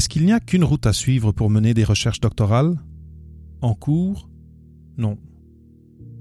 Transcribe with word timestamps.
Est-ce 0.00 0.08
qu'il 0.08 0.24
n'y 0.24 0.32
a 0.32 0.40
qu'une 0.40 0.64
route 0.64 0.86
à 0.86 0.94
suivre 0.94 1.30
pour 1.30 1.50
mener 1.50 1.74
des 1.74 1.84
recherches 1.84 2.20
doctorales? 2.20 2.80
En 3.60 3.74
cours? 3.74 4.30
Non. 4.96 5.18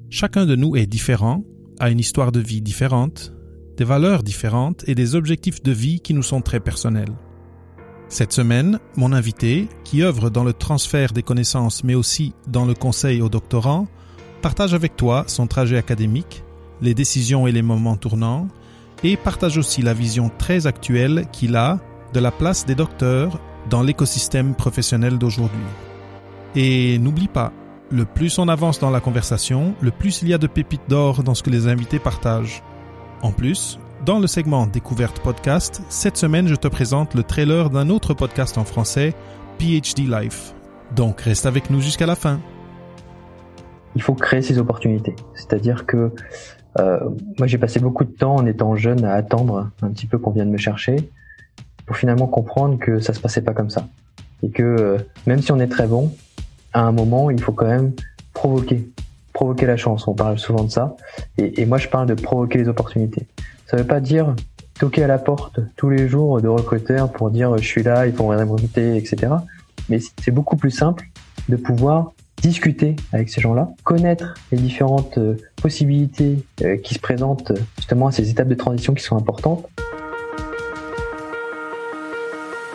Chacun 0.10 0.46
de 0.46 0.58
nous 0.58 0.76
est 0.76 0.86
différent, 0.86 1.46
a 1.80 1.90
une 1.90 2.02
histoire 2.02 2.34
de 2.34 2.42
vie 2.42 2.62
différente, 2.62 3.32
des 3.78 3.86
valeurs 3.86 4.22
différentes 4.22 4.84
et 4.90 4.96
des 4.96 5.16
objectifs 5.16 5.64
de 5.64 5.72
vie 5.72 6.02
qui 6.02 6.14
nous 6.14 6.24
sont 6.24 6.42
très 6.42 6.60
personnels. 6.60 7.14
Cette 8.10 8.34
semaine, 8.34 8.80
mon 8.98 9.14
invité, 9.14 9.70
qui 9.86 10.04
œuvre 10.04 10.30
dans 10.30 10.44
le 10.44 10.52
transfert 10.52 11.14
des 11.14 11.24
connaissances 11.24 11.86
mais 11.86 11.96
aussi 11.96 12.34
dans 12.50 12.66
le 12.66 12.74
conseil 12.74 13.22
aux 13.22 13.30
doctorants, 13.30 13.88
partage 14.42 14.74
avec 14.74 14.98
toi 14.98 15.24
son 15.28 15.48
trajet 15.48 15.78
académique, 15.78 16.44
les 16.82 16.94
décisions 16.94 17.48
et 17.48 17.54
les 17.54 17.62
moments 17.62 17.96
tournants, 17.96 18.50
et 19.06 19.16
partage 19.16 19.58
aussi 19.58 19.82
la 19.82 19.94
vision 19.94 20.30
très 20.38 20.68
actuelle 20.68 21.28
qu'il 21.32 21.56
a 21.56 21.80
de 22.14 22.20
la 22.20 22.32
place 22.32 22.66
des 22.66 22.76
docteurs 22.76 23.40
dans 23.70 23.82
l'écosystème 23.82 24.56
professionnel 24.56 25.18
d'aujourd'hui. 25.18 25.60
Et 26.56 26.98
n'oublie 27.00 27.28
pas, 27.28 27.52
le 27.92 28.06
plus 28.06 28.38
on 28.40 28.48
avance 28.48 28.80
dans 28.80 28.90
la 28.90 29.00
conversation, 29.00 29.74
le 29.82 29.92
plus 29.92 30.22
il 30.22 30.30
y 30.30 30.34
a 30.34 30.38
de 30.38 30.48
pépites 30.48 30.90
d'or 30.90 31.24
dans 31.24 31.34
ce 31.34 31.44
que 31.44 31.50
les 31.50 31.68
invités 31.68 32.00
partagent. 32.00 32.64
En 33.22 33.32
plus, 33.32 33.80
dans 34.06 34.20
le 34.20 34.28
segment 34.28 34.68
Découverte 34.68 35.20
Podcast, 35.22 35.82
cette 35.90 36.18
semaine 36.18 36.48
je 36.48 36.56
te 36.56 36.68
présente 36.68 37.16
le 37.16 37.24
trailer 37.24 37.70
d'un 37.70 37.90
autre 37.90 38.14
podcast 38.14 38.58
en 38.58 38.64
français, 38.64 39.14
PhD 39.58 40.08
Life. 40.08 40.54
Donc 40.96 41.22
reste 41.22 41.46
avec 41.46 41.70
nous 41.70 41.82
jusqu'à 41.82 42.06
la 42.06 42.16
fin. 42.16 42.40
Il 43.96 44.02
faut 44.02 44.14
créer 44.14 44.42
ces 44.42 44.58
opportunités. 44.58 45.16
C'est-à-dire 45.34 45.86
que 45.86 46.12
euh, 46.80 47.00
moi 47.38 47.48
j'ai 47.48 47.58
passé 47.58 47.80
beaucoup 47.80 48.06
de 48.06 48.12
temps 48.12 48.36
en 48.36 48.46
étant 48.46 48.76
jeune 48.76 49.04
à 49.04 49.14
attendre 49.14 49.70
un 49.82 49.90
petit 49.90 50.06
peu 50.06 50.18
qu'on 50.18 50.32
vienne 50.32 50.52
me 50.52 50.58
chercher 50.58 51.10
pour 51.90 51.98
finalement 51.98 52.28
comprendre 52.28 52.78
que 52.78 53.00
ça 53.00 53.14
se 53.14 53.20
passait 53.20 53.42
pas 53.42 53.54
comme 53.54 53.72
ça. 53.72 53.88
Et 54.44 54.52
que 54.52 54.62
euh, 54.62 54.98
même 55.26 55.42
si 55.42 55.52
on 55.52 55.60
est 55.60 55.68
très 55.68 55.88
bon, 55.88 56.14
à 56.72 56.82
un 56.82 56.92
moment 56.92 57.32
il 57.32 57.42
faut 57.42 57.52
quand 57.52 57.66
même 57.66 57.94
provoquer 58.32 58.88
provoquer 59.34 59.66
la 59.66 59.76
chance. 59.76 60.08
On 60.08 60.14
parle 60.14 60.38
souvent 60.38 60.66
de 60.66 60.70
ça. 60.70 60.96
Et, 61.40 61.66
moi, 61.66 61.80
je 61.80 61.88
parle 61.88 62.06
de 62.08 62.14
provoquer 62.14 62.60
les 62.60 62.68
opportunités. 62.68 63.26
Ça 63.66 63.78
veut 63.78 63.88
pas 63.88 64.02
dire 64.02 64.36
toquer 64.78 65.04
à 65.04 65.08
la 65.08 65.18
porte 65.18 65.62
tous 65.78 65.90
les 65.90 66.08
jours 66.08 66.42
de 66.42 66.48
recruteurs 66.48 67.12
pour 67.12 67.32
dire 67.32 67.58
je 67.58 67.66
suis 67.66 67.82
là, 67.82 68.06
il 68.06 68.14
faut 68.14 68.30
me 68.30 68.36
recruter, 68.36 68.98
etc. 68.98 69.34
Mais 69.90 70.00
c'est 70.22 70.32
beaucoup 70.32 70.58
plus 70.58 70.72
simple 70.72 71.06
de 71.48 71.56
pouvoir 71.56 72.12
discuter 72.42 72.98
avec 73.14 73.30
ces 73.30 73.42
gens-là, 73.42 73.70
connaître 73.84 74.36
les 74.52 74.60
différentes 74.60 75.18
euh, 75.18 75.38
possibilités 75.62 76.46
euh, 76.62 76.78
qui 76.78 76.94
se 76.94 77.00
présentent 77.00 77.52
justement 77.78 78.08
à 78.08 78.12
ces 78.12 78.30
étapes 78.30 78.48
de 78.48 78.56
transition 78.56 78.94
qui 78.94 79.04
sont 79.04 79.18
importantes. 79.18 79.68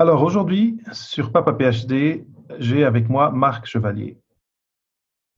Alors 0.00 0.22
aujourd'hui, 0.22 0.80
sur 0.92 1.32
Papa 1.32 1.52
PhD, 1.52 2.24
j'ai 2.60 2.84
avec 2.84 3.08
moi 3.08 3.32
Marc 3.32 3.66
Chevalier. 3.66 4.16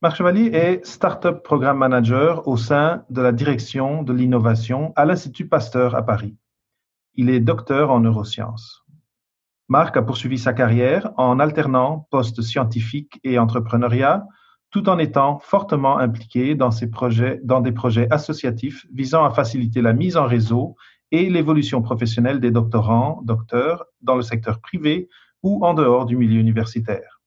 Marc 0.03 0.17
Chevalier 0.17 0.51
est 0.53 0.85
Startup 0.85 1.43
Programme 1.43 1.79
Manager 1.79 2.47
au 2.47 2.59
sein 2.59 3.07
de 3.09 3.23
la 3.23 3.33
direction 3.33 4.03
de 4.03 4.13
l'innovation 4.13 4.93
à 4.97 5.07
l'Institut 5.07 5.49
Pasteur 5.49 5.95
à 5.95 6.03
Paris. 6.03 6.37
Il 7.15 7.31
est 7.31 7.41
docteur 7.41 7.91
en 7.91 8.01
neurosciences. 8.01 8.85
Marc 9.69 9.97
a 9.97 10.03
poursuivi 10.03 10.37
sa 10.37 10.53
carrière 10.53 11.11
en 11.17 11.41
alternant 11.41 12.07
postes 12.11 12.43
scientifiques 12.43 13.19
et 13.25 13.39
entrepreneuriat, 13.39 14.27
tout 14.71 14.91
en 14.91 14.99
étant 14.99 15.39
fortement 15.39 15.97
impliqué 15.97 16.55
dans, 16.55 16.69
des 16.69 17.73
projets 17.73 18.09
associatifs 18.11 18.85
visant 18.93 19.25
à 19.25 19.31
faciliter 19.31 19.81
la 19.81 19.95
mise 19.95 20.19
en 20.19 20.27
réseau 20.27 20.77
et 21.13 21.29
l'évolution 21.29 21.83
professionnelle 21.83 22.41
des 22.41 22.51
doctorants, 22.51 23.21
docteurs 23.25 23.87
dans 24.01 24.17
le 24.17 24.23
secteur 24.23 24.61
privé 24.61 25.09
ou 25.43 25.65
en 25.65 25.75
dehors 25.75 26.07
du 26.07 26.17
milieu 26.17 26.41
universitaire. 26.41 27.21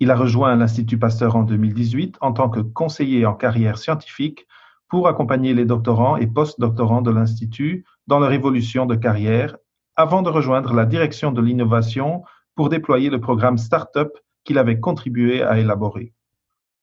Il 0.00 0.10
a 0.10 0.16
rejoint 0.16 0.56
l'Institut 0.56 0.98
Pasteur 0.98 1.36
en 1.36 1.42
2018 1.42 2.16
en 2.20 2.32
tant 2.32 2.48
que 2.48 2.60
conseiller 2.60 3.26
en 3.26 3.34
carrière 3.34 3.78
scientifique 3.78 4.46
pour 4.88 5.08
accompagner 5.08 5.54
les 5.54 5.64
doctorants 5.64 6.16
et 6.16 6.26
post-doctorants 6.26 7.02
de 7.02 7.10
l'Institut 7.10 7.84
dans 8.06 8.18
leur 8.18 8.32
évolution 8.32 8.86
de 8.86 8.94
carrière 8.94 9.56
avant 9.96 10.22
de 10.22 10.30
rejoindre 10.30 10.74
la 10.74 10.84
direction 10.84 11.32
de 11.32 11.40
l'innovation 11.40 12.22
pour 12.54 12.68
déployer 12.68 13.10
le 13.10 13.20
programme 13.20 13.58
Startup 13.58 14.10
qu'il 14.44 14.58
avait 14.58 14.80
contribué 14.80 15.42
à 15.42 15.58
élaborer. 15.58 16.12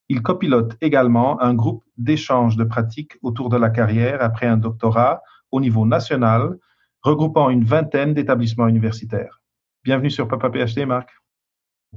Il 0.09 0.22
copilote 0.22 0.75
également 0.81 1.41
un 1.41 1.53
groupe 1.53 1.84
d'échange 1.97 2.58
de 2.58 2.64
pratiques 2.64 3.18
autour 3.22 3.50
de 3.50 3.58
la 3.58 3.70
carrière 3.70 4.22
après 4.22 4.47
un 4.47 4.58
doctorat 4.58 5.22
au 5.52 5.62
niveau 5.62 5.86
national, 5.86 6.58
regroupant 7.02 7.50
une 7.50 7.64
vingtaine 7.64 8.14
d'établissements 8.14 8.68
universitaires. 8.68 9.42
Bienvenue 9.84 10.12
sur 10.12 10.28
Papa 10.28 10.50
PhD, 10.50 10.86
Marc. 10.86 11.10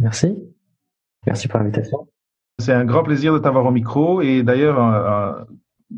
Merci. 0.00 0.36
Merci 1.26 1.48
pour 1.48 1.58
l'invitation. 1.58 2.08
C'est 2.58 2.72
un 2.72 2.84
grand 2.84 3.02
plaisir 3.02 3.32
de 3.32 3.38
t'avoir 3.38 3.66
au 3.66 3.70
micro 3.70 4.22
et 4.22 4.42
d'ailleurs, 4.42 4.80
euh, 4.80 5.40
euh, 5.40 5.44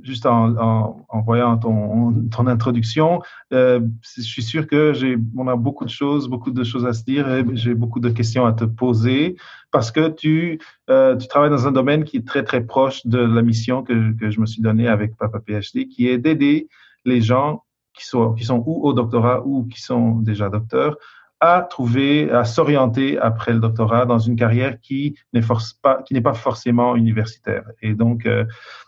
juste 0.03 0.27
en, 0.27 1.07
voyant 1.25 1.57
ton, 1.59 2.29
ton 2.31 2.47
introduction, 2.47 3.21
euh, 3.53 3.81
je 4.17 4.23
suis 4.23 4.43
sûr 4.43 4.67
que 4.67 4.93
j'ai, 4.93 5.17
on 5.37 5.49
a 5.49 5.57
beaucoup 5.57 5.85
de 5.85 5.91
choses, 5.91 6.29
beaucoup 6.29 6.51
de 6.51 6.65
choses 6.65 6.87
à 6.87 6.93
se 6.93 7.05
dire. 7.05 7.27
J'ai 7.55 7.75
beaucoup 7.75 8.01
de 8.01 8.11
questions 8.11 8.47
à 8.47 8.53
te 8.53 8.65
poser 8.65 9.37
parce 9.71 9.91
que 9.91 10.09
tu, 10.09 10.59
tu 10.89 11.29
travailles 11.29 11.51
dans 11.51 11.67
un 11.67 11.73
domaine 11.73 12.05
qui 12.05 12.19
est 12.19 12.27
très 12.27 12.43
très 12.43 12.63
proche 12.63 13.07
de 13.07 13.19
la 13.19 13.43
mission 13.43 13.83
que, 13.83 14.13
que 14.19 14.31
je 14.31 14.41
me 14.41 14.47
suis 14.47 14.63
donnée 14.63 14.89
avec 14.89 15.17
Papa 15.17 15.41
PhD, 15.41 15.89
qui 15.89 16.09
est 16.09 16.19
d'aider 16.19 16.69
les 17.07 17.23
gens 17.23 17.65
qui 17.95 18.05
sont, 18.05 18.35
qui 18.35 18.45
sont 18.45 18.63
ou 18.67 18.87
au 18.87 18.93
doctorat 18.93 19.43
ou 19.47 19.67
qui 19.67 19.81
sont 19.81 20.17
déjà 20.17 20.51
docteurs 20.51 20.97
à 21.41 21.63
trouver, 21.63 22.31
à 22.31 22.45
s'orienter 22.45 23.19
après 23.19 23.53
le 23.53 23.61
doctorat 23.61 24.07
dans 24.07 24.19
une 24.19 24.37
carrière 24.37 24.81
qui 24.81 25.19
n'est 25.33 25.43
pas, 25.83 26.03
qui 26.03 26.15
n'est 26.15 26.23
pas 26.23 26.35
forcément 26.35 26.97
universitaire. 26.97 27.65
Et 27.83 27.95
donc, 27.95 28.27
euh, 28.27 28.45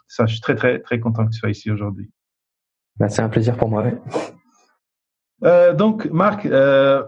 ça, 0.06 0.26
je 0.26 0.32
suis 0.32 0.40
très, 0.40 0.54
très, 0.54 0.78
très 0.80 0.98
content 0.98 1.26
que 1.26 1.32
tu 1.32 1.38
sois 1.38 1.50
ici 1.50 1.70
aujourd'hui. 1.70 2.10
Ben, 2.96 3.08
c'est 3.08 3.22
un 3.22 3.28
plaisir 3.28 3.56
pour 3.56 3.68
moi. 3.68 3.84
Euh, 5.44 5.74
donc, 5.74 6.06
Marc, 6.06 6.46
euh, 6.46 7.04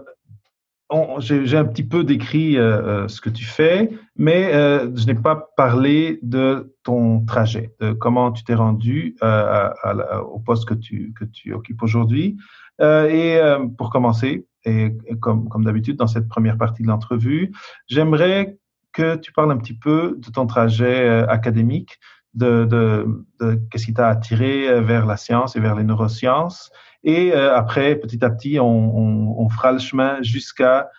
j'ai 1.19 1.57
un 1.57 1.65
petit 1.65 1.83
peu 1.83 2.03
décrit 2.03 2.57
euh, 2.57 3.07
ce 3.07 3.21
que 3.21 3.29
tu 3.29 3.45
fais, 3.45 3.89
mais 4.15 4.51
je 4.53 5.05
n'ai 5.05 5.15
pas 5.15 5.49
parlé 5.55 6.19
de 6.21 6.73
ton 6.83 7.23
trajet, 7.25 7.73
de 7.79 7.93
comment 7.93 8.31
tu 8.31 8.43
t'es 8.43 8.55
rendu 8.55 9.15
au 9.21 10.39
poste 10.39 10.67
que 10.67 10.73
tu, 10.73 11.13
que 11.17 11.25
tu 11.25 11.53
occupes 11.53 11.81
aujourd'hui. 11.81 12.37
et 12.79 13.39
pour 13.77 13.89
commencer, 13.89 14.45
et, 14.65 14.95
comme, 15.19 15.49
comme 15.49 15.63
d'habitude 15.63 15.97
dans 15.97 16.07
cette 16.07 16.27
première 16.27 16.57
partie 16.57 16.83
de 16.83 16.87
l'entrevue, 16.87 17.51
j'aimerais 17.87 18.57
que 18.93 19.15
tu 19.15 19.31
parles 19.31 19.51
un 19.51 19.57
petit 19.57 19.77
peu 19.77 20.17
de 20.17 20.29
ton 20.29 20.45
trajet 20.45 21.07
euh, 21.07 21.27
académique, 21.27 21.99
de, 22.33 22.65
de, 22.65 23.25
de 23.39 23.61
qu'est-ce 23.69 23.85
qui 23.85 23.93
t'a 23.93 24.09
attiré 24.09 24.67
euh, 24.67 24.81
vers 24.81 25.05
la 25.05 25.17
science 25.17 25.55
et 25.55 25.59
vers 25.59 25.75
les 25.75 25.83
neurosciences. 25.83 26.71
Et 27.03 27.33
euh, 27.33 27.55
après, 27.55 27.95
petit 27.95 28.23
à 28.23 28.29
petit, 28.29 28.59
on, 28.59 28.65
on, 28.65 29.35
on 29.37 29.49
fera 29.49 29.71
le 29.71 29.79
chemin 29.79 30.21
jusqu'à 30.21 30.89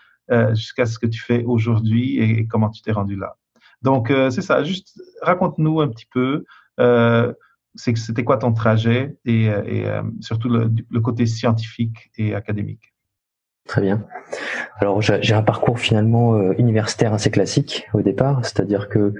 jusqu'à 0.54 0.86
ce 0.86 0.98
que 0.98 1.06
tu 1.06 1.20
fais 1.20 1.44
aujourd'hui 1.44 2.18
et, 2.18 2.46
comment 2.46 2.70
tu 2.70 2.80
t'es 2.80 2.92
rendu 2.92 3.16
là. 3.16 3.36
Donc, 3.82 4.10
c'est 4.30 4.40
ça. 4.40 4.64
Juste 4.64 4.98
raconte-nous 5.20 5.82
un 5.82 5.88
petit 5.88 6.06
peu. 6.10 6.46
c'était 7.74 8.24
quoi 8.24 8.38
ton 8.38 8.54
trajet 8.54 9.18
et, 9.26 9.50
surtout 10.20 10.48
le, 10.48 11.00
côté 11.00 11.26
scientifique 11.26 12.10
et 12.16 12.34
académique. 12.34 12.92
Très 13.68 13.80
bien. 13.80 14.04
Alors 14.78 15.00
j'ai 15.02 15.34
un 15.34 15.42
parcours 15.42 15.78
finalement 15.78 16.34
euh, 16.34 16.52
universitaire 16.58 17.14
assez 17.14 17.30
classique 17.30 17.86
au 17.94 18.02
départ, 18.02 18.44
c'est-à-dire 18.44 18.88
que, 18.88 19.14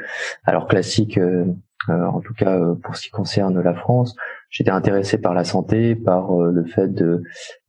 alors 0.45 0.67
classique, 0.67 1.17
euh, 1.17 1.45
euh, 1.45 1.55
en 1.89 2.21
tout 2.21 2.35
cas 2.35 2.59
pour 2.83 2.97
ce 2.97 3.03
qui 3.03 3.11
concerne 3.11 3.61
la 3.61 3.75
France, 3.75 4.15
j'étais 4.51 4.71
intéressé 4.71 5.19
par 5.19 5.35
la 5.35 5.45
santé, 5.45 5.95
par 5.95 6.37
le 6.37 6.65
fait 6.65 6.89
de 6.89 7.23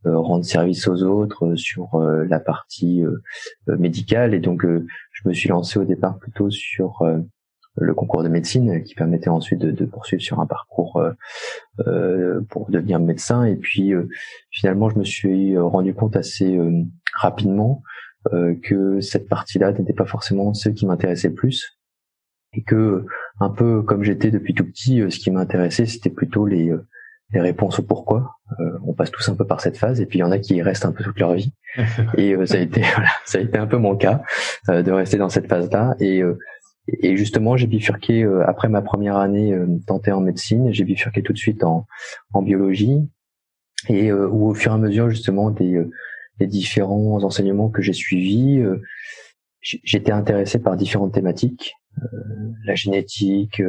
rendre 0.05 0.45
service 0.45 0.87
aux 0.87 1.03
autres 1.03 1.55
sur 1.55 1.99
la 1.99 2.39
partie 2.39 3.03
médicale, 3.67 4.33
et 4.33 4.39
donc 4.39 4.65
je 4.65 5.27
me 5.27 5.33
suis 5.33 5.49
lancé 5.49 5.79
au 5.79 5.85
départ 5.85 6.17
plutôt 6.19 6.49
sur 6.49 7.03
le 7.75 7.93
concours 7.93 8.23
de 8.23 8.29
médecine 8.29 8.83
qui 8.83 8.95
permettait 8.95 9.29
ensuite 9.29 9.59
de, 9.59 9.85
poursuivre 9.85 10.21
sur 10.21 10.39
un 10.39 10.45
parcours 10.45 10.97
euh, 10.97 11.11
euh 11.87 12.41
pour 12.49 12.69
devenir 12.69 12.99
médecin. 12.99 13.45
Et 13.45 13.55
puis 13.55 13.93
euh, 13.93 14.07
finalement 14.51 14.89
je 14.89 14.99
me 14.99 15.03
suis 15.03 15.57
rendu 15.57 15.93
compte 15.93 16.15
assez 16.15 16.57
euh, 16.57 16.83
rapidement 17.13 17.83
que 18.63 19.01
cette 19.01 19.27
partie-là 19.27 19.73
n'était 19.73 19.91
pas 19.91 20.05
forcément 20.05 20.53
celle 20.53 20.75
qui 20.75 20.85
m'intéressait 20.85 21.27
le 21.27 21.33
plus 21.33 21.77
et 22.53 22.63
que 22.63 23.05
un 23.39 23.49
peu 23.49 23.81
comme 23.81 24.03
j'étais 24.03 24.31
depuis 24.31 24.53
tout 24.53 24.65
petit, 24.65 25.03
ce 25.09 25.19
qui 25.19 25.31
m'intéressait 25.31 25.85
c'était 25.85 26.09
plutôt 26.09 26.45
les 26.45 26.71
les 27.33 27.41
réponses 27.41 27.79
au 27.79 27.83
pourquoi. 27.83 28.37
Euh, 28.59 28.77
on 28.85 28.93
passe 28.93 29.11
tous 29.11 29.27
un 29.29 29.35
peu 29.35 29.45
par 29.45 29.59
cette 29.61 29.77
phase 29.77 29.99
et 29.99 30.05
puis 30.05 30.19
il 30.19 30.21
y 30.21 30.23
en 30.23 30.31
a 30.31 30.37
qui 30.37 30.61
restent 30.61 30.85
un 30.85 30.91
peu 30.91 31.03
toute 31.03 31.19
leur 31.19 31.33
vie. 31.33 31.51
et 32.17 32.35
euh, 32.35 32.45
ça 32.45 32.55
a 32.55 32.59
été 32.59 32.81
voilà, 32.95 33.09
ça 33.25 33.39
a 33.39 33.41
été 33.41 33.57
un 33.57 33.67
peu 33.67 33.77
mon 33.77 33.95
cas 33.95 34.21
euh, 34.69 34.83
de 34.83 34.91
rester 34.91 35.17
dans 35.17 35.29
cette 35.29 35.47
phase-là 35.47 35.95
et 35.99 36.21
et 37.01 37.15
justement, 37.15 37.55
j'ai 37.55 37.65
bifurqué 37.65 38.25
après 38.45 38.67
ma 38.67 38.81
première 38.81 39.15
année 39.15 39.57
tentée 39.87 40.11
en 40.11 40.19
médecine, 40.19 40.73
j'ai 40.73 40.83
bifurqué 40.83 41.23
tout 41.23 41.31
de 41.31 41.37
suite 41.37 41.63
en, 41.63 41.87
en 42.33 42.41
biologie 42.41 43.09
et 43.87 44.11
où 44.11 44.49
au 44.49 44.53
fur 44.53 44.73
et 44.73 44.75
à 44.75 44.77
mesure 44.77 45.09
justement 45.09 45.49
des, 45.49 45.81
des 46.39 46.47
différents 46.47 47.23
enseignements 47.23 47.69
que 47.69 47.81
j'ai 47.81 47.93
suivis, 47.93 48.61
j'étais 49.61 50.11
intéressé 50.11 50.59
par 50.59 50.75
différentes 50.75 51.13
thématiques, 51.13 51.73
la 52.65 52.75
génétique, 52.75 53.61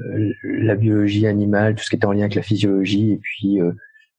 euh, 0.00 0.32
la 0.42 0.74
biologie 0.74 1.26
animale, 1.26 1.74
tout 1.74 1.84
ce 1.84 1.90
qui 1.90 1.96
était 1.96 2.06
en 2.06 2.12
lien 2.12 2.22
avec 2.22 2.34
la 2.34 2.42
physiologie, 2.42 3.12
et 3.12 3.18
puis 3.18 3.60
euh, 3.60 3.72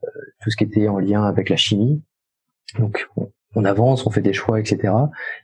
euh, 0.04 0.08
tout 0.42 0.50
ce 0.50 0.58
qui 0.58 0.64
était 0.64 0.88
en 0.88 1.00
lien 1.00 1.24
avec 1.24 1.50
la 1.50 1.56
chimie. 1.56 2.04
Donc 2.80 3.08
on, 3.56 3.66
avance, 3.66 4.06
on 4.06 4.12
fait 4.12 4.22
des 4.22 4.34
choix, 4.34 4.60
etc. 4.60 4.94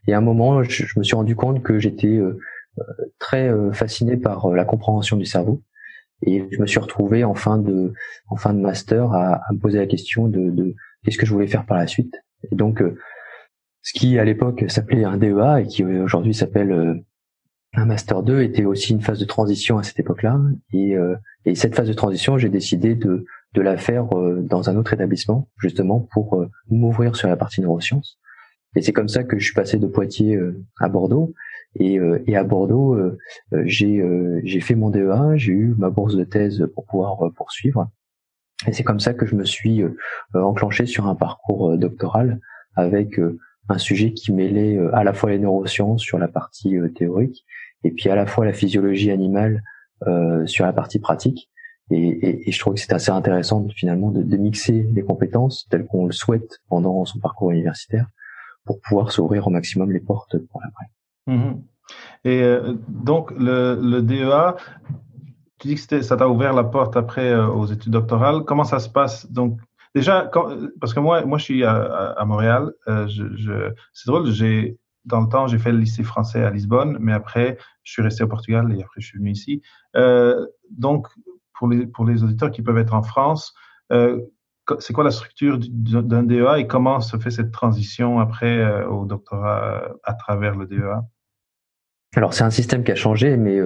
Et 0.08 0.14
à 0.14 0.18
un 0.18 0.22
moment, 0.22 0.64
je, 0.64 0.86
me 0.98 1.04
suis 1.04 1.16
rendu 1.16 1.36
compte 1.36 1.62
que 1.64 1.80
j'étais 1.80 2.20
très 3.20 3.52
fasciné 3.74 4.18
par 4.18 4.50
la 4.50 4.66
compréhension 4.66 5.16
du 5.16 5.26
cerveau. 5.26 5.62
Et 6.26 6.44
je 6.52 6.60
me 6.60 6.66
suis 6.66 6.80
retrouvé 6.80 7.24
en 7.24 7.36
fin 7.36 7.58
de, 7.58 7.94
en 8.30 8.36
fin 8.36 8.54
de 8.54 8.60
master 8.60 9.14
à, 9.14 9.42
me 9.52 9.60
poser 9.60 9.78
la 9.78 9.86
question 9.86 10.28
de, 10.28 10.50
de 10.50 10.76
qu'est-ce 11.04 11.20
que 11.20 11.26
je 11.26 11.32
voulais 11.32 11.48
faire 11.48 11.66
par 11.68 11.78
la 11.78 11.86
suite. 11.86 12.16
Et 12.52 12.56
donc, 12.56 12.82
ce 13.84 13.94
qui 13.94 14.18
à 14.18 14.26
l'époque 14.26 14.66
s'appelait 14.70 15.04
un 15.04 15.18
DEA 15.18 15.62
et 15.62 15.68
qui 15.68 15.84
aujourd'hui 15.84 16.34
s'appelle 16.34 17.04
un 17.74 17.86
master 17.86 18.24
2 18.24 18.42
était 18.42 18.66
aussi 18.66 18.94
une 18.94 19.02
phase 19.02 19.20
de 19.20 19.26
transition 19.26 19.78
à 19.78 19.84
cette 19.84 20.00
époque-là. 20.00 20.40
Et, 20.74 20.96
euh, 20.96 21.16
et, 21.46 21.56
cette 21.56 21.76
phase 21.76 21.88
de 21.88 21.94
transition, 21.94 22.38
j'ai 22.38 22.50
décidé 22.50 22.96
de, 22.96 23.26
de 23.54 23.62
la 23.62 23.78
faire 23.78 24.08
euh, 24.18 24.42
dans 24.42 24.70
un 24.70 24.76
autre 24.76 24.94
établissement, 24.94 25.50
justement 25.58 26.00
pour 26.12 26.40
euh, 26.40 26.50
m'ouvrir 26.70 27.16
sur 27.16 27.28
la 27.28 27.38
partie 27.38 27.62
neurosciences. 27.62 28.18
Et 28.76 28.82
c'est 28.82 28.94
comme 28.94 29.08
ça 29.08 29.24
que 29.24 29.38
je 29.38 29.46
suis 29.46 29.54
passé 29.54 29.78
de 29.78 29.88
Poitiers 29.88 30.38
à 30.80 30.90
Bordeaux. 30.90 31.34
Et, 31.80 31.98
et 32.28 32.36
à 32.36 32.44
Bordeaux, 32.44 33.00
j'ai 33.66 34.04
j'ai 34.44 34.60
fait 34.60 34.76
mon 34.76 34.92
DEA, 34.92 35.38
j'ai 35.38 35.54
eu 35.54 35.74
ma 35.76 35.90
bourse 35.90 36.16
de 36.16 36.24
thèse 36.24 36.68
pour 36.76 36.86
pouvoir 36.86 37.32
poursuivre. 37.36 37.90
Et 38.68 38.74
c'est 38.74 38.84
comme 38.84 39.00
ça 39.00 39.16
que 39.16 39.26
je 39.26 39.34
me 39.34 39.44
suis 39.44 39.82
enclenché 40.36 40.86
sur 40.86 41.08
un 41.08 41.16
parcours 41.16 41.80
doctoral 41.80 42.40
avec 42.76 43.20
un 43.70 43.78
sujet 43.78 44.14
qui 44.14 44.34
mêlait 44.34 44.78
à 44.94 45.04
la 45.04 45.14
fois 45.14 45.30
les 45.30 45.40
neurosciences 45.40 46.02
sur 46.02 46.18
la 46.18 46.28
partie 46.28 46.76
théorique 46.96 47.46
et 47.84 47.92
puis 47.92 48.10
à 48.10 48.16
la 48.16 48.26
fois 48.26 48.46
la 48.46 48.54
physiologie 48.54 49.12
animale 49.12 49.64
euh, 50.08 50.46
sur 50.48 50.66
la 50.66 50.72
partie 50.74 51.00
pratique. 51.00 51.50
Et, 51.92 52.52
je 52.52 52.60
trouve 52.60 52.76
que 52.76 52.80
c'est 52.80 52.94
assez 52.94 53.10
intéressant 53.10 53.68
finalement 53.76 54.12
de, 54.12 54.38
mixer 54.38 54.88
les 54.94 55.02
compétences 55.02 55.68
telles 55.70 55.88
qu'on 55.88 56.06
le 56.06 56.12
souhaite 56.12 56.60
pendant 56.70 57.04
son 57.04 57.20
parcours 57.20 57.52
universitaire 57.52 58.06
pour 58.64 58.80
pouvoir 58.80 59.12
s'ouvrir 59.12 59.48
au 59.48 59.50
maximum 59.50 59.92
les 59.92 60.00
portes 60.00 60.38
pour 60.38 60.62
l'après. 60.62 60.86
Mmh. 61.26 61.62
Et 62.26 62.44
euh, 62.44 62.76
donc 62.88 63.32
le, 63.32 64.02
DEA, 64.02 64.56
tu 65.58 65.70
dis 65.70 65.76
que 65.76 66.02
ça 66.02 66.16
t'a 66.16 66.30
ouvert 66.30 66.54
la 66.54 66.64
porte 66.64 66.96
après 66.96 67.32
euh, 67.32 67.48
aux 67.48 67.66
études 67.66 67.92
doctorales. 67.92 68.44
Comment 68.46 68.66
ça 68.66 68.80
se 68.80 68.90
passe 68.90 69.30
Donc 69.32 69.60
déjà, 69.96 70.30
quand, 70.32 70.56
parce 70.80 70.94
que 70.94 71.00
moi, 71.00 71.26
moi 71.26 71.38
je 71.38 71.44
suis 71.44 71.64
à, 71.64 71.76
à 72.12 72.26
Montréal. 72.26 72.72
Euh, 72.88 73.08
je, 73.08 73.24
je, 73.36 73.74
c'est 73.94 74.08
drôle, 74.08 74.30
j'ai 74.32 74.78
dans 75.06 75.22
le 75.22 75.28
temps, 75.28 75.48
j'ai 75.48 75.58
fait 75.58 75.72
le 75.72 75.80
lycée 75.80 76.04
français 76.04 76.44
à 76.44 76.52
Lisbonne, 76.52 76.98
mais 77.00 77.14
après, 77.14 77.58
je 77.84 77.92
suis 77.92 78.02
resté 78.02 78.24
au 78.24 78.28
Portugal 78.28 78.74
et 78.78 78.82
après, 78.82 79.02
je 79.02 79.08
suis 79.08 79.18
venu 79.18 79.32
ici. 79.32 79.62
Euh, 79.96 80.46
donc, 80.70 81.08
pour 81.54 81.68
les, 81.68 81.88
pour 81.88 82.06
les 82.06 82.24
auditeurs 82.24 82.52
qui 82.52 82.62
peuvent 82.62 82.78
être 82.78 82.94
en 82.94 83.04
France, 83.04 83.54
euh, 83.92 84.22
c'est 84.80 84.94
quoi 84.94 85.04
la 85.04 85.12
structure 85.12 85.58
d'un 85.60 86.24
DEA 86.24 86.60
et 86.60 86.68
comment 86.68 87.02
se 87.02 87.18
fait 87.18 87.32
cette 87.32 87.52
transition 87.52 88.20
après 88.20 88.60
euh, 88.60 88.88
au 88.88 89.06
doctorat 89.06 89.84
à 90.04 90.14
travers 90.14 90.56
le 90.56 90.68
DEA 90.68 91.02
alors 92.16 92.34
c'est 92.34 92.44
un 92.44 92.50
système 92.50 92.84
qui 92.84 92.92
a 92.92 92.96
changé, 92.96 93.38
mais 93.38 93.60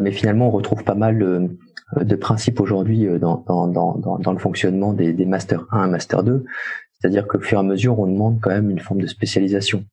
mais 0.00 0.12
finalement 0.12 0.46
on 0.46 0.50
retrouve 0.52 0.84
pas 0.84 0.94
mal 0.94 1.50
de 2.00 2.16
principes 2.16 2.60
aujourd'hui 2.60 3.06
dans, 3.18 3.44
dans, 3.46 3.68
dans, 3.68 4.18
dans, 4.18 4.32
le 4.32 4.38
fonctionnement 4.38 4.92
des, 4.92 5.12
des 5.12 5.26
master 5.26 5.66
1 5.70 5.86
et 5.86 5.90
master 5.90 6.22
2. 6.22 6.44
C'est-à-dire 6.92 7.26
qu'au 7.26 7.40
fur 7.40 7.58
et 7.58 7.60
à 7.60 7.62
mesure 7.62 7.98
on 7.98 8.06
demande 8.06 8.40
quand 8.40 8.50
même 8.50 8.70
une 8.70 8.78
forme 8.80 9.00
de 9.00 9.06
spécialisation. 9.06 9.84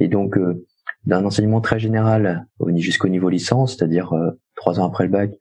Et 0.00 0.08
donc, 0.08 0.36
euh, 0.36 0.66
d'un 1.04 1.24
enseignement 1.24 1.60
très 1.60 1.78
général 1.78 2.46
jusqu'au 2.76 3.08
niveau 3.08 3.28
licence, 3.28 3.76
c'est-à-dire 3.76 4.12
euh, 4.14 4.30
trois 4.56 4.80
ans 4.80 4.86
après 4.86 5.04
le 5.04 5.10
bac, 5.10 5.32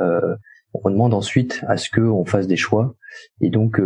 euh, 0.00 0.36
on 0.74 0.90
demande 0.90 1.14
ensuite 1.14 1.64
à 1.68 1.76
ce 1.76 1.88
qu'on 1.90 2.24
fasse 2.26 2.46
des 2.46 2.56
choix. 2.56 2.96
Et 3.40 3.48
donc, 3.48 3.80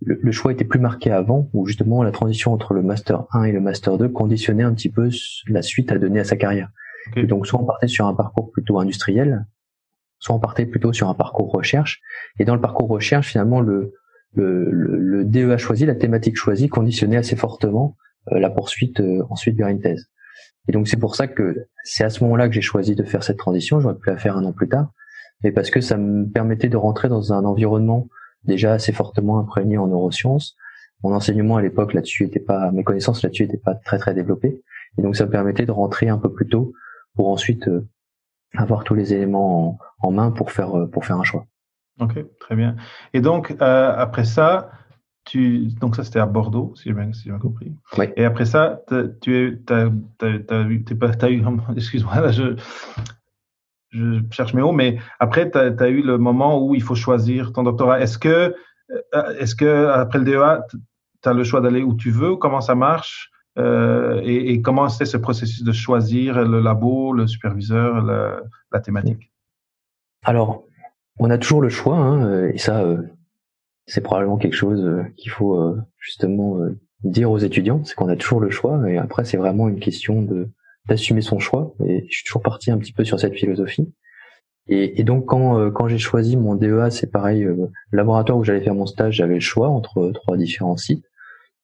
le, 0.00 0.32
choix 0.32 0.50
était 0.50 0.64
plus 0.64 0.80
marqué 0.80 1.12
avant, 1.12 1.48
où 1.52 1.66
justement 1.66 2.02
la 2.02 2.10
transition 2.10 2.52
entre 2.52 2.74
le 2.74 2.82
master 2.82 3.26
1 3.32 3.44
et 3.44 3.52
le 3.52 3.60
master 3.60 3.96
2 3.96 4.08
conditionnait 4.08 4.64
un 4.64 4.74
petit 4.74 4.88
peu 4.88 5.08
la 5.46 5.62
suite 5.62 5.92
à 5.92 5.98
donner 5.98 6.18
à 6.18 6.24
sa 6.24 6.34
carrière. 6.34 6.70
Et 7.14 7.24
donc, 7.24 7.46
soit 7.46 7.60
on 7.60 7.64
partait 7.64 7.86
sur 7.86 8.08
un 8.08 8.14
parcours 8.14 8.50
plutôt 8.50 8.80
industriel, 8.80 9.46
soit 10.22 10.36
on 10.36 10.38
partait 10.38 10.66
plutôt 10.66 10.92
sur 10.92 11.08
un 11.08 11.14
parcours 11.14 11.50
recherche. 11.50 12.00
Et 12.38 12.44
dans 12.44 12.54
le 12.54 12.60
parcours 12.60 12.88
recherche, 12.88 13.30
finalement, 13.30 13.60
le, 13.60 13.92
le, 14.34 14.70
le 14.70 15.24
DEA 15.24 15.58
choisi, 15.58 15.84
la 15.84 15.96
thématique 15.96 16.36
choisie, 16.36 16.68
conditionnait 16.68 17.16
assez 17.16 17.34
fortement 17.34 17.96
euh, 18.30 18.38
la 18.38 18.50
poursuite 18.50 19.00
euh, 19.00 19.24
ensuite 19.30 19.56
vers 19.56 19.66
une 19.66 19.80
thèse. 19.80 20.06
Et 20.68 20.72
donc 20.72 20.86
c'est 20.86 20.96
pour 20.96 21.16
ça 21.16 21.26
que 21.26 21.66
c'est 21.82 22.04
à 22.04 22.10
ce 22.10 22.22
moment-là 22.22 22.46
que 22.46 22.54
j'ai 22.54 22.60
choisi 22.60 22.94
de 22.94 23.02
faire 23.02 23.24
cette 23.24 23.36
transition. 23.36 23.80
J'aurais 23.80 23.96
pu 23.96 24.10
la 24.10 24.16
faire 24.16 24.36
un 24.36 24.44
an 24.44 24.52
plus 24.52 24.68
tard, 24.68 24.92
mais 25.42 25.50
parce 25.50 25.70
que 25.70 25.80
ça 25.80 25.96
me 25.96 26.30
permettait 26.30 26.68
de 26.68 26.76
rentrer 26.76 27.08
dans 27.08 27.32
un 27.32 27.44
environnement 27.44 28.08
déjà 28.44 28.74
assez 28.74 28.92
fortement 28.92 29.40
imprégné 29.40 29.76
en 29.76 29.88
neurosciences. 29.88 30.56
Mon 31.02 31.12
enseignement 31.12 31.56
à 31.56 31.62
l'époque 31.62 31.94
là-dessus 31.94 32.26
était 32.26 32.38
pas, 32.38 32.70
mes 32.70 32.84
connaissances 32.84 33.24
là-dessus 33.24 33.42
n'étaient 33.42 33.58
pas 33.58 33.74
très 33.74 33.98
très 33.98 34.14
développées, 34.14 34.62
et 34.98 35.02
donc 35.02 35.16
ça 35.16 35.26
me 35.26 35.30
permettait 35.32 35.66
de 35.66 35.72
rentrer 35.72 36.08
un 36.08 36.18
peu 36.18 36.32
plus 36.32 36.46
tôt 36.46 36.72
pour 37.16 37.28
ensuite 37.28 37.66
euh, 37.66 37.88
avoir 38.56 38.84
tous 38.84 38.94
les 38.94 39.12
éléments 39.12 39.78
en, 40.00 40.10
main 40.10 40.30
pour 40.30 40.50
faire 40.50 40.72
pour 40.90 41.04
faire 41.04 41.18
un 41.18 41.24
choix. 41.24 41.46
Ok, 42.00 42.18
très 42.40 42.56
bien. 42.56 42.76
Et 43.12 43.20
donc 43.20 43.54
après 43.60 44.24
ça, 44.24 44.70
tu, 45.24 45.68
donc 45.80 45.96
ça 45.96 46.04
c'était 46.04 46.18
à 46.18 46.26
Bordeaux, 46.26 46.72
si 46.76 46.84
j'ai 46.88 46.94
bien, 46.94 47.12
si 47.12 47.30
compris. 47.40 47.72
Oui. 47.96 48.06
Et 48.16 48.24
après 48.24 48.44
ça, 48.44 48.82
tu 49.20 49.62
as, 49.68 49.88
as, 50.20 50.62
eu, 50.62 50.84
excuse-moi, 51.76 52.30
je, 52.30 52.56
je 53.92 54.20
cherche 54.30 54.54
mes 54.54 54.62
mots, 54.62 54.72
mais 54.72 54.98
après, 55.20 55.50
tu 55.50 55.58
as, 55.58 55.88
eu 55.88 56.02
le 56.02 56.18
moment 56.18 56.64
où 56.64 56.74
il 56.74 56.82
faut 56.82 56.94
choisir 56.94 57.52
ton 57.52 57.62
doctorat. 57.62 58.00
Est-ce 58.00 58.18
que, 58.18 58.54
euh, 59.14 59.38
est-ce 59.38 59.54
que 59.54 59.86
après 59.88 60.18
le 60.18 60.24
DEA, 60.24 60.62
tu 61.22 61.28
as 61.28 61.32
le 61.32 61.44
choix 61.44 61.60
d'aller 61.60 61.82
où 61.82 61.94
tu 61.94 62.10
veux? 62.10 62.36
Comment 62.36 62.60
ça 62.60 62.74
marche? 62.74 63.30
Euh, 63.58 64.20
et, 64.24 64.62
comment 64.62 64.88
c'est 64.88 65.04
ce 65.04 65.16
processus 65.16 65.62
de 65.62 65.72
choisir 65.72 66.42
le 66.42 66.60
labo, 66.60 67.12
le 67.12 67.26
superviseur, 67.26 68.02
la, 68.02 68.80
thématique? 68.80 69.32
Alors, 70.24 70.64
on 71.18 71.30
a 71.30 71.38
toujours 71.38 71.60
le 71.60 71.68
choix, 71.68 71.96
hein, 71.96 72.48
et 72.48 72.58
ça, 72.58 72.82
euh, 72.82 73.02
c'est 73.86 74.00
probablement 74.00 74.36
quelque 74.36 74.54
chose 74.54 74.84
euh, 74.84 75.04
qu'il 75.16 75.30
faut 75.30 75.60
euh, 75.60 75.80
justement 75.98 76.58
euh, 76.58 76.78
dire 77.04 77.30
aux 77.30 77.38
étudiants, 77.38 77.82
c'est 77.84 77.94
qu'on 77.94 78.08
a 78.08 78.16
toujours 78.16 78.40
le 78.40 78.50
choix 78.50 78.88
et 78.88 78.96
après 78.96 79.24
c'est 79.24 79.36
vraiment 79.36 79.68
une 79.68 79.80
question 79.80 80.22
de 80.22 80.48
d'assumer 80.88 81.20
son 81.20 81.38
choix 81.38 81.74
et 81.86 82.06
je 82.08 82.16
suis 82.16 82.24
toujours 82.24 82.42
parti 82.42 82.70
un 82.70 82.78
petit 82.78 82.92
peu 82.92 83.04
sur 83.04 83.20
cette 83.20 83.34
philosophie. 83.34 83.92
Et, 84.68 85.02
donc 85.04 85.26
quand 85.26 85.70
quand 85.70 85.88
j'ai 85.88 85.98
choisi 85.98 86.36
mon 86.36 86.54
DEA, 86.54 86.90
c'est 86.90 87.10
pareil, 87.10 87.46
laboratoire 87.92 88.38
où 88.38 88.44
j'allais 88.44 88.62
faire 88.62 88.74
mon 88.74 88.86
stage, 88.86 89.14
j'avais 89.16 89.34
le 89.34 89.40
choix 89.40 89.68
entre 89.68 90.10
trois 90.12 90.36
différents 90.36 90.76
sites. 90.76 91.04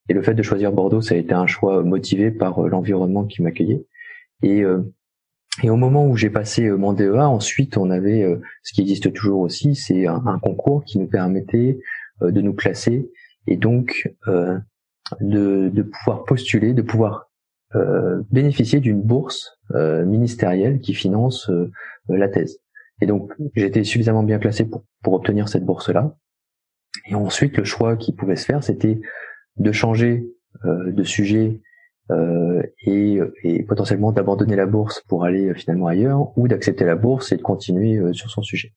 Et 0.09 0.15
le 0.15 0.23
fait 0.23 0.35
de 0.35 0.43
choisir 0.43 0.73
Bordeaux, 0.73 1.03
ça 1.03 1.15
a 1.15 1.19
été 1.19 1.35
un 1.35 1.47
choix 1.47 1.83
motivé 1.83 2.31
par 2.31 2.61
l'environnement 2.61 3.25
qui 3.25 3.43
m'accueillait. 3.43 3.85
Et 4.43 4.65
et 5.65 5.71
au 5.71 5.77
moment 5.77 6.07
où 6.07 6.17
j'ai 6.17 6.31
passé 6.31 6.71
mon 6.71 6.93
DEA, 6.93 7.29
ensuite 7.29 7.77
on 7.77 7.91
avait 7.91 8.25
ce 8.63 8.73
qui 8.73 8.81
existe 8.81 9.13
toujours 9.13 9.41
aussi, 9.41 9.75
c'est 9.75 10.07
un, 10.07 10.39
concours 10.41 10.85
qui 10.85 11.01
nous 11.01 11.09
permettait 11.09 11.81
euh, 12.23 12.31
de 12.31 12.41
nous 12.41 12.53
classer 12.53 13.11
et 13.47 13.57
donc 13.57 14.13
euh, 14.27 14.59
de, 15.21 15.71
de, 15.73 15.83
pouvoir 15.83 16.25
postuler, 16.25 16.75
de 16.75 16.83
pouvoir 16.83 17.31
euh, 17.75 18.23
bénéficier 18.31 18.81
d'une 18.81 19.03
bourse 19.03 19.59
ministérielle 19.71 20.81
qui 20.81 20.95
finance 20.95 21.51
la 22.09 22.29
thèse. 22.29 22.59
Et 23.03 23.07
donc 23.07 23.33
j'étais 23.55 23.85
suffisamment 23.85 24.23
bien 24.23 24.39
classé 24.39 24.65
pour, 24.65 24.85
pour 25.03 25.13
obtenir 25.13 25.49
cette 25.49 25.65
bourse-là. 25.65 26.17
Et 27.11 27.15
ensuite, 27.15 27.59
le 27.59 27.65
choix 27.65 27.97
qui 27.97 28.15
pouvait 28.15 28.37
se 28.37 28.47
faire, 28.47 28.65
c'était 28.65 28.99
de 29.59 29.73
changer 29.73 30.27
de 30.65 31.05
sujet 31.05 31.61
euh, 32.11 32.63
et, 32.81 33.19
et, 33.43 33.63
potentiellement 33.65 34.13
d'abandonner 34.13 34.57
la 34.57 34.65
bourse 34.65 35.03
pour 35.09 35.25
aller 35.25 35.53
finalement 35.55 35.89
ailleurs, 35.89 36.37
ou 36.39 36.49
d'accepter 36.49 36.87
la 36.87 36.97
bourse 36.97 37.33
et 37.33 37.37
de 37.37 37.43
continuer 37.43 38.01
sur 38.15 38.31
son 38.31 38.41
sujet. 38.41 38.73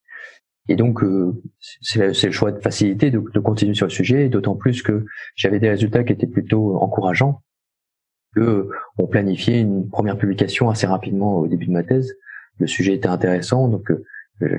Et 0.68 0.76
donc, 0.76 1.02
euh, 1.04 1.42
c'est 1.60 2.26
le 2.26 2.32
choix 2.32 2.52
de 2.52 2.60
facilité 2.60 3.10
de, 3.10 3.20
continuer 3.20 3.74
sur 3.74 3.86
le 3.86 3.92
sujet, 3.92 4.28
d'autant 4.28 4.56
plus 4.56 4.84
que 4.84 5.06
j'avais 5.36 5.60
des 5.60 5.70
résultats 5.70 6.04
qui 6.04 6.12
étaient 6.12 6.28
plutôt 6.28 6.76
encourageants. 6.78 7.42
que 8.36 8.70
on 8.98 9.08
planifiait 9.08 9.62
une 9.62 9.90
première 9.90 10.18
publication 10.18 10.70
assez 10.70 10.88
rapidement 10.88 11.38
au 11.38 11.48
début 11.48 11.68
de 11.68 11.72
ma 11.72 11.84
thèse. 11.84 12.14
Le 12.60 12.68
sujet 12.68 12.94
était 12.96 13.08
intéressant, 13.08 13.70
donc 13.70 13.92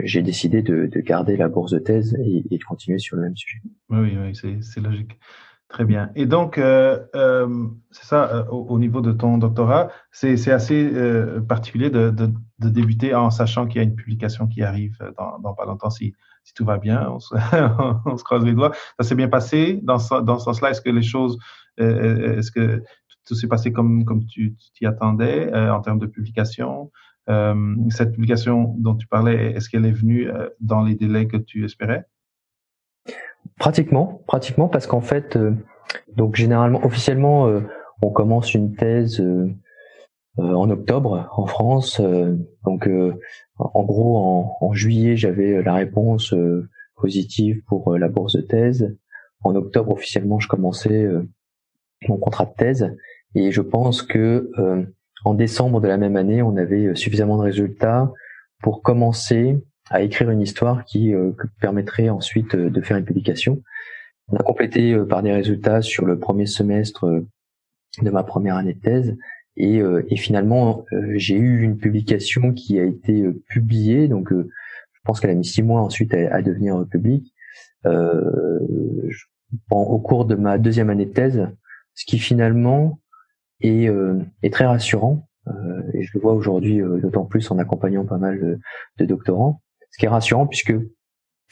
j'ai 0.03 0.23
décidé 0.23 0.63
de, 0.63 0.89
garder 1.01 1.37
la 1.37 1.49
bourse 1.49 1.73
de 1.73 1.79
thèse 1.79 2.17
et, 2.25 2.43
de 2.51 2.65
continuer 2.65 2.99
sur 2.99 3.17
le 3.17 3.23
même 3.23 3.37
sujet. 3.37 3.59
Oui, 3.91 4.17
oui, 4.17 4.63
c'est 4.63 4.81
logique. 4.81 5.19
Très 5.73 5.87
bien. 5.87 6.11
Et 6.15 6.27
donc, 6.27 6.59
euh, 6.59 6.99
euh, 7.15 7.67
c'est 7.93 8.05
ça, 8.05 8.31
euh, 8.31 8.45
au, 8.51 8.79
niveau 8.79 9.01
de 9.01 9.11
ton 9.11 9.39
doctorat, 9.39 9.89
c'est 10.11 10.53
assez 10.53 10.93
particulier 11.49 11.89
de, 11.89 12.11
de, 12.11 12.31
débuter 12.69 13.15
en 13.15 13.31
sachant 13.31 13.67
qu'il 13.67 13.77
y 13.77 13.81
a 13.81 13.83
une 13.83 13.95
publication 13.95 14.47
qui 14.47 14.63
arrive 14.63 14.99
dans, 15.17 15.55
pas 15.55 15.65
longtemps, 15.65 15.89
si, 15.89 16.13
si 16.45 16.53
tout 16.53 16.67
va 16.67 16.77
bien, 16.77 17.09
on 17.09 17.19
se, 17.21 17.35
on 18.07 18.17
se 18.19 18.23
croise 18.23 18.45
les 18.45 18.53
doigts. 18.53 18.73
Ça 19.01 19.09
s'est 19.09 19.15
bien 19.15 19.29
passé 19.29 19.81
dans 19.83 19.99
ce, 19.99 20.21
dans 20.21 20.39
ce 20.39 20.45
sens-là? 20.45 20.71
Est-ce 20.71 20.83
que 20.83 20.91
les 20.91 21.03
choses, 21.03 21.39
est-ce 21.79 22.51
que 22.51 22.83
tout 23.27 23.35
s'est 23.35 23.49
passé 23.49 23.73
comme, 23.73 24.05
comme 24.05 24.27
tu 24.27 24.55
t'y 24.75 24.85
attendais 24.85 25.51
en 25.55 25.81
termes 25.81 25.99
de 25.99 26.07
publication? 26.07 26.93
Cette 27.89 28.13
publication 28.13 28.75
dont 28.79 28.95
tu 28.95 29.07
parlais, 29.07 29.53
est-ce 29.53 29.71
qu'elle 29.71 29.87
est 29.87 29.91
venue 29.91 30.29
dans 30.61 30.83
les 30.83 30.97
délais 30.97 31.29
que 31.29 31.39
tu 31.39 31.65
espérais? 31.65 32.05
Pratiquement, 33.59 34.23
pratiquement 34.27 34.69
parce 34.69 34.87
qu'en 34.87 35.01
fait, 35.01 35.37
euh, 35.37 35.53
donc 36.17 36.37
généralement, 36.37 36.85
officiellement, 36.85 37.49
euh, 37.49 37.61
on 38.03 38.11
commence 38.11 38.55
une 38.55 38.75
thèse 38.75 39.21
euh, 39.21 39.49
en 40.39 40.71
octobre 40.71 41.29
en 41.37 41.47
France. 41.47 42.01
donc, 42.65 42.89
en 43.59 43.83
gros, 43.85 44.17
en, 44.17 44.57
en 44.61 44.73
juillet, 44.73 45.17
j'avais 45.17 45.63
la 45.63 45.75
réponse 45.75 46.35
positive 46.97 47.63
pour 47.67 47.97
la 47.99 48.09
bourse 48.09 48.35
de 48.35 48.41
thèse. 48.41 48.97
En 49.45 49.55
octobre, 49.55 49.93
officiellement, 49.93 50.41
je 50.41 50.49
commençais 50.49 51.07
mon 52.09 52.17
contrat 52.17 52.47
de 52.47 52.55
thèse, 52.57 52.97
et 53.35 53.53
je 53.53 53.61
pense 53.61 54.01
que 54.03 54.51
en 55.25 55.35
décembre 55.35 55.83
de 55.83 55.89
la 55.89 55.99
même 55.99 56.17
année, 56.17 56.43
on 56.43 56.57
avait 56.57 56.95
suffisamment 56.95 57.37
de 57.37 57.43
résultats 57.43 58.11
pour 58.63 58.83
commencer 58.83 59.63
à 59.93 60.01
écrire 60.01 60.31
une 60.31 60.41
histoire 60.41 60.85
qui 60.85 61.15
euh, 61.15 61.33
permettrait 61.61 62.09
ensuite 62.09 62.55
euh, 62.55 62.71
de 62.71 62.81
faire 62.81 62.97
une 62.97 63.05
publication. 63.05 63.63
On 64.29 64.37
a 64.37 64.43
complété 64.43 64.95
euh, 64.95 65.05
par 65.05 65.23
des 65.23 65.33
résultats 65.33 65.83
sur 65.83 66.07
le 66.07 66.19
premier 66.19 66.47
semestre 66.47 67.23
de 68.01 68.11
ma 68.11 68.25
première 68.25 68.57
année 68.57 68.73
de 68.73 68.81
thèse. 68.81 69.17
Et, 69.59 69.83
et 70.09 70.17
finalement 70.17 70.87
j'ai 71.17 71.37
eu 71.37 71.61
une 71.61 71.77
publication 71.77 72.55
qui 72.55 72.79
a 72.81 72.85
été 72.85 73.23
publiée. 73.51 74.09
Donc 74.09 74.33
je 74.33 75.01
pense 75.05 75.21
qu'elle 75.21 75.29
a 75.29 75.35
mis 75.35 75.45
six 75.45 75.63
mois 75.63 75.83
ensuite 75.83 76.15
à, 76.15 76.41
devenir 76.41 76.87
publique. 76.91 77.35
Euh, 77.85 78.99
au 79.71 79.99
cours 79.99 80.25
de 80.25 80.37
ma 80.37 80.57
deuxième 80.57 80.89
année 80.89 81.05
de 81.05 81.13
thèse 81.13 81.47
ce 81.93 82.07
qui 82.07 82.19
finalement 82.19 82.99
est, 83.61 83.91
est 84.43 84.53
très 84.55 84.65
rassurant. 84.65 85.29
Et 85.93 86.03
je 86.03 86.13
le 86.15 86.21
vois 86.23 86.33
aujourd'hui 86.33 86.81
d'autant 87.03 87.27
plus 87.27 87.51
en 87.51 87.59
accompagnant 87.59 88.07
pas 88.07 88.17
mal 88.17 88.41
de, 88.41 88.59
de 89.01 89.05
doctorants 89.05 89.61
ce 89.93 89.99
qui 89.99 90.07
est 90.07 90.09
rassurant 90.09 90.47
puisque 90.47 90.75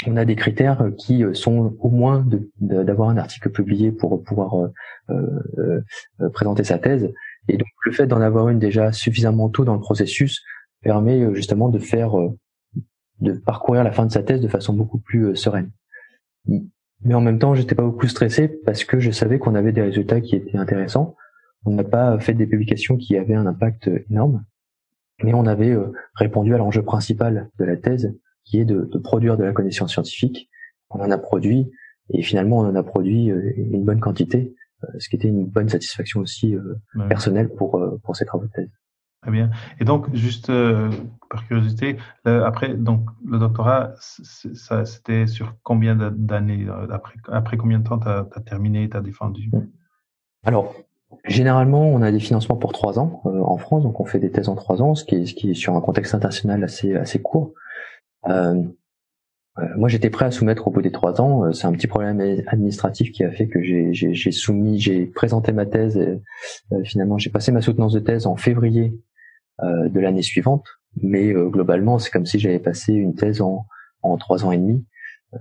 on 0.06 0.16
a 0.16 0.24
des 0.24 0.36
critères 0.36 0.90
qui 0.96 1.24
sont 1.34 1.76
au 1.78 1.90
moins 1.90 2.26
d'avoir 2.60 3.10
un 3.10 3.16
article 3.16 3.50
publié 3.50 3.92
pour 3.92 4.22
pouvoir 4.22 4.70
euh, 5.10 5.82
euh, 6.20 6.30
présenter 6.30 6.64
sa 6.64 6.78
thèse. 6.78 7.12
Et 7.48 7.56
donc 7.56 7.68
le 7.84 7.92
fait 7.92 8.06
d'en 8.06 8.20
avoir 8.20 8.48
une 8.48 8.58
déjà 8.58 8.92
suffisamment 8.92 9.48
tôt 9.48 9.64
dans 9.64 9.74
le 9.74 9.80
processus 9.80 10.42
permet 10.82 11.20
euh, 11.20 11.34
justement 11.34 11.68
de 11.68 11.78
faire, 11.78 12.12
de 13.20 13.32
parcourir 13.32 13.84
la 13.84 13.92
fin 13.92 14.06
de 14.06 14.12
sa 14.12 14.22
thèse 14.22 14.40
de 14.40 14.48
façon 14.48 14.72
beaucoup 14.72 14.98
plus 14.98 15.36
sereine. 15.36 15.70
Mais 16.46 17.14
en 17.14 17.20
même 17.20 17.38
temps, 17.38 17.54
j'étais 17.54 17.74
pas 17.74 17.82
beaucoup 17.82 18.06
stressé 18.08 18.48
parce 18.48 18.84
que 18.84 19.00
je 19.00 19.10
savais 19.10 19.38
qu'on 19.38 19.54
avait 19.54 19.72
des 19.72 19.82
résultats 19.82 20.20
qui 20.20 20.36
étaient 20.36 20.56
intéressants. 20.56 21.16
On 21.64 21.72
n'a 21.72 21.84
pas 21.84 22.18
fait 22.18 22.34
des 22.34 22.46
publications 22.46 22.96
qui 22.96 23.16
avaient 23.16 23.34
un 23.34 23.46
impact 23.46 23.90
énorme, 24.10 24.44
mais 25.22 25.34
on 25.34 25.44
avait 25.44 25.76
répondu 26.14 26.54
à 26.54 26.58
l'enjeu 26.58 26.82
principal 26.82 27.50
de 27.58 27.64
la 27.64 27.76
thèse, 27.76 28.14
qui 28.50 28.58
est 28.58 28.64
de, 28.64 28.88
de, 28.90 28.98
produire 28.98 29.36
de 29.36 29.44
la 29.44 29.52
connaissance 29.52 29.92
scientifique. 29.92 30.50
On 30.90 31.00
en 31.00 31.10
a 31.10 31.18
produit 31.18 31.70
et 32.10 32.22
finalement 32.22 32.58
on 32.58 32.66
en 32.66 32.74
a 32.74 32.82
produit 32.82 33.30
euh, 33.30 33.52
une 33.56 33.84
bonne 33.84 34.00
quantité, 34.00 34.54
euh, 34.82 34.88
ce 34.98 35.08
qui 35.08 35.16
était 35.16 35.28
une 35.28 35.46
bonne 35.46 35.68
satisfaction 35.68 36.20
aussi 36.20 36.56
euh, 36.56 36.74
personnelle 37.08 37.48
pour 37.48 37.80
pour 38.02 38.16
ces 38.16 38.24
travaux 38.24 38.46
de 38.46 38.50
thèse. 38.50 38.70
Très 39.22 39.30
bien. 39.30 39.50
Et 39.78 39.84
donc, 39.84 40.12
juste 40.14 40.50
par 41.28 41.46
curiosité, 41.46 41.98
après 42.24 42.72
donc 42.72 43.04
le 43.22 43.38
doctorat, 43.38 43.92
ça 43.98 44.86
c'était 44.86 45.26
sur 45.26 45.54
combien 45.62 45.94
d'années 45.94 46.66
après, 46.90 47.16
après 47.28 47.58
combien 47.58 47.80
de 47.80 47.86
temps 47.86 47.98
tu 47.98 48.08
as, 48.08 48.24
terminé, 48.46 48.88
tu 48.88 48.96
as 48.96 49.02
défendu 49.02 49.50
Alors, 50.42 50.74
généralement, 51.26 51.86
on 51.86 52.00
a 52.00 52.10
des 52.10 52.18
financements 52.18 52.56
pour 52.56 52.72
trois 52.72 52.98
ans 52.98 53.20
en 53.26 53.58
France, 53.58 53.82
donc 53.82 54.00
on 54.00 54.06
fait 54.06 54.20
des 54.20 54.30
thèses 54.30 54.48
en 54.48 54.54
trois 54.54 54.80
ans, 54.80 54.94
ce 54.94 55.04
qui 55.04 55.16
est, 55.16 55.26
ce 55.26 55.34
qui 55.34 55.50
est 55.50 55.54
sur 55.54 55.76
un 55.76 55.82
contexte 55.82 56.14
international 56.14 56.64
assez 56.64 56.96
assez 56.96 57.20
court. 57.20 57.52
Euh, 58.28 58.62
euh, 59.58 59.62
moi, 59.76 59.88
j'étais 59.88 60.10
prêt 60.10 60.26
à 60.26 60.30
soumettre 60.30 60.68
au 60.68 60.70
bout 60.70 60.82
des 60.82 60.92
trois 60.92 61.20
ans. 61.20 61.44
Euh, 61.44 61.52
c'est 61.52 61.66
un 61.66 61.72
petit 61.72 61.86
problème 61.86 62.20
administratif 62.46 63.12
qui 63.12 63.24
a 63.24 63.30
fait 63.30 63.48
que 63.48 63.62
j'ai 63.62 64.32
soumis, 64.32 64.78
j'ai 64.78 65.06
présenté 65.06 65.52
ma 65.52 65.66
thèse. 65.66 65.96
Et, 65.96 66.20
finalement, 66.84 67.18
j'ai 67.18 67.30
passé 67.30 67.52
ma 67.52 67.60
soutenance 67.60 67.92
de 67.92 68.00
thèse 68.00 68.26
en 68.26 68.36
février 68.36 68.98
de 69.62 70.00
l'année 70.00 70.22
suivante. 70.22 70.64
Mais 71.02 71.32
globalement, 71.32 71.98
c'est 71.98 72.10
comme 72.10 72.24
si 72.24 72.38
j'avais 72.38 72.58
passé 72.58 72.94
une 72.94 73.14
thèse 73.14 73.42
en, 73.42 73.66
en 74.02 74.16
trois 74.16 74.44
ans 74.44 74.52
et 74.52 74.56
demi, 74.56 74.86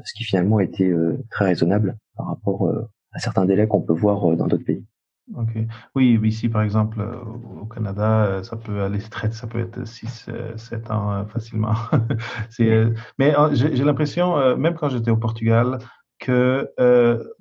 ce 0.03 0.13
qui 0.13 0.25
finalement 0.25 0.59
était 0.59 0.91
très 1.31 1.45
raisonnable 1.45 1.97
par 2.17 2.27
rapport 2.27 2.69
à 3.13 3.19
certains 3.19 3.45
délais 3.45 3.67
qu'on 3.67 3.81
peut 3.81 3.93
voir 3.93 4.35
dans 4.35 4.47
d'autres 4.47 4.65
pays. 4.65 4.85
Ok. 5.35 5.57
Oui, 5.95 6.19
ici, 6.23 6.49
par 6.49 6.63
exemple, 6.63 7.01
euh, 7.01 7.21
au 7.61 7.65
Canada, 7.65 8.25
euh, 8.25 8.43
ça 8.43 8.57
peut 8.57 8.81
aller 8.81 8.99
très, 8.99 9.31
ça 9.31 9.45
peut 9.45 9.59
être 9.59 9.85
6, 9.85 10.29
7 10.55 10.89
euh, 10.89 10.93
ans 10.93 11.25
facilement. 11.27 11.75
c'est, 12.49 12.91
mais 13.19 13.35
j'ai 13.53 13.83
l'impression, 13.83 14.57
même 14.57 14.75
quand 14.75 14.89
j'étais 14.89 15.11
au 15.11 15.17
Portugal, 15.17 15.79
que 16.19 16.69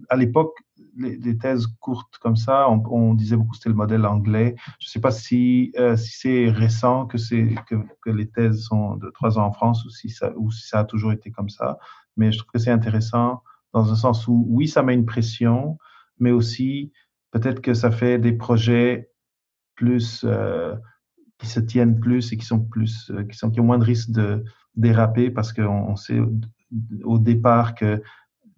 à 0.08 0.16
l'époque, 0.16 0.54
les, 0.96 1.38
thèses 1.38 1.66
courtes 1.80 2.18
comme 2.20 2.36
ça, 2.36 2.68
on, 2.68 3.14
disait 3.14 3.36
beaucoup 3.36 3.52
que 3.52 3.56
c'était 3.56 3.68
le 3.70 3.74
modèle 3.74 4.04
anglais. 4.04 4.54
Je 4.80 4.86
ne 4.86 4.90
sais 4.90 5.00
pas 5.00 5.10
si, 5.10 5.72
si 5.96 6.18
c'est 6.18 6.50
récent 6.50 7.06
que, 7.06 7.16
c'est, 7.18 7.54
que, 7.68 7.76
que, 8.02 8.10
les 8.10 8.28
thèses 8.28 8.64
sont 8.64 8.96
de 8.96 9.10
3 9.10 9.38
ans 9.38 9.46
en 9.46 9.52
France 9.52 9.84
ou 9.84 9.90
si, 9.90 10.10
ça, 10.10 10.32
ou 10.36 10.50
si 10.50 10.68
ça 10.68 10.80
a 10.80 10.84
toujours 10.84 11.12
été 11.12 11.30
comme 11.30 11.48
ça. 11.48 11.78
Mais 12.16 12.32
je 12.32 12.38
trouve 12.38 12.50
que 12.52 12.58
c'est 12.58 12.70
intéressant 12.70 13.42
dans 13.72 13.90
un 13.90 13.96
sens 13.96 14.26
où, 14.28 14.44
oui, 14.48 14.68
ça 14.68 14.82
met 14.82 14.94
une 14.94 15.06
pression, 15.06 15.78
mais 16.18 16.32
aussi 16.32 16.92
peut-être 17.30 17.60
que 17.60 17.74
ça 17.74 17.90
fait 17.90 18.18
des 18.18 18.32
projets 18.32 19.10
plus 19.74 20.24
euh, 20.24 20.74
qui 21.38 21.46
se 21.46 21.60
tiennent 21.60 21.98
plus 22.00 22.32
et 22.32 22.36
qui 22.36 22.44
sont 22.44 22.60
plus 22.60 23.10
euh, 23.10 23.24
qui 23.24 23.36
sont 23.36 23.50
qui 23.50 23.60
ont 23.60 23.64
moins 23.64 23.78
de 23.78 23.84
risques 23.84 24.10
de 24.10 24.44
déraper 24.74 25.30
parce 25.30 25.52
qu'on 25.52 25.96
sait 25.96 26.20
au, 27.04 27.18
départ 27.18 27.74
que 27.74 28.02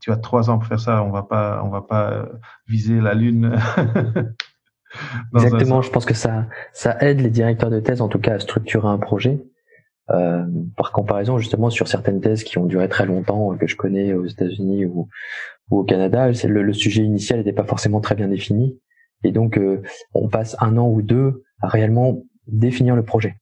tu 0.00 0.10
as 0.10 0.16
trois 0.16 0.50
ans 0.50 0.58
pour 0.58 0.66
faire 0.66 0.80
ça, 0.80 1.02
on 1.02 1.10
va 1.10 1.22
pas 1.22 1.62
on 1.64 1.68
va 1.68 1.82
pas 1.82 2.10
euh, 2.12 2.26
viser 2.66 3.00
la 3.00 3.14
lune. 3.14 3.56
Exactement, 5.34 5.82
je 5.82 5.90
pense 5.90 6.04
que 6.04 6.14
ça 6.14 6.48
ça 6.72 6.96
aide 7.00 7.20
les 7.20 7.30
directeurs 7.30 7.70
de 7.70 7.80
thèse 7.80 8.00
en 8.00 8.08
tout 8.08 8.18
cas 8.18 8.34
à 8.34 8.38
structurer 8.40 8.88
un 8.88 8.98
projet. 8.98 9.40
Euh, 10.10 10.44
par 10.76 10.90
comparaison 10.90 11.38
justement 11.38 11.70
sur 11.70 11.86
certaines 11.86 12.20
thèses 12.20 12.42
qui 12.42 12.58
ont 12.58 12.66
duré 12.66 12.88
très 12.88 13.06
longtemps 13.06 13.56
que 13.56 13.68
je 13.68 13.76
connais 13.76 14.12
aux 14.12 14.26
États-Unis 14.26 14.84
ou, 14.84 15.08
ou 15.70 15.78
au 15.78 15.84
Canada, 15.84 16.30
le, 16.30 16.72
sujet 16.72 17.02
initial 17.02 17.38
n'était 17.38 17.52
pas 17.52 17.64
forcément 17.64 18.00
très 18.00 18.14
bien 18.14 18.28
défini. 18.28 18.78
Et 19.22 19.32
donc, 19.32 19.56
euh, 19.56 19.82
on 20.14 20.28
passe 20.28 20.56
un 20.60 20.76
an 20.76 20.88
ou 20.88 21.02
deux 21.02 21.44
à 21.60 21.68
réellement 21.68 22.22
définir 22.46 22.96
le 22.96 23.04
projet. 23.04 23.36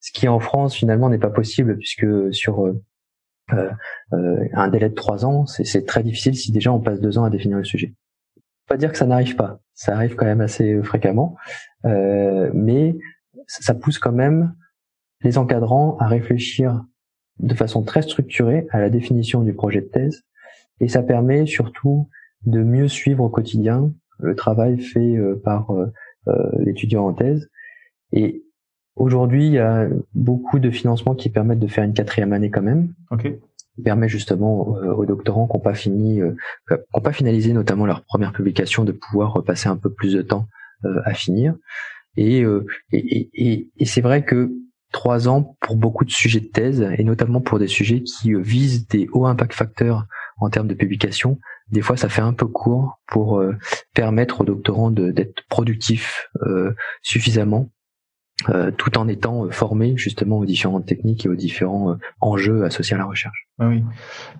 Ce 0.00 0.12
qui 0.12 0.28
en 0.28 0.38
France, 0.38 0.74
finalement, 0.74 1.08
n'est 1.08 1.18
pas 1.18 1.30
possible, 1.30 1.76
puisque 1.76 2.06
sur 2.32 2.66
euh, 2.66 2.80
euh, 3.52 3.70
euh 4.12 4.44
un 4.52 4.68
délai 4.68 4.88
de 4.88 4.94
trois 4.94 5.24
ans, 5.24 5.46
c'est 5.46 5.86
très 5.86 6.02
difficile 6.02 6.36
si 6.36 6.52
déjà 6.52 6.72
on 6.72 6.80
passe 6.80 7.00
deux 7.00 7.18
ans 7.18 7.24
à 7.24 7.30
définir 7.30 7.58
le 7.58 7.64
sujet. 7.64 7.94
Pas 8.68 8.76
dire 8.76 8.92
que 8.92 8.98
ça 8.98 9.06
n'arrive 9.06 9.36
pas, 9.36 9.60
ça 9.74 9.94
arrive 9.94 10.14
quand 10.14 10.24
même 10.24 10.40
assez 10.40 10.80
fréquemment, 10.82 11.36
mais 11.84 12.96
ça 13.46 13.74
pousse 13.74 13.98
quand 13.98 14.12
même 14.12 14.54
les 15.22 15.36
encadrants 15.36 15.96
à 15.98 16.06
réfléchir 16.06 16.84
de 17.40 17.54
façon 17.54 17.82
très 17.82 18.02
structurée 18.02 18.66
à 18.70 18.80
la 18.80 18.88
définition 18.88 19.42
du 19.42 19.52
projet 19.52 19.80
de 19.80 19.86
thèse 19.86 20.22
et 20.82 20.88
ça 20.88 21.02
permet 21.02 21.46
surtout 21.46 22.10
de 22.44 22.62
mieux 22.62 22.88
suivre 22.88 23.24
au 23.24 23.28
quotidien 23.30 23.92
le 24.18 24.34
travail 24.34 24.80
fait 24.80 25.16
euh, 25.16 25.40
par 25.42 25.70
euh, 25.70 25.86
euh, 26.28 26.50
l'étudiant 26.58 27.06
en 27.06 27.12
thèse. 27.12 27.48
Et 28.12 28.44
aujourd'hui, 28.96 29.46
il 29.46 29.52
y 29.52 29.58
a 29.58 29.88
beaucoup 30.14 30.58
de 30.58 30.70
financements 30.70 31.14
qui 31.14 31.30
permettent 31.30 31.60
de 31.60 31.66
faire 31.66 31.84
une 31.84 31.94
quatrième 31.94 32.32
année 32.32 32.50
quand 32.50 32.62
même. 32.62 32.92
Okay. 33.10 33.40
Qui 33.74 33.82
permet 33.82 34.08
justement 34.08 34.68
aux 34.68 35.06
doctorants 35.06 35.46
qui 35.46 35.56
n'ont 35.56 35.62
pas 35.62 35.72
fini, 35.72 36.20
qui 36.68 36.74
n'ont 36.94 37.00
pas 37.00 37.12
finalisé 37.12 37.54
notamment 37.54 37.86
leur 37.86 38.04
première 38.04 38.32
publication, 38.32 38.84
de 38.84 38.92
pouvoir 38.92 39.42
passer 39.44 39.70
un 39.70 39.76
peu 39.76 39.90
plus 39.90 40.12
de 40.12 40.20
temps 40.20 40.46
à 41.06 41.14
finir. 41.14 41.54
Et, 42.18 42.44
et, 42.92 43.30
et, 43.32 43.70
et 43.74 43.84
c'est 43.86 44.02
vrai 44.02 44.26
que 44.26 44.52
trois 44.92 45.26
ans 45.26 45.56
pour 45.60 45.76
beaucoup 45.76 46.04
de 46.04 46.10
sujets 46.10 46.40
de 46.40 46.48
thèse, 46.48 46.86
et 46.98 47.02
notamment 47.02 47.40
pour 47.40 47.58
des 47.58 47.66
sujets 47.66 48.02
qui 48.02 48.34
visent 48.34 48.86
des 48.88 49.08
hauts 49.10 49.24
impact 49.24 49.54
facteurs 49.54 50.06
en 50.42 50.50
termes 50.50 50.68
de 50.68 50.74
publication, 50.74 51.38
des 51.70 51.82
fois 51.82 51.96
ça 51.96 52.08
fait 52.08 52.22
un 52.22 52.32
peu 52.32 52.46
court 52.46 53.00
pour 53.06 53.38
euh, 53.38 53.56
permettre 53.94 54.40
aux 54.40 54.44
doctorants 54.44 54.90
d'être 54.90 55.42
productifs 55.48 56.28
euh, 56.42 56.74
suffisamment, 57.02 57.70
euh, 58.48 58.70
tout 58.70 58.98
en 58.98 59.08
étant 59.08 59.50
formés 59.50 59.96
justement 59.96 60.38
aux 60.38 60.44
différentes 60.44 60.86
techniques 60.86 61.26
et 61.26 61.28
aux 61.28 61.36
différents 61.36 61.96
enjeux 62.20 62.64
associés 62.64 62.94
à 62.94 62.98
la 62.98 63.04
recherche. 63.04 63.48
Ah 63.58 63.68
oui. 63.68 63.84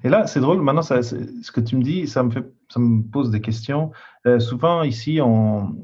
Et 0.02 0.09
là, 0.09 0.26
c'est 0.26 0.40
drôle. 0.40 0.61
Maintenant, 0.61 0.82
ce 0.82 1.52
que 1.52 1.61
tu 1.61 1.76
me 1.76 1.82
dis, 1.82 2.09
ça 2.09 2.23
me 2.23 2.30
fait, 2.30 2.44
ça 2.68 2.80
me 2.80 3.02
pose 3.02 3.30
des 3.30 3.40
questions. 3.40 3.92
souvent 4.38 4.82
ici, 4.82 5.21
on, 5.23 5.76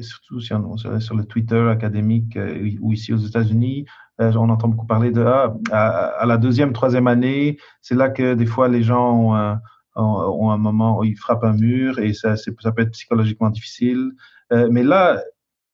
surtout 0.00 0.40
sur, 0.40 0.78
sur, 1.00 1.14
le 1.14 1.24
Twitter 1.24 1.68
académique 1.70 2.38
ou 2.80 2.92
ici 2.92 3.12
aux 3.12 3.18
États-Unis, 3.18 3.86
on 4.18 4.48
entend 4.48 4.68
beaucoup 4.68 4.86
parler 4.86 5.10
de 5.10 5.24
ah, 5.24 5.54
à, 5.72 6.26
la 6.26 6.36
deuxième, 6.36 6.72
troisième 6.72 7.06
année, 7.06 7.58
c'est 7.80 7.94
là 7.94 8.10
que 8.10 8.34
des 8.34 8.46
fois 8.46 8.68
les 8.68 8.82
gens 8.82 9.14
ont 9.14 9.34
un, 9.34 10.56
moment 10.58 10.98
où 10.98 11.04
ils 11.04 11.16
frappent 11.16 11.44
un 11.44 11.54
mur 11.54 11.98
et 11.98 12.12
ça, 12.12 12.36
ça 12.36 12.72
peut 12.72 12.82
être 12.82 12.92
psychologiquement 12.92 13.50
difficile. 13.50 14.12
Euh, 14.52 14.68
mais 14.70 14.82
là, 14.82 15.22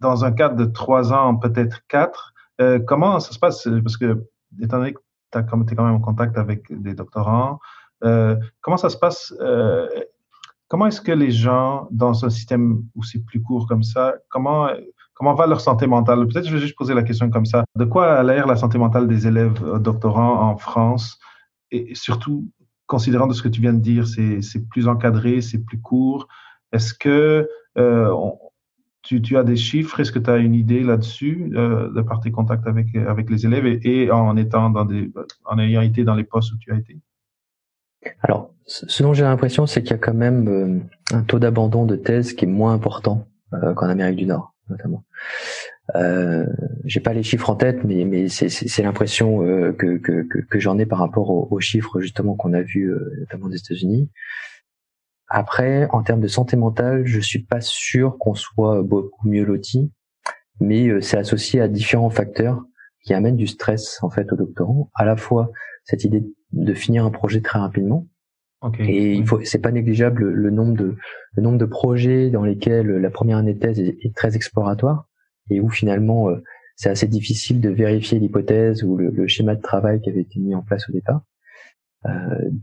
dans 0.00 0.24
un 0.24 0.32
cadre 0.32 0.56
de 0.56 0.64
trois 0.64 1.12
ans, 1.12 1.36
peut-être 1.36 1.80
quatre, 1.88 2.34
euh, 2.60 2.78
comment 2.78 3.20
ça 3.20 3.32
se 3.32 3.38
passe? 3.38 3.68
Parce 3.82 3.96
que, 3.96 4.24
étant 4.60 4.78
donné 4.78 4.92
que 4.94 5.00
tu 5.32 5.38
es 5.38 5.44
quand 5.76 5.84
même 5.84 5.94
en 5.94 6.00
contact 6.00 6.38
avec 6.38 6.66
des 6.70 6.94
doctorants, 6.94 7.58
euh, 8.04 8.36
comment 8.60 8.76
ça 8.76 8.90
se 8.90 8.96
passe 8.96 9.34
euh, 9.40 9.88
Comment 10.68 10.86
est-ce 10.86 11.00
que 11.00 11.12
les 11.12 11.30
gens, 11.30 11.86
dans 11.90 12.24
un 12.24 12.30
système 12.30 12.82
c'est 13.02 13.24
plus 13.24 13.40
court 13.40 13.66
comme 13.68 13.84
ça, 13.84 14.14
comment 14.28 14.68
comment 15.14 15.34
va 15.34 15.46
leur 15.46 15.60
santé 15.60 15.86
mentale? 15.86 16.26
Peut-être 16.28 16.46
je 16.46 16.54
vais 16.54 16.60
juste 16.60 16.76
poser 16.76 16.94
la 16.94 17.02
question 17.02 17.30
comme 17.30 17.46
ça. 17.46 17.64
De 17.76 17.84
quoi 17.84 18.14
a 18.18 18.22
l'air 18.22 18.46
la 18.46 18.56
santé 18.56 18.78
mentale 18.78 19.08
des 19.08 19.26
élèves 19.26 19.60
doctorants 19.80 20.50
en 20.50 20.56
France? 20.56 21.18
Et 21.70 21.94
surtout 21.94 22.48
considérant 22.86 23.26
de 23.26 23.32
ce 23.32 23.42
que 23.42 23.48
tu 23.48 23.60
viens 23.60 23.72
de 23.72 23.80
dire, 23.80 24.06
c'est 24.06 24.68
plus 24.68 24.88
encadré, 24.88 25.40
c'est 25.40 25.64
plus 25.64 25.80
court. 25.80 26.28
Est-ce 26.72 26.94
que 26.94 27.48
euh, 27.78 28.14
tu, 29.02 29.22
tu, 29.22 29.36
as 29.36 29.44
des 29.44 29.56
chiffres? 29.56 29.98
Est-ce 30.00 30.12
que 30.12 30.18
tu 30.18 30.30
as 30.30 30.36
une 30.36 30.54
idée 30.54 30.82
là-dessus 30.82 31.50
euh, 31.54 31.90
de 31.92 32.02
par 32.02 32.20
tes 32.20 32.30
contacts 32.30 32.66
avec, 32.66 32.94
avec 32.94 33.30
les 33.30 33.46
élèves 33.46 33.66
et, 33.66 34.10
en 34.10 34.36
étant 34.36 34.70
dans 34.70 34.84
des, 34.84 35.10
en 35.44 35.58
ayant 35.58 35.80
été 35.80 36.04
dans 36.04 36.14
les 36.14 36.24
postes 36.24 36.52
où 36.52 36.58
tu 36.58 36.72
as 36.72 36.76
été? 36.76 36.98
Alors, 38.22 38.50
ce 38.66 39.02
dont 39.02 39.12
j'ai 39.12 39.22
l'impression, 39.22 39.66
c'est 39.66 39.82
qu'il 39.82 39.92
y 39.92 39.94
a 39.94 39.98
quand 39.98 40.14
même 40.14 40.48
euh, 40.48 41.16
un 41.16 41.22
taux 41.22 41.38
d'abandon 41.38 41.84
de 41.84 41.96
thèse 41.96 42.32
qui 42.32 42.44
est 42.44 42.48
moins 42.48 42.72
important 42.72 43.26
euh, 43.52 43.74
qu'en 43.74 43.88
Amérique 43.88 44.16
du 44.16 44.26
Nord, 44.26 44.54
notamment. 44.68 45.04
Euh, 45.94 46.46
j'ai 46.84 47.00
pas 47.00 47.12
les 47.12 47.22
chiffres 47.22 47.48
en 47.48 47.54
tête, 47.54 47.84
mais, 47.84 48.04
mais 48.04 48.28
c'est 48.28 48.82
l'impression 48.82 49.42
euh, 49.44 49.72
que, 49.72 49.98
que, 49.98 50.22
que, 50.22 50.58
j'en 50.58 50.78
ai 50.78 50.86
par 50.86 50.98
rapport 50.98 51.30
aux, 51.30 51.60
chiffres 51.60 52.00
justement 52.00 52.34
qu'on 52.34 52.52
a 52.54 52.62
vus 52.62 52.90
euh, 52.90 53.12
notamment 53.20 53.48
des 53.48 53.58
États-Unis. 53.58 54.10
Après, 55.28 55.88
en 55.90 56.02
termes 56.02 56.20
de 56.20 56.28
santé 56.28 56.56
mentale, 56.56 57.06
je 57.06 57.20
suis 57.20 57.42
pas 57.42 57.60
sûr 57.60 58.16
qu'on 58.18 58.34
soit 58.34 58.82
beaucoup 58.82 59.28
mieux 59.28 59.44
loti, 59.44 59.92
mais 60.60 60.88
euh, 60.88 61.00
c'est 61.00 61.18
associé 61.18 61.60
à 61.60 61.68
différents 61.68 62.10
facteurs 62.10 62.62
qui 63.04 63.14
amènent 63.14 63.36
du 63.36 63.46
stress 63.46 64.02
en 64.02 64.10
fait 64.10 64.32
aux 64.32 64.36
doctorants. 64.36 64.90
À 64.94 65.04
la 65.04 65.16
fois 65.16 65.50
cette 65.84 66.02
idée 66.02 66.24
finir 66.74 67.04
un 67.04 67.10
projet 67.10 67.40
très 67.40 67.58
rapidement, 67.58 68.06
Et 68.78 69.14
il 69.14 69.26
faut, 69.26 69.40
c'est 69.44 69.60
pas 69.60 69.70
négligeable 69.70 70.24
le 70.28 70.50
nombre 70.50 70.76
de 70.76 70.96
le 71.34 71.42
nombre 71.42 71.58
de 71.58 71.66
projets 71.66 72.30
dans 72.30 72.42
lesquels 72.42 72.88
la 72.88 73.10
première 73.10 73.38
année 73.38 73.54
de 73.54 73.58
thèse 73.58 73.78
est 73.78 74.16
très 74.16 74.34
exploratoire 74.36 75.08
et 75.50 75.60
où 75.60 75.68
finalement 75.68 76.30
euh, 76.30 76.42
c'est 76.76 76.90
assez 76.90 77.08
difficile 77.08 77.60
de 77.60 77.70
vérifier 77.70 78.18
l'hypothèse 78.18 78.84
ou 78.84 78.96
le, 78.96 79.26
schéma 79.26 79.54
de 79.54 79.62
travail 79.62 80.00
qui 80.00 80.10
avait 80.10 80.20
été 80.20 80.38
mis 80.38 80.54
en 80.54 80.62
place 80.62 80.88
au 80.88 80.92
départ. 80.92 81.22
Euh, 82.04 82.10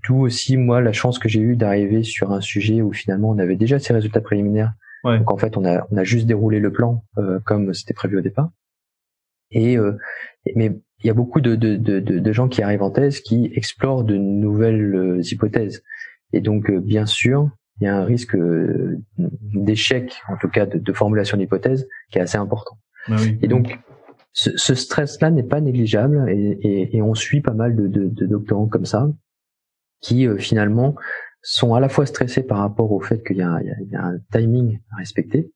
D'où 0.08 0.22
aussi 0.22 0.56
moi 0.56 0.82
la 0.82 0.94
chance 0.94 1.20
que 1.20 1.28
j'ai 1.28 1.42
eue 1.42 1.56
d'arriver 1.56 2.04
sur 2.04 2.32
un 2.32 2.40
sujet 2.40 2.82
où 2.82 2.94
finalement 2.94 3.30
on 3.30 3.40
avait 3.40 3.56
déjà 3.56 3.80
ces 3.80 3.94
résultats 3.94 4.22
préliminaires. 4.22 4.74
Donc 5.04 5.32
en 5.32 5.38
fait 5.38 5.58
on 5.58 5.66
a 5.66 5.86
on 5.92 5.98
a 5.98 6.06
juste 6.06 6.28
déroulé 6.28 6.62
le 6.62 6.72
plan 6.72 7.04
euh, 7.18 7.40
comme 7.44 7.74
c'était 7.74 7.94
prévu 7.94 8.18
au 8.18 8.22
départ. 8.22 8.52
Et 9.52 9.78
euh, 9.78 9.98
mais 10.56 10.80
il 11.04 11.08
y 11.08 11.10
a 11.10 11.14
beaucoup 11.14 11.42
de, 11.42 11.56
de, 11.56 11.76
de, 11.76 12.00
de, 12.00 12.32
gens 12.32 12.48
qui 12.48 12.62
arrivent 12.62 12.84
en 12.84 12.92
thèse 12.92 13.20
qui 13.20 13.52
explorent 13.54 14.04
de 14.04 14.16
nouvelles 14.16 14.96
euh, 14.96 15.22
hypothèses. 15.22 15.84
Et 16.32 16.42
donc 16.42 16.72
bien 16.72 17.06
sûr 17.06 17.50
il 17.80 17.86
y 17.86 17.88
a 17.88 17.98
un 17.98 18.06
risque 18.06 18.36
euh, 18.36 19.00
d'échec, 19.18 20.22
en 20.30 20.38
tout 20.38 20.48
cas 20.48 20.66
de, 20.66 20.78
de 20.78 20.94
formulation 20.94 21.38
d'hypothèse, 21.38 21.88
qui 22.12 22.20
est 22.20 22.22
assez 22.22 22.38
important. 22.38 22.78
Ah 23.08 23.18
et 23.42 23.48
donc, 23.48 23.80
ce, 24.32 24.56
ce 24.56 24.76
stress-là 24.76 25.32
n'est 25.32 25.44
pas 25.44 25.62
négligeable, 25.62 26.30
et, 26.30 26.58
et, 26.62 26.98
et, 26.98 27.02
on 27.02 27.14
suit 27.14 27.42
pas 27.42 27.54
mal 27.54 27.76
de, 27.76 27.88
de, 27.88 28.08
de 28.08 28.26
doctorants 28.26 28.68
comme 28.68 28.86
ça, 28.86 29.10
qui 30.02 30.28
euh, 30.28 30.38
finalement 30.38 30.96
sont 31.42 31.74
à 31.74 31.80
la 31.80 31.90
fois 31.90 32.06
stressés 32.06 32.44
par 32.44 32.60
rapport 32.60 32.92
au 32.92 33.02
fait 33.02 33.22
qu'il 33.26 33.38
y, 33.38 33.42
y, 33.42 33.92
y, 33.92 33.96
a 33.96 34.06
un 34.06 34.18
timing 34.32 34.80
à 34.92 34.98
respecter, 34.98 35.52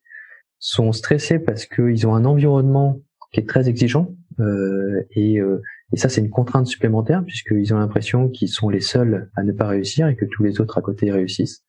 sont 0.60 0.92
stressés 0.92 1.40
parce 1.40 1.66
qu'ils 1.66 2.08
ont 2.08 2.16
un 2.16 2.26
environnement 2.26 3.00
qui 3.32 3.40
est 3.40 3.48
très 3.48 3.70
exigeant, 3.70 4.10
euh, 4.10 4.27
et, 4.39 5.39
euh, 5.39 5.62
et 5.93 5.97
ça, 5.97 6.10
c'est 6.10 6.21
une 6.21 6.30
contrainte 6.30 6.67
supplémentaire 6.67 7.23
puisqu'ils 7.23 7.73
ont 7.73 7.80
l'impression 7.80 8.30
qu'ils 8.30 8.50
sont 8.50 8.69
les 8.69 8.82
seuls 8.82 9.30
à 9.36 9.43
ne 9.43 9.52
pas 9.52 9.67
réussir 9.67 10.08
et 10.08 10.15
que 10.15 10.26
tous 10.26 10.43
les 10.43 10.60
autres 10.60 10.78
à 10.78 10.82
côté 10.82 11.12
réussissent. 11.12 11.63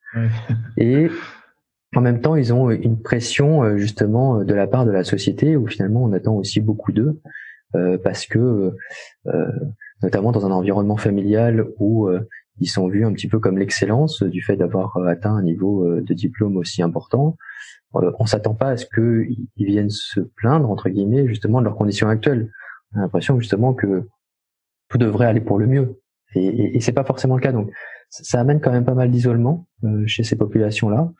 Et 0.77 1.09
en 1.95 2.01
même 2.01 2.21
temps, 2.21 2.35
ils 2.35 2.53
ont 2.53 2.69
une 2.69 3.01
pression 3.01 3.63
euh, 3.63 3.77
justement 3.77 4.43
de 4.43 4.53
la 4.53 4.67
part 4.67 4.85
de 4.85 4.91
la 4.91 5.03
société 5.03 5.57
où 5.57 5.67
finalement 5.67 6.03
on 6.03 6.13
attend 6.13 6.35
aussi 6.35 6.61
beaucoup 6.61 6.91
d'eux 6.91 7.19
euh, 7.75 7.97
parce 7.97 8.25
que 8.25 8.73
euh, 9.27 9.51
notamment 10.03 10.31
dans 10.31 10.45
un 10.45 10.51
environnement 10.51 10.97
familial 10.97 11.65
où 11.77 12.09
ils 12.59 12.67
sont 12.67 12.87
vus 12.87 13.05
un 13.05 13.13
petit 13.13 13.27
peu 13.27 13.39
comme 13.39 13.57
l'excellence 13.57 14.23
du 14.23 14.41
fait 14.41 14.55
d'avoir 14.55 14.97
atteint 15.07 15.33
un 15.33 15.43
niveau 15.43 15.99
de 15.99 16.13
diplôme 16.13 16.57
aussi 16.57 16.81
important. 16.81 17.35
on 17.93 18.25
s'attend 18.25 18.53
pas 18.53 18.69
à 18.69 18.77
ce 18.77 18.85
qu'ils 18.85 19.47
viennent 19.57 19.89
se 19.89 20.21
plaindre 20.21 20.69
entre 20.69 20.89
guillemets 20.89 21.27
justement 21.27 21.59
de 21.59 21.65
leurs 21.65 21.75
conditions 21.75 22.07
actuelles. 22.07 22.49
On 22.93 22.99
a 22.99 23.01
l'impression 23.01 23.39
justement 23.39 23.73
que 23.73 24.07
tout 24.89 24.97
devrait 24.97 25.27
aller 25.27 25.41
pour 25.41 25.59
le 25.59 25.67
mieux 25.67 26.01
et, 26.33 26.45
et, 26.45 26.77
et 26.77 26.79
c'est 26.79 26.93
pas 26.93 27.03
forcément 27.03 27.35
le 27.35 27.41
cas. 27.41 27.51
Donc 27.51 27.71
ça 28.09 28.39
amène 28.39 28.59
quand 28.59 28.71
même 28.71 28.85
pas 28.85 28.95
mal 28.95 29.11
d'isolement 29.11 29.67
euh, 29.83 30.03
chez 30.07 30.23
ces 30.23 30.35
populations-là. 30.35 31.11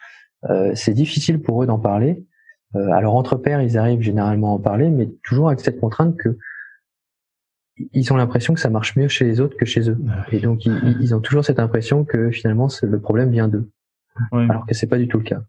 Euh, 0.49 0.71
c'est 0.73 0.93
difficile 0.93 1.41
pour 1.41 1.61
eux 1.61 1.67
d'en 1.67 1.79
parler. 1.79 2.25
Euh, 2.75 2.91
alors 2.91 3.15
entre 3.15 3.35
pairs, 3.35 3.61
ils 3.61 3.77
arrivent 3.77 4.01
généralement 4.01 4.51
à 4.51 4.55
en 4.55 4.59
parler, 4.59 4.89
mais 4.89 5.09
toujours 5.23 5.47
avec 5.47 5.59
cette 5.59 5.79
contrainte 5.79 6.17
que 6.17 6.37
ils 7.93 8.11
ont 8.11 8.17
l'impression 8.17 8.53
que 8.53 8.59
ça 8.59 8.69
marche 8.69 8.95
mieux 8.97 9.07
chez 9.07 9.25
les 9.25 9.39
autres 9.39 9.55
que 9.55 9.65
chez 9.65 9.89
eux. 9.89 9.97
Et 10.31 10.39
donc 10.39 10.65
ils, 10.65 10.97
ils 10.99 11.15
ont 11.15 11.21
toujours 11.21 11.45
cette 11.45 11.59
impression 11.59 12.03
que 12.03 12.29
finalement 12.29 12.67
le 12.81 12.99
problème 12.99 13.31
vient 13.31 13.47
d'eux, 13.47 13.69
alors 14.31 14.65
que 14.65 14.73
c'est 14.73 14.87
pas 14.87 14.97
du 14.97 15.07
tout 15.07 15.17
le 15.17 15.23
cas. 15.23 15.41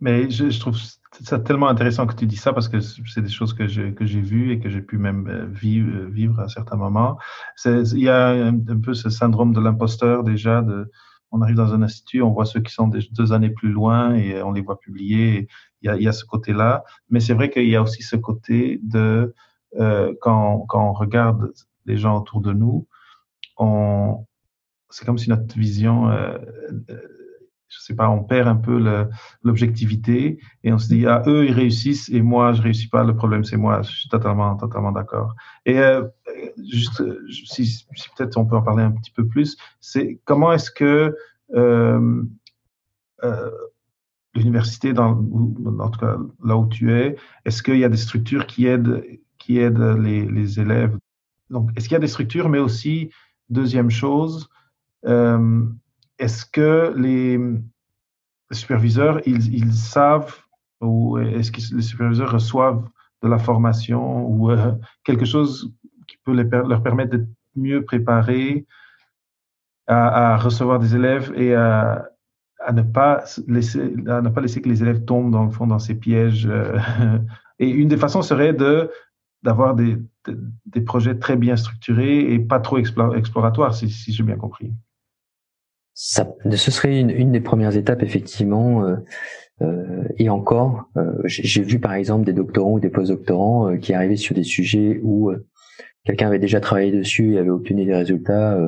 Mais 0.00 0.30
je, 0.30 0.50
je 0.50 0.60
trouve 0.60 0.76
ça 1.22 1.38
tellement 1.38 1.68
intéressant 1.68 2.06
que 2.06 2.14
tu 2.14 2.26
dis 2.26 2.36
ça 2.36 2.52
parce 2.52 2.68
que 2.68 2.80
c'est 2.80 3.22
des 3.22 3.28
choses 3.28 3.54
que 3.54 3.66
j'ai 3.66 3.94
que 3.94 4.04
j'ai 4.04 4.20
vues 4.20 4.52
et 4.52 4.58
que 4.58 4.68
j'ai 4.68 4.80
pu 4.80 4.98
même 4.98 5.28
euh, 5.28 5.46
vivre, 5.46 5.94
euh, 5.94 6.08
vivre 6.08 6.40
à 6.40 6.48
certains 6.48 6.76
moments. 6.76 7.18
Il 7.64 8.00
y 8.00 8.08
a 8.08 8.28
un, 8.28 8.58
peu 8.58 8.94
ce 8.94 9.10
syndrome 9.10 9.52
de 9.52 9.60
l'imposteur 9.60 10.24
déjà. 10.24 10.62
De, 10.62 10.90
on 11.30 11.42
arrive 11.42 11.56
dans 11.56 11.74
un 11.74 11.82
institut, 11.82 12.22
on 12.22 12.30
voit 12.30 12.44
ceux 12.44 12.60
qui 12.60 12.72
sont 12.72 12.88
deux 12.88 13.32
années 13.32 13.50
plus 13.50 13.70
loin 13.70 14.14
et 14.14 14.42
on 14.42 14.52
les 14.52 14.60
voit 14.60 14.78
publier. 14.78 15.48
Il 15.82 15.86
y 15.86 15.88
a, 15.88 15.96
y 15.96 16.06
a 16.06 16.12
ce 16.12 16.24
côté-là, 16.24 16.84
mais 17.10 17.20
c'est 17.20 17.34
vrai 17.34 17.50
qu'il 17.50 17.68
y 17.68 17.76
a 17.76 17.82
aussi 17.82 18.02
ce 18.02 18.16
côté 18.16 18.80
de 18.82 19.34
euh, 19.80 20.14
quand 20.20 20.60
quand 20.68 20.90
on 20.90 20.92
regarde 20.92 21.52
les 21.86 21.96
gens 21.96 22.16
autour 22.18 22.40
de 22.40 22.52
nous, 22.52 22.86
on 23.56 24.24
c'est 24.90 25.04
comme 25.04 25.18
si 25.18 25.28
notre 25.28 25.58
vision 25.58 26.08
euh, 26.08 26.38
je 27.68 27.80
sais 27.80 27.94
pas, 27.94 28.08
on 28.08 28.22
perd 28.22 28.48
un 28.48 28.56
peu 28.56 28.78
l'objectivité 29.42 30.38
et 30.62 30.72
on 30.72 30.78
se 30.78 30.88
dit 30.88 31.06
ah 31.06 31.22
eux 31.26 31.46
ils 31.46 31.52
réussissent 31.52 32.08
et 32.10 32.22
moi 32.22 32.52
je 32.52 32.62
réussis 32.62 32.88
pas. 32.88 33.04
Le 33.04 33.16
problème 33.16 33.44
c'est 33.44 33.56
moi. 33.56 33.82
Je 33.82 33.90
suis 33.90 34.08
totalement 34.08 34.56
totalement 34.56 34.92
d'accord. 34.92 35.34
Et 35.66 35.78
euh, 35.78 36.04
juste 36.62 37.02
si, 37.30 37.66
si 37.66 37.86
peut-être 38.16 38.36
on 38.36 38.46
peut 38.46 38.56
en 38.56 38.62
parler 38.62 38.84
un 38.84 38.92
petit 38.92 39.10
peu 39.10 39.26
plus, 39.26 39.56
c'est 39.80 40.20
comment 40.24 40.52
est-ce 40.52 40.70
que 40.70 41.16
euh, 41.54 42.22
euh, 43.24 43.50
l'université 44.34 44.92
dans 44.92 45.10
en 45.78 45.90
tout 45.90 46.00
cas 46.00 46.16
là 46.44 46.56
où 46.56 46.66
tu 46.68 46.92
es, 46.92 47.16
est-ce 47.44 47.62
qu'il 47.62 47.78
y 47.78 47.84
a 47.84 47.88
des 47.88 47.96
structures 47.96 48.46
qui 48.46 48.66
aident 48.66 49.02
qui 49.38 49.58
aident 49.58 49.96
les, 49.98 50.26
les 50.26 50.60
élèves? 50.60 50.96
Donc 51.50 51.70
est-ce 51.76 51.88
qu'il 51.88 51.94
y 51.94 51.96
a 51.96 52.00
des 52.00 52.08
structures, 52.08 52.48
mais 52.48 52.58
aussi 52.58 53.10
deuxième 53.48 53.90
chose. 53.90 54.48
Euh, 55.06 55.64
est-ce 56.24 56.46
que 56.46 56.94
les, 56.96 57.38
superviseurs, 58.50 59.20
ils, 59.26 59.74
savent 59.74 60.34
ou 60.80 61.18
est-ce 61.18 61.52
que 61.52 61.76
les 61.76 61.82
superviseurs 61.82 62.32
reçoivent 62.32 62.88
de 63.22 63.28
la 63.28 63.38
formation 63.38 64.26
ou 64.26 64.50
euh, 64.50 64.72
quelque 65.04 65.26
chose 65.26 65.72
qui 66.08 66.16
peut 66.24 66.32
leur 66.32 66.82
permettre 66.82 67.10
d'être 67.16 67.28
mieux 67.56 67.84
préparés 67.84 68.66
à, 69.86 70.38
recevoir 70.38 70.78
des 70.78 70.96
élèves 70.96 71.30
et 71.36 71.54
à, 71.54 72.08
ne 72.72 72.82
pas 72.82 73.24
laisser 73.46 73.94
ne 73.94 74.28
pas 74.30 74.40
laisser 74.40 74.62
que 74.62 74.70
les 74.70 74.82
élèves 74.82 75.04
tombent 75.04 75.30
dans 75.30 75.44
le 75.44 75.50
fond 75.50 75.66
dans 75.66 75.78
ces 75.78 75.94
pièges 75.94 76.46
euh, 76.46 76.78
et 77.58 77.68
une 77.68 77.88
des 77.88 77.98
façons 77.98 78.22
serait 78.22 78.54
de 78.54 78.90
d'avoir 79.42 79.74
des, 79.74 79.98
des, 80.64 80.80
projets 80.80 81.18
très 81.18 81.36
bien 81.36 81.56
structurés 81.56 82.32
et 82.32 82.38
pas 82.38 82.60
trop 82.60 82.78
exploratoires 82.78 83.74
si 83.74 84.12
j'ai 84.14 84.22
bien 84.22 84.38
compris 84.38 84.72
ça, 85.94 86.28
ce 86.50 86.70
serait 86.70 87.00
une, 87.00 87.10
une 87.10 87.32
des 87.32 87.40
premières 87.40 87.76
étapes 87.76 88.02
effectivement. 88.02 88.84
Euh, 88.84 88.96
euh, 89.62 90.02
et 90.18 90.28
encore, 90.28 90.90
j'ai 91.24 91.62
vu 91.62 91.78
par 91.78 91.94
exemple 91.94 92.24
des 92.24 92.32
doctorants 92.32 92.72
ou 92.72 92.80
des 92.80 92.90
postdoctorants 92.90 93.76
qui 93.78 93.94
arrivaient 93.94 94.16
sur 94.16 94.34
des 94.34 94.42
sujets 94.42 95.00
où 95.02 95.30
quelqu'un 96.04 96.26
avait 96.26 96.40
déjà 96.40 96.60
travaillé 96.60 96.90
dessus 96.90 97.34
et 97.34 97.38
avait 97.38 97.50
obtenu 97.50 97.84
des 97.84 97.94
résultats 97.94 98.58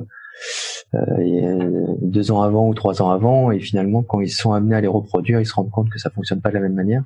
deux 2.01 2.31
ans 2.31 2.43
avant 2.43 2.69
ou 2.69 2.75
trois 2.75 3.03
ans 3.03 3.11
avant, 3.11 3.51
et 3.51 3.59
finalement 3.59 4.05
quand 4.05 4.21
ils 4.21 4.31
sont 4.31 4.53
amenés 4.53 4.77
à 4.77 4.81
les 4.81 4.87
reproduire, 4.87 5.41
ils 5.41 5.47
se 5.47 5.55
rendent 5.55 5.71
compte 5.73 5.91
que 5.91 5.99
ça 5.99 6.09
fonctionne 6.11 6.41
pas 6.41 6.51
de 6.51 6.55
la 6.55 6.61
même 6.61 6.75
manière. 6.75 7.03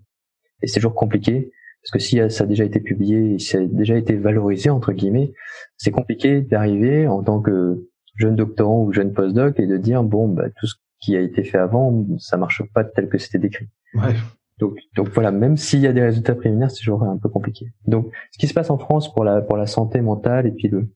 Et 0.63 0.67
c'est 0.67 0.81
toujours 0.81 0.95
compliqué 0.95 1.51
parce 1.83 1.93
que 1.93 1.99
si 1.99 2.21
ça 2.29 2.45
a 2.45 2.47
déjà 2.47 2.65
été 2.65 2.81
publié, 2.81 3.39
si 3.39 3.47
ça 3.47 3.59
a 3.59 3.63
déjà 3.63 3.97
été 3.97 4.15
valorisé 4.15 4.69
entre 4.69 4.93
guillemets, 4.93 5.33
c'est 5.79 5.91
compliqué 5.91 6.43
d'arriver 6.43 7.09
en 7.09 7.23
tant 7.23 7.41
que 7.41 7.89
jeune 8.21 8.37
doctorant 8.37 8.83
ou 8.83 8.93
jeune 8.93 9.13
postdoc 9.13 9.59
et 9.59 9.67
de 9.67 9.77
dire 9.77 10.03
bon 10.03 10.29
bah 10.29 10.49
tout 10.59 10.67
ce 10.67 10.75
qui 11.01 11.17
a 11.17 11.21
été 11.21 11.45
fait 11.45 11.59
avant, 11.59 12.07
ça 12.19 12.37
marche 12.37 12.63
pas 12.75 12.85
tel 12.85 13.09
que 13.09 13.19
c'était 13.19 13.39
décrit. 13.39 13.69
Ouais. 13.95 14.15
Donc, 14.59 14.79
donc 14.95 15.09
voilà, 15.09 15.33
même 15.33 15.57
s'il 15.57 15.81
y 15.81 15.87
a 15.87 15.93
des 15.95 16.03
résultats 16.03 16.35
préliminaires, 16.35 16.71
c'est 16.71 16.81
toujours 16.81 17.03
un 17.05 17.17
peu 17.17 17.31
compliqué. 17.31 17.73
Donc, 17.87 18.13
ce 18.31 18.39
qui 18.39 18.47
se 18.47 18.53
passe 18.53 18.69
en 18.69 18.77
France 18.77 19.13
pour 19.13 19.25
la 19.25 19.41
pour 19.41 19.57
la 19.57 19.67
santé 19.67 20.03
mentale 20.03 20.47
et 20.47 20.53
puis 20.53 20.69
le 20.69 20.89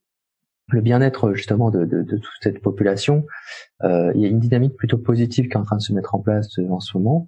le 0.69 0.81
bien-être 0.81 1.33
justement 1.33 1.69
de, 1.69 1.85
de, 1.85 2.01
de, 2.01 2.17
toute 2.17 2.33
cette 2.41 2.59
population, 2.59 3.25
euh, 3.83 4.11
il 4.15 4.21
y 4.21 4.25
a 4.25 4.29
une 4.29 4.39
dynamique 4.39 4.75
plutôt 4.75 4.97
positive 4.97 5.47
qui 5.47 5.53
est 5.53 5.57
en 5.57 5.63
train 5.63 5.77
de 5.77 5.81
se 5.81 5.93
mettre 5.93 6.15
en 6.15 6.19
place 6.19 6.57
euh, 6.57 6.67
en 6.69 6.79
ce 6.79 6.97
moment, 6.97 7.27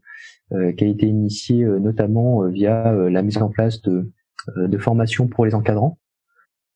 euh, 0.53 0.71
qui 0.71 0.85
a 0.85 0.87
été 0.87 1.05
initiée 1.05 1.63
euh, 1.63 1.77
notamment 1.77 2.43
euh, 2.43 2.47
via 2.47 2.93
la 2.93 3.21
mise 3.21 3.37
en 3.37 3.49
place 3.49 3.81
de, 3.81 4.09
de 4.55 4.77
formations 4.77 5.27
pour 5.27 5.45
les 5.45 5.53
encadrants, 5.53 5.99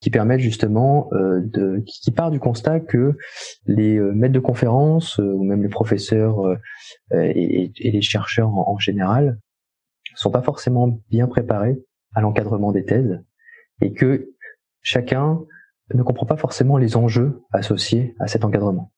qui 0.02 0.10
permettent 0.10 0.42
justement 0.42 1.10
de, 1.14 1.84
qui, 1.86 2.12
part 2.12 2.32
du 2.32 2.40
constat 2.40 2.80
que 2.80 3.16
les 3.68 4.00
maîtres 4.00 4.34
de 4.34 4.40
conférences 4.40 5.20
ou 5.20 5.44
même 5.44 5.62
les 5.62 5.70
professeurs 5.70 6.58
et, 7.12 7.72
les 7.80 8.02
chercheurs 8.02 8.50
en, 8.50 8.72
en 8.72 8.78
général 8.80 9.38
sont 10.16 10.32
pas 10.32 10.42
forcément 10.42 11.00
bien 11.10 11.28
préparés 11.28 11.80
à 12.14 12.22
l'encadrement 12.22 12.72
des 12.72 12.84
thèses 12.84 13.24
et 13.82 13.94
que 13.94 14.30
chacun 14.82 15.42
ne 15.94 16.04
comprend 16.04 16.26
pas 16.26 16.38
forcément 16.38 16.78
les 16.78 16.96
enjeux 16.96 17.42
associés 17.52 18.16
à 18.20 18.28
cet 18.28 18.46
encadrement. 18.46 18.92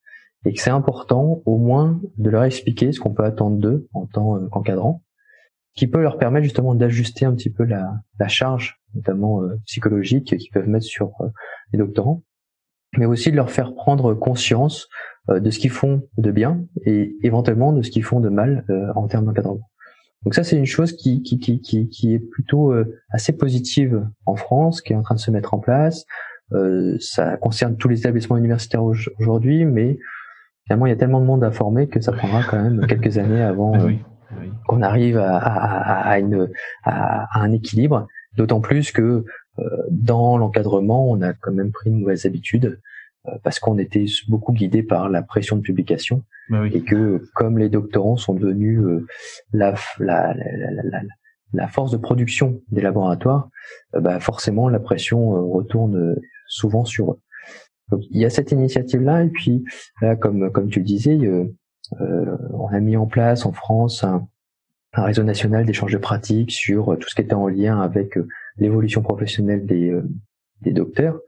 Et 0.46 0.54
que 0.54 0.62
c'est 0.62 0.70
important 0.70 1.42
au 1.46 1.58
moins 1.58 2.02
de 2.18 2.30
leur 2.30 2.44
expliquer 2.44 2.92
ce 2.92 3.00
qu'on 3.00 3.14
peut 3.14 3.24
attendre 3.24 3.58
d'eux 3.58 3.88
en 3.94 4.06
tant 4.06 4.36
euh, 4.36 4.48
qu'encadrant, 4.50 5.02
qui 5.76 5.88
peut 5.88 6.02
leur 6.02 6.18
permettre 6.18 6.44
justement 6.44 6.76
d'ajuster 6.76 7.26
un 7.26 7.34
petit 7.34 7.50
peu 7.50 7.64
la, 7.64 7.94
la 8.20 8.28
charge, 8.28 8.80
notamment 8.94 9.42
euh, 9.42 9.56
psychologique, 9.66 10.38
qu'ils 10.38 10.52
peuvent 10.52 10.70
mettre 10.70 10.86
sur 10.86 11.14
euh, 11.22 11.28
les 11.72 11.80
doctorants, 11.80 12.24
mais 12.98 13.06
aussi 13.06 13.32
de 13.32 13.36
leur 13.36 13.52
faire 13.52 13.74
prendre 13.74 14.14
conscience 14.14 14.88
de 15.30 15.50
ce 15.50 15.58
qu'ils 15.58 15.72
font 15.72 16.04
de 16.18 16.32
bien 16.32 16.66
et 16.86 17.16
éventuellement 17.24 17.72
de 17.72 17.82
ce 17.82 17.90
qu'ils 17.90 18.04
font 18.04 18.20
de 18.20 18.28
mal 18.28 18.66
en 18.94 19.08
termes 19.08 19.26
d'encadrement. 19.26 19.70
Donc 20.26 20.36
ça, 20.36 20.44
c'est 20.44 20.58
une 20.58 20.66
chose 20.66 20.92
qui, 20.92 21.24
qui, 21.24 21.40
qui, 21.40 21.62
qui, 21.62 21.88
qui 21.88 22.14
est 22.14 22.20
plutôt 22.20 22.74
assez 23.10 23.32
positive 23.32 24.06
en 24.26 24.36
France, 24.36 24.82
qui 24.82 24.92
est 24.92 24.96
en 24.98 25.02
train 25.02 25.16
de 25.16 25.22
se 25.22 25.32
mettre 25.32 25.54
en 25.54 25.60
place. 25.60 26.06
Euh, 26.54 26.98
ça 27.00 27.38
concerne 27.38 27.78
tous 27.78 27.88
les 27.88 28.00
établissements 28.00 28.38
universitaires 28.38 28.84
aujourd'hui, 28.84 29.66
mais 29.66 29.98
finalement, 30.66 30.86
il 30.86 30.90
y 30.90 30.94
a 30.94 30.96
tellement 30.96 31.20
de 31.20 31.26
monde 31.26 31.44
à 31.44 31.52
former 31.52 31.88
que 31.88 32.00
ça 32.02 32.12
prendra 32.12 32.44
quand 32.44 32.62
même 32.62 32.86
quelques 32.88 33.18
années 33.18 33.42
avant 33.42 33.74
euh, 34.38 34.48
qu'on 34.68 34.82
arrive 34.82 35.18
à, 35.18 35.38
à, 35.38 36.10
à, 36.12 36.20
une, 36.20 36.50
à, 36.84 37.40
un 37.40 37.52
équilibre. 37.52 38.08
D'autant 38.38 38.62
plus 38.62 38.92
que 38.92 39.26
euh, 39.60 39.64
dans 39.92 40.38
l'encadrement, 40.38 41.10
on 41.10 41.22
a 41.22 41.34
quand 41.34 41.52
même 41.52 41.72
pris 41.72 41.92
de 41.92 41.96
nouvelles 41.96 42.26
habitudes 42.26 42.80
parce 43.42 43.58
qu'on 43.58 43.78
était 43.78 44.06
beaucoup 44.28 44.52
guidé 44.52 44.84
par 44.84 45.08
la 45.08 45.22
pression 45.22 45.56
de 45.56 45.62
publication 45.62 46.24
et 46.74 46.82
que 46.82 47.24
comme 47.34 47.58
les 47.58 47.70
doctorants 47.70 48.18
sont 48.18 48.34
devenus 48.34 48.82
la, 49.54 49.76
la, 50.00 50.34
la, 50.34 51.02
la, 51.54 51.68
force 51.70 51.92
de 51.92 51.96
production 51.96 52.60
des 52.70 52.82
laboratoires, 52.82 53.48
bah 53.98 54.20
forcément 54.20 54.68
la 54.68 54.82
pression 54.82 55.50
retourne 55.50 56.18
souvent 56.48 56.84
sur 56.84 57.14
eux. 57.14 57.20
Donc, 57.94 58.02
il 58.10 58.20
y 58.20 58.26
a 58.26 58.30
cette 58.30 58.52
initiative-là, 58.52 59.24
et 59.24 59.30
puis 59.30 59.64
là, 60.02 60.16
comme 60.16 60.52
comme 60.52 60.70
tu 60.70 60.80
le 60.80 60.86
disais, 60.86 61.16
euh, 61.16 61.44
euh, 61.44 61.54
on 62.00 62.68
a 62.68 62.80
mis 62.80 62.98
en 62.98 63.06
place 63.06 63.46
en 63.46 63.52
France 63.52 64.04
un, 64.04 64.28
réseau 64.94 65.24
national 65.24 65.66
d'échange 65.66 65.92
de 65.92 65.98
pratiques 65.98 66.52
sur 66.52 66.98
tout 67.00 67.10
ce 67.10 67.16
qui 67.16 67.22
était 67.22 67.34
en 67.34 67.48
lien 67.48 67.82
avec 67.82 68.16
euh, 68.16 68.28
l'évolution 68.58 69.02
professionnelle 69.02 69.66
des, 69.66 69.90
euh, 69.90 70.08
des 70.62 70.72
docteurs, 70.72 71.20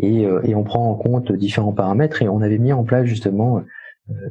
et, 0.00 0.26
on 0.26 0.64
prend 0.64 0.90
en 0.90 0.94
compte 0.94 1.30
différents 1.30 1.72
paramètres, 1.72 2.22
et 2.22 2.28
on 2.28 2.40
avait 2.40 2.58
mis 2.58 2.72
en 2.72 2.82
place 2.82 3.04
justement 3.04 3.62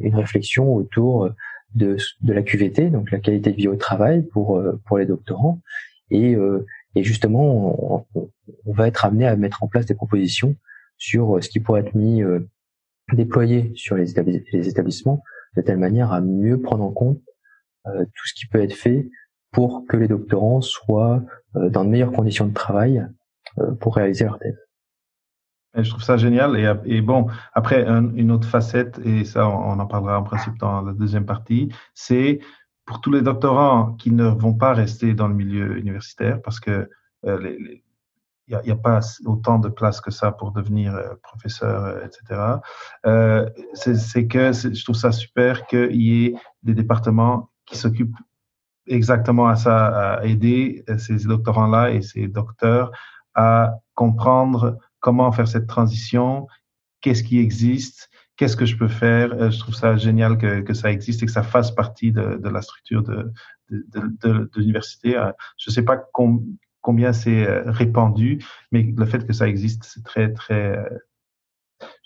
une 0.01 0.15
réflexion 0.15 0.75
autour 0.75 1.29
de, 1.73 1.95
la 2.21 2.41
QVT, 2.41 2.89
donc 2.89 3.11
la 3.11 3.19
qualité 3.19 3.51
de 3.51 3.55
vie 3.55 3.69
au 3.69 3.77
travail 3.77 4.23
pour 4.23 4.61
pour 4.85 4.97
les 4.97 5.05
doctorants, 5.05 5.61
et 6.11 6.35
et 6.95 7.03
justement, 7.03 8.05
on, 8.13 8.29
on, 8.65 8.73
va 8.73 8.87
être 8.87 9.05
amené 9.05 9.25
à 9.25 9.35
mettre 9.35 9.63
en 9.63 9.67
place 9.67 9.85
des 9.85 9.95
propositions 9.95 10.55
sur 10.97 11.37
euh, 11.37 11.41
ce 11.41 11.49
qui 11.49 11.59
pourrait 11.59 11.81
être 11.81 11.95
mis 11.95 12.23
euh, 12.23 12.39
déployé 13.11 13.71
sur 13.75 13.95
les, 13.95 14.11
établissements 14.67 15.23
de 15.55 15.61
telle 15.61 15.77
manière 15.77 16.11
à 16.11 16.21
mieux 16.21 16.59
prendre 16.59 16.83
en 16.83 16.91
compte 16.91 17.19
euh, 17.87 18.03
tout 18.05 18.27
ce 18.27 18.33
qui 18.33 18.47
peut 18.47 18.61
être 18.61 18.73
fait 18.73 19.09
pour 19.51 19.85
que 19.87 19.97
les 19.97 20.07
doctorants 20.07 20.61
soient 20.61 21.21
dans 21.53 21.83
de 21.83 21.89
meilleures 21.89 22.11
conditions 22.11 22.47
de 22.47 22.53
travail 22.53 23.05
pour 23.79 23.95
réaliser 23.95 24.25
leur 24.25 24.39
thèse. 24.39 24.57
je 25.75 25.87
trouve 25.87 26.01
ça 26.01 26.17
génial. 26.17 26.81
Et, 26.85 27.01
bon, 27.01 27.27
après, 27.53 27.87
une 27.87 28.31
autre 28.31 28.47
facette, 28.47 28.99
et 29.05 29.25
ça, 29.25 29.47
on, 29.47 29.79
en 29.79 29.85
parlera 29.85 30.19
en 30.19 30.23
principe 30.23 30.57
dans 30.57 30.81
la 30.81 30.93
deuxième 30.93 31.27
partie, 31.27 31.69
c'est 31.93 32.39
pour 32.85 32.99
tous 33.01 33.11
les 33.11 33.21
doctorants 33.21 33.93
qui 33.93 34.11
ne 34.11 34.25
vont 34.25 34.53
pas 34.53 34.73
rester 34.73 35.13
dans 35.13 35.27
le 35.27 35.35
milieu 35.35 35.77
universitaire 35.77 36.41
parce 36.41 36.59
que 36.59 36.89
euh, 37.25 37.57
il 38.47 38.59
n'y 38.65 38.71
a, 38.71 38.75
pas 38.75 38.99
autant 39.25 39.57
de 39.57 39.69
place 39.69 40.01
que 40.01 40.11
ça 40.11 40.31
pour 40.31 40.51
devenir 40.51 40.95
euh, 40.95 41.13
professeur, 41.21 41.85
euh, 41.85 42.05
etc. 42.05 42.41
Euh, 43.05 43.49
c'est 43.73 44.27
que 44.27 44.51
je 44.51 44.83
trouve 44.83 44.95
ça 44.95 45.11
super 45.11 45.65
qu'il 45.65 46.01
y 46.01 46.25
ait 46.25 46.35
des 46.61 46.73
départements 46.73 47.49
qui 47.65 47.77
s'occupent 47.77 48.17
exactement 48.85 49.47
à 49.47 49.55
ça, 49.55 50.17
à 50.17 50.25
aider 50.25 50.83
ces 50.97 51.15
doctorants-là 51.25 51.91
et 51.91 52.01
ces 52.01 52.27
docteurs 52.27 52.91
à 53.33 53.75
comprendre 53.93 54.77
comment 54.99 55.31
faire 55.31 55.47
cette 55.47 55.67
transition, 55.67 56.47
qu'est-ce 57.01 57.23
qui 57.23 57.39
existe 57.39 58.09
qu'est-ce 58.35 58.57
que 58.57 58.65
je 58.65 58.75
peux 58.75 58.87
faire 58.87 59.51
Je 59.51 59.59
trouve 59.59 59.75
ça 59.75 59.95
génial 59.95 60.37
que, 60.39 60.61
que, 60.61 60.73
ça 60.73 60.91
existe 60.91 61.21
et 61.21 61.27
que 61.27 61.31
ça 61.31 61.43
fasse 61.43 61.71
partie 61.71 62.11
de, 62.11 62.39
la 62.43 62.61
structure 62.63 63.03
de, 63.03 63.31
de, 63.69 64.49
l'université. 64.55 65.11
Je 65.57 65.69
ne 65.69 65.73
sais 65.73 65.83
pas 65.83 65.97
combien 66.83 67.13
c'est 67.13 67.47
euh, 67.47 67.63
répandu, 67.65 68.45
mais 68.71 68.93
le 68.95 69.05
fait 69.05 69.25
que 69.25 69.33
ça 69.33 69.47
existe, 69.47 69.83
c'est 69.85 70.03
très, 70.03 70.31
très... 70.31 70.77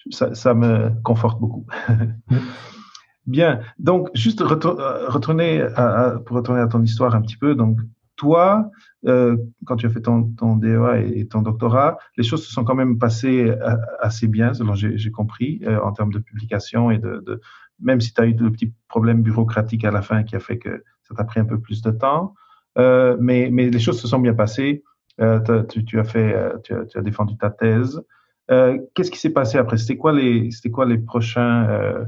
Ça, 0.10 0.34
ça, 0.34 0.54
me 0.54 0.92
conforte 1.04 1.42
beaucoup. 1.42 1.66
Bien, 3.26 3.60
donc 3.78 4.10
juste 4.14 4.40
retourner 4.40 5.62
à, 5.76 6.16
pour 6.26 6.38
retourner 6.38 6.62
à 6.62 6.68
ton 6.68 6.82
histoire 6.82 7.14
un 7.14 7.22
petit 7.22 7.36
peu. 7.36 7.56
Donc, 7.56 7.80
toi, 8.18 8.72
euh, 9.06 9.38
quand 9.66 9.78
tu 9.78 9.86
as 9.86 9.90
fait 9.90 10.02
ton, 10.02 10.22
DEA 10.58 11.02
et, 11.06 11.28
ton 11.28 11.42
doctorat, 11.42 11.98
les 12.18 12.24
choses 12.24 12.46
se 12.46 12.52
sont 12.52 12.66
quand 12.66 12.76
même 12.76 12.98
passées 12.98 13.50
euh, 13.50 13.76
assez 14.02 14.28
bien, 14.28 14.54
selon 14.54 14.74
j'ai 14.76 15.12
compris, 15.12 15.62
euh, 15.64 15.80
en 15.82 15.94
termes 15.94 16.12
de 16.12 16.20
publication 16.20 16.92
et 16.92 16.98
de, 16.98 17.42
même 17.80 18.02
si 18.02 18.14
tu 18.14 18.22
as 18.22 18.26
eu 18.26 18.34
de 18.34 18.50
petits 18.50 18.74
problèmes 18.90 19.22
bureaucratiques 19.22 19.86
à 19.86 19.92
la 19.92 20.02
fin 20.02 20.24
qui 20.24 20.36
a 20.36 20.40
fait 20.40 20.58
que 20.58 20.84
ça 21.04 21.16
t'a 21.16 21.24
pris 21.24 21.40
un 21.40 21.46
peu 21.46 21.60
plus 21.60 21.82
de 21.82 21.92
temps, 21.92 22.34
euh, 22.78 23.18
mais, 23.20 23.50
mais 23.52 23.70
les 23.70 23.80
choses 23.80 24.00
se 24.00 24.08
sont 24.08 24.20
bien 24.20 24.34
passées. 24.34 24.84
Euh, 25.20 25.64
tu, 25.64 25.84
tu, 25.84 26.00
as 26.00 26.04
fait, 26.04 26.36
tu 26.64 26.74
as, 26.74 26.86
tu, 26.86 26.98
as, 26.98 27.02
défendu 27.02 27.38
ta 27.38 27.50
thèse. 27.50 28.02
Qu'est-ce 28.50 29.12
qui 29.12 29.20
s'est 29.20 29.32
passé 29.32 29.58
après? 29.58 29.78
C'était 29.78 29.98
quoi 29.98 30.14
les, 30.14 30.52
c'était 30.52 30.70
quoi 30.70 30.86
les 30.86 30.98
prochains 30.98 32.08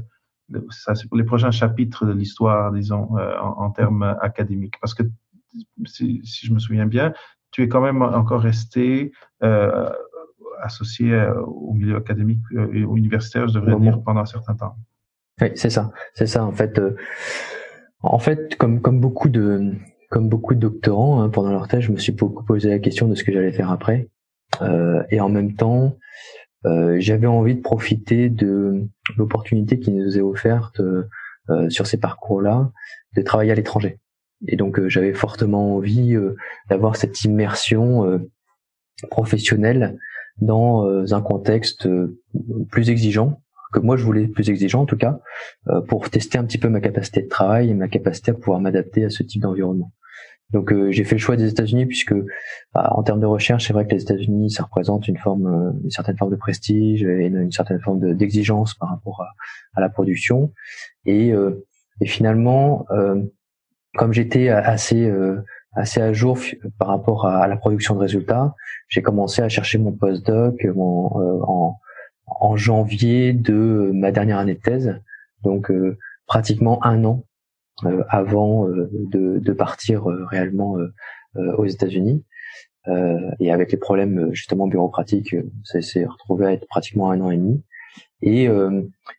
ça, 0.70 0.94
les 1.12 1.24
prochains 1.24 1.50
chapitres 1.50 2.06
de 2.06 2.12
l'histoire, 2.12 2.72
disons, 2.72 3.08
en, 3.16 3.64
en, 3.64 3.70
termes 3.70 4.16
académiques? 4.20 4.74
Parce 4.80 4.94
que 4.94 5.02
si, 5.86 6.20
si, 6.24 6.46
je 6.46 6.52
me 6.52 6.58
souviens 6.58 6.86
bien, 6.86 7.12
tu 7.50 7.62
es 7.62 7.68
quand 7.68 7.80
même 7.80 8.02
encore 8.02 8.40
resté 8.40 9.12
euh, 9.42 9.90
associé 10.62 11.12
euh, 11.12 11.40
au 11.42 11.72
milieu 11.72 11.96
académique 11.96 12.42
euh, 12.52 12.72
et 12.72 12.80
universitaire, 12.80 13.48
je 13.48 13.54
devrais 13.54 13.78
dire, 13.80 14.02
pendant 14.02 14.20
un 14.20 14.26
certain 14.26 14.54
temps. 14.54 14.76
Oui, 15.40 15.48
c'est 15.54 15.70
ça, 15.70 15.92
c'est 16.14 16.26
ça. 16.26 16.44
En 16.44 16.52
fait, 16.52 16.78
euh, 16.78 16.96
en 18.02 18.18
fait, 18.18 18.56
comme 18.56 18.80
comme 18.80 19.00
beaucoup 19.00 19.28
de 19.28 19.72
comme 20.10 20.28
beaucoup 20.28 20.54
de 20.54 20.60
doctorants 20.60 21.22
hein, 21.22 21.30
pendant 21.30 21.50
leur 21.50 21.66
thèse, 21.68 21.80
je 21.80 21.92
me 21.92 21.96
suis 21.96 22.12
beaucoup 22.12 22.44
posé 22.44 22.68
la 22.68 22.78
question 22.78 23.08
de 23.08 23.14
ce 23.14 23.24
que 23.24 23.32
j'allais 23.32 23.52
faire 23.52 23.70
après, 23.70 24.10
euh, 24.60 25.02
et 25.10 25.20
en 25.20 25.30
même 25.30 25.54
temps, 25.54 25.96
euh, 26.66 26.96
j'avais 26.98 27.26
envie 27.26 27.54
de 27.54 27.62
profiter 27.62 28.28
de 28.28 28.86
l'opportunité 29.16 29.78
qui 29.78 29.90
nous 29.90 30.18
est 30.18 30.22
offerte 30.22 30.82
sur 31.68 31.88
ces 31.88 31.96
parcours-là, 31.96 32.70
de 33.16 33.22
travailler 33.22 33.50
à 33.50 33.56
l'étranger. 33.56 33.98
Et 34.46 34.56
donc 34.56 34.78
euh, 34.78 34.88
j'avais 34.88 35.12
fortement 35.12 35.76
envie 35.76 36.14
euh, 36.14 36.36
d'avoir 36.68 36.96
cette 36.96 37.22
immersion 37.24 38.04
euh, 38.06 38.18
professionnelle 39.10 39.98
dans 40.40 40.86
un 41.12 41.20
contexte 41.20 41.86
plus 42.70 42.88
exigeant 42.88 43.42
que 43.72 43.80
moi 43.80 43.96
je 43.96 44.04
voulais 44.04 44.26
plus 44.26 44.48
exigeant 44.50 44.82
en 44.82 44.86
tout 44.86 44.96
cas, 44.96 45.20
pour 45.88 46.08
tester 46.10 46.38
un 46.38 46.44
petit 46.44 46.58
peu 46.58 46.68
ma 46.68 46.80
capacité 46.80 47.22
de 47.22 47.28
travail 47.28 47.70
et 47.70 47.74
ma 47.74 47.88
capacité 47.88 48.30
à 48.32 48.34
pouvoir 48.34 48.60
m'adapter 48.60 49.04
à 49.04 49.10
ce 49.10 49.22
type 49.22 49.42
d'environnement. 49.42 49.92
Donc 50.52 50.72
j'ai 50.90 51.04
fait 51.04 51.14
le 51.14 51.20
choix 51.20 51.36
des 51.36 51.48
États-Unis 51.48 51.86
puisque 51.86 52.14
bah, 52.74 52.92
en 52.96 53.02
termes 53.04 53.20
de 53.20 53.26
recherche, 53.26 53.68
c'est 53.68 53.72
vrai 53.72 53.86
que 53.86 53.94
les 53.94 54.02
États-Unis 54.02 54.50
ça 54.50 54.64
représente 54.64 55.06
une 55.06 55.16
forme, 55.16 55.78
une 55.84 55.90
certaine 55.90 56.16
forme 56.16 56.32
de 56.32 56.36
prestige 56.36 57.04
et 57.04 57.26
une, 57.26 57.52
certaine 57.52 57.80
forme 57.80 58.14
d'exigence 58.14 58.74
par 58.74 58.90
rapport 58.90 59.24
à, 59.74 59.80
la 59.80 59.88
production. 59.88 60.52
Et, 61.06 61.32
et 62.00 62.06
finalement, 62.06 62.86
comme 63.94 64.12
j'étais 64.12 64.48
assez 64.48 65.08
assez 65.72 66.00
à 66.00 66.12
jour 66.12 66.38
par 66.78 66.88
rapport 66.88 67.26
à 67.26 67.46
la 67.46 67.56
production 67.56 67.94
de 67.94 68.00
résultats, 68.00 68.54
j'ai 68.88 69.02
commencé 69.02 69.42
à 69.42 69.48
chercher 69.48 69.78
mon 69.78 69.92
postdoc 69.92 70.64
euh, 70.64 70.72
en, 70.76 71.76
en, 72.26 72.56
janvier 72.56 73.32
de 73.32 73.90
ma 73.94 74.12
dernière 74.12 74.38
année 74.38 74.54
de 74.54 74.60
thèse, 74.60 75.00
donc 75.42 75.70
euh, 75.70 75.98
pratiquement 76.26 76.84
un 76.84 77.04
an 77.04 77.24
euh, 77.84 78.04
avant 78.08 78.66
de, 78.68 79.38
de, 79.38 79.52
partir 79.52 80.04
réellement 80.04 80.76
aux 81.34 81.66
États-Unis. 81.66 82.24
et 83.40 83.52
avec 83.52 83.72
les 83.72 83.78
problèmes 83.78 84.32
justement 84.32 84.66
bureaucratiques, 84.66 85.36
ça 85.64 85.80
s'est 85.80 86.04
retrouvé 86.04 86.46
à 86.46 86.52
être 86.52 86.66
pratiquement 86.66 87.10
un 87.10 87.20
an 87.20 87.30
et 87.30 87.36
demi. 87.36 87.62
Et, 88.22 88.48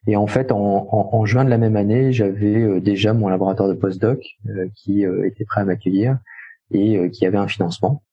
et 0.07 0.15
en 0.15 0.27
fait, 0.27 0.51
en, 0.51 0.87
en, 0.91 1.25
juin 1.25 1.43
de 1.43 1.49
la 1.49 1.57
même 1.57 1.75
année, 1.75 2.11
j'avais 2.11 2.81
déjà 2.81 3.13
mon 3.13 3.29
laboratoire 3.29 3.69
de 3.69 3.73
postdoc 3.73 4.23
qui 4.75 5.03
était 5.03 5.45
prêt 5.45 5.61
à 5.61 5.65
m'accueillir 5.65 6.19
et 6.73 6.97
euh, 6.97 7.09
qui 7.09 7.25
avait 7.25 7.37
un 7.37 7.47
financement. 7.47 8.03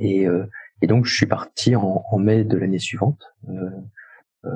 Et, 0.00 0.26
euh, 0.26 0.44
et 0.82 0.86
donc 0.86 1.04
je 1.06 1.14
suis 1.14 1.26
parti 1.26 1.76
en, 1.76 2.04
en 2.10 2.18
mai 2.18 2.44
de 2.44 2.56
l'année 2.56 2.78
suivante, 2.78 3.20
euh, 3.48 4.50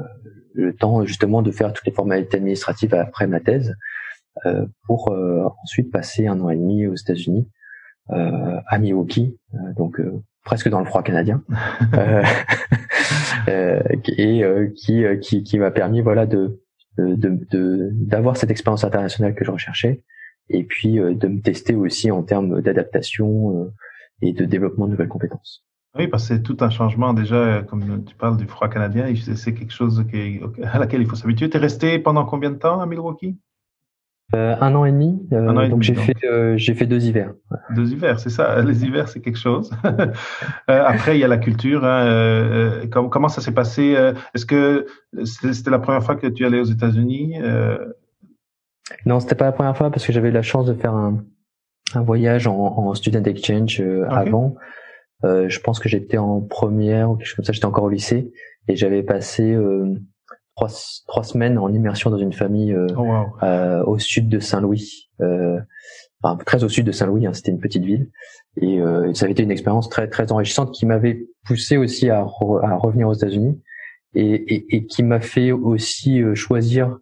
le 0.53 0.75
temps 0.75 1.05
justement 1.05 1.43
de 1.43 1.51
faire 1.51 1.73
toutes 1.73 1.87
les 1.87 1.93
formalités 1.93 2.37
administratives 2.37 2.95
après 2.95 3.27
ma 3.27 3.41
thèse, 3.41 3.75
pour 4.87 5.11
ensuite 5.63 5.91
passer 5.91 6.29
un 6.29 6.39
an 6.41 6.51
et 6.51 6.57
demi 6.57 6.87
aux 6.87 6.95
États-Unis, 6.95 7.49
à 8.11 8.79
Milwaukee, 8.79 9.37
donc 9.77 9.99
presque 10.45 10.69
dans 10.69 10.81
le 10.81 10.85
froid 10.85 11.03
canadien, 11.03 11.43
et 13.49 14.43
qui 14.77 15.05
qui, 15.23 15.43
qui 15.43 15.59
m'a 15.59 15.71
permis 15.71 16.03
voilà 16.03 16.27
de 16.27 16.61
de 16.99 17.91
d'avoir 17.95 18.37
cette 18.37 18.51
expérience 18.51 18.85
internationale 18.85 19.35
que 19.35 19.45
je 19.45 19.51
recherchais 19.51 20.03
et 20.51 20.65
puis 20.65 20.99
euh, 20.99 21.15
de 21.15 21.29
me 21.29 21.41
tester 21.41 21.75
aussi 21.75 22.11
en 22.11 22.23
termes 22.23 22.61
d'adaptation 22.61 23.63
euh, 23.63 23.73
et 24.23 24.33
de 24.33 24.45
développement 24.45 24.87
de 24.87 24.93
nouvelles 24.93 25.09
compétences. 25.09 25.65
Oui, 25.97 26.07
parce 26.07 26.29
que 26.29 26.35
c'est 26.35 26.43
tout 26.43 26.57
un 26.61 26.71
changement 26.71 27.15
déjà, 27.15 27.37
euh, 27.37 27.63
comme 27.63 28.05
tu 28.05 28.15
parles 28.15 28.37
du 28.37 28.47
froid 28.47 28.69
canadien, 28.69 29.13
c'est 29.35 29.55
quelque 29.55 29.73
chose 29.73 30.05
qui, 30.11 30.41
à 30.63 30.79
laquelle 30.79 31.01
il 31.01 31.09
faut 31.09 31.17
s'habituer. 31.17 31.49
Tu 31.49 31.57
es 31.57 31.61
resté 31.61 31.99
pendant 31.99 32.25
combien 32.25 32.51
de 32.51 32.57
temps 32.57 32.81
à 32.81 32.87
Milwaukee? 32.87 33.37
Euh, 34.35 34.55
un 34.61 34.75
an 34.75 34.85
et 34.85 34.93
demi. 34.93 35.27
Euh, 35.33 35.69
donc 35.69 35.83
j'ai 35.83 35.95
fait 35.95 36.15
euh, 36.25 36.55
j'ai 36.59 36.75
fait 36.75 36.85
deux 36.85 37.03
hivers. 37.07 37.33
Deux 37.75 37.91
hivers, 37.91 38.21
c'est 38.21 38.29
ça. 38.29 38.61
Les 38.61 38.85
hivers, 38.85 39.09
c'est 39.09 39.21
quelque 39.21 39.39
chose. 39.39 39.71
après, 40.69 41.17
il 41.17 41.21
y 41.21 41.25
a 41.25 41.29
la 41.29 41.39
culture. 41.39 41.87
Hein, 41.87 42.87
comment, 42.91 43.09
comment 43.09 43.29
ça 43.29 43.41
s'est 43.41 43.55
passé 43.55 43.97
Est-ce 44.35 44.45
que 44.45 44.85
c'était 45.25 45.71
la 45.71 45.79
première 45.79 46.03
fois 46.03 46.17
que 46.17 46.27
tu 46.27 46.45
allais 46.45 46.61
aux 46.61 46.65
États-Unis 46.65 47.37
non, 49.07 49.21
c'était 49.21 49.35
pas 49.35 49.45
la 49.45 49.53
première 49.53 49.77
fois 49.77 49.91
parce 49.91 50.07
que 50.07 50.13
j'avais 50.13 50.29
eu 50.29 50.33
la 50.33 50.43
chance 50.43 50.67
de 50.67 50.75
faire 50.75 50.95
un, 50.95 51.25
un 51.95 52.03
voyage 52.03 52.47
en, 52.47 52.57
en, 52.57 52.95
student 52.95 53.23
exchange 53.25 53.81
euh, 53.81 54.07
avant. 54.09 54.57
Euh, 55.25 55.49
je 55.49 55.61
pense 55.61 55.81
que 55.81 55.89
j'étais 55.89 56.19
en 56.19 56.41
première 56.41 57.11
ou 57.11 57.17
quelque 57.17 57.27
chose 57.27 57.37
comme 57.37 57.45
ça. 57.45 57.53
J'étais 57.53 57.67
encore 57.67 57.85
au 57.85 57.89
lycée 57.89 58.33
et 58.69 58.77
j'avais 58.77 59.03
passé 59.03 59.53
euh, 59.53 59.95
trois, 60.57 60.69
trois 61.07 61.25
semaines 61.25 61.59
en 61.59 61.73
immersion 61.73 62.11
dans 62.11 62.19
une 62.19 62.33
famille 62.33 62.73
euh, 62.73 62.87
oh, 62.97 63.27
euh 63.43 63.83
au 63.85 63.99
sud 63.99 64.29
de 64.29 64.39
Saint-Louis. 64.39 65.11
enfin, 66.23 66.37
très 66.45 66.63
au 66.65 66.69
sud 66.69 66.87
de 66.87 66.93
Saint-Louis. 66.93 67.27
Hein, 67.27 67.33
c'était 67.33 67.51
une 67.51 67.61
petite 67.61 67.85
ville 67.85 68.11
et 68.61 68.81
ça 69.15 69.25
avait 69.25 69.33
été 69.33 69.45
une 69.45 69.53
expérience 69.53 69.89
très 69.89 70.09
très 70.09 70.33
enrichissante 70.33 70.73
qui 70.75 70.85
m'avait 70.85 71.27
poussé 71.47 71.77
aussi 71.77 72.11
à, 72.11 72.21
à 72.21 72.77
revenir 72.77 73.07
aux 73.09 73.15
États-Unis 73.15 73.63
et, 74.15 74.55
et, 74.55 74.77
et 74.77 74.87
qui 74.87 75.05
m'a 75.05 75.21
fait 75.21 75.53
aussi 75.53 76.23
choisir 76.35 76.99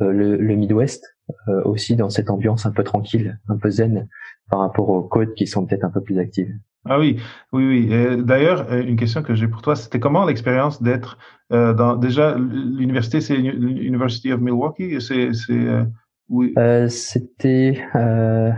le, 0.00 0.36
le 0.36 0.54
Midwest 0.54 1.04
euh, 1.48 1.62
aussi 1.64 1.96
dans 1.96 2.10
cette 2.10 2.30
ambiance 2.30 2.66
un 2.66 2.72
peu 2.72 2.84
tranquille, 2.84 3.38
un 3.48 3.56
peu 3.56 3.70
zen 3.70 4.08
par 4.50 4.60
rapport 4.60 4.88
aux 4.90 5.02
côtes 5.02 5.34
qui 5.34 5.46
sont 5.46 5.66
peut-être 5.66 5.84
un 5.84 5.90
peu 5.90 6.02
plus 6.02 6.18
actives. 6.18 6.52
Ah 6.84 6.98
oui, 6.98 7.20
oui, 7.52 7.64
oui. 7.66 8.22
D'ailleurs, 8.24 8.66
euh, 8.72 8.82
une 8.82 8.96
question 8.96 9.22
que 9.22 9.34
j'ai 9.34 9.46
pour 9.46 9.62
toi, 9.62 9.76
c'était 9.76 10.00
comment 10.00 10.24
l'expérience 10.24 10.82
d'être 10.82 11.16
euh, 11.52 11.72
dans 11.74 11.96
déjà 11.96 12.36
l'université, 12.36 13.20
c'est 13.20 13.36
l'University 13.36 14.32
of 14.32 14.40
Milwaukee, 14.40 15.00
c'est 15.00 15.32
c'est 15.32 15.52
euh, 15.52 15.84
oui. 16.28 16.52
Euh, 16.58 16.88
c'était 16.88 17.84
euh, 17.94 18.50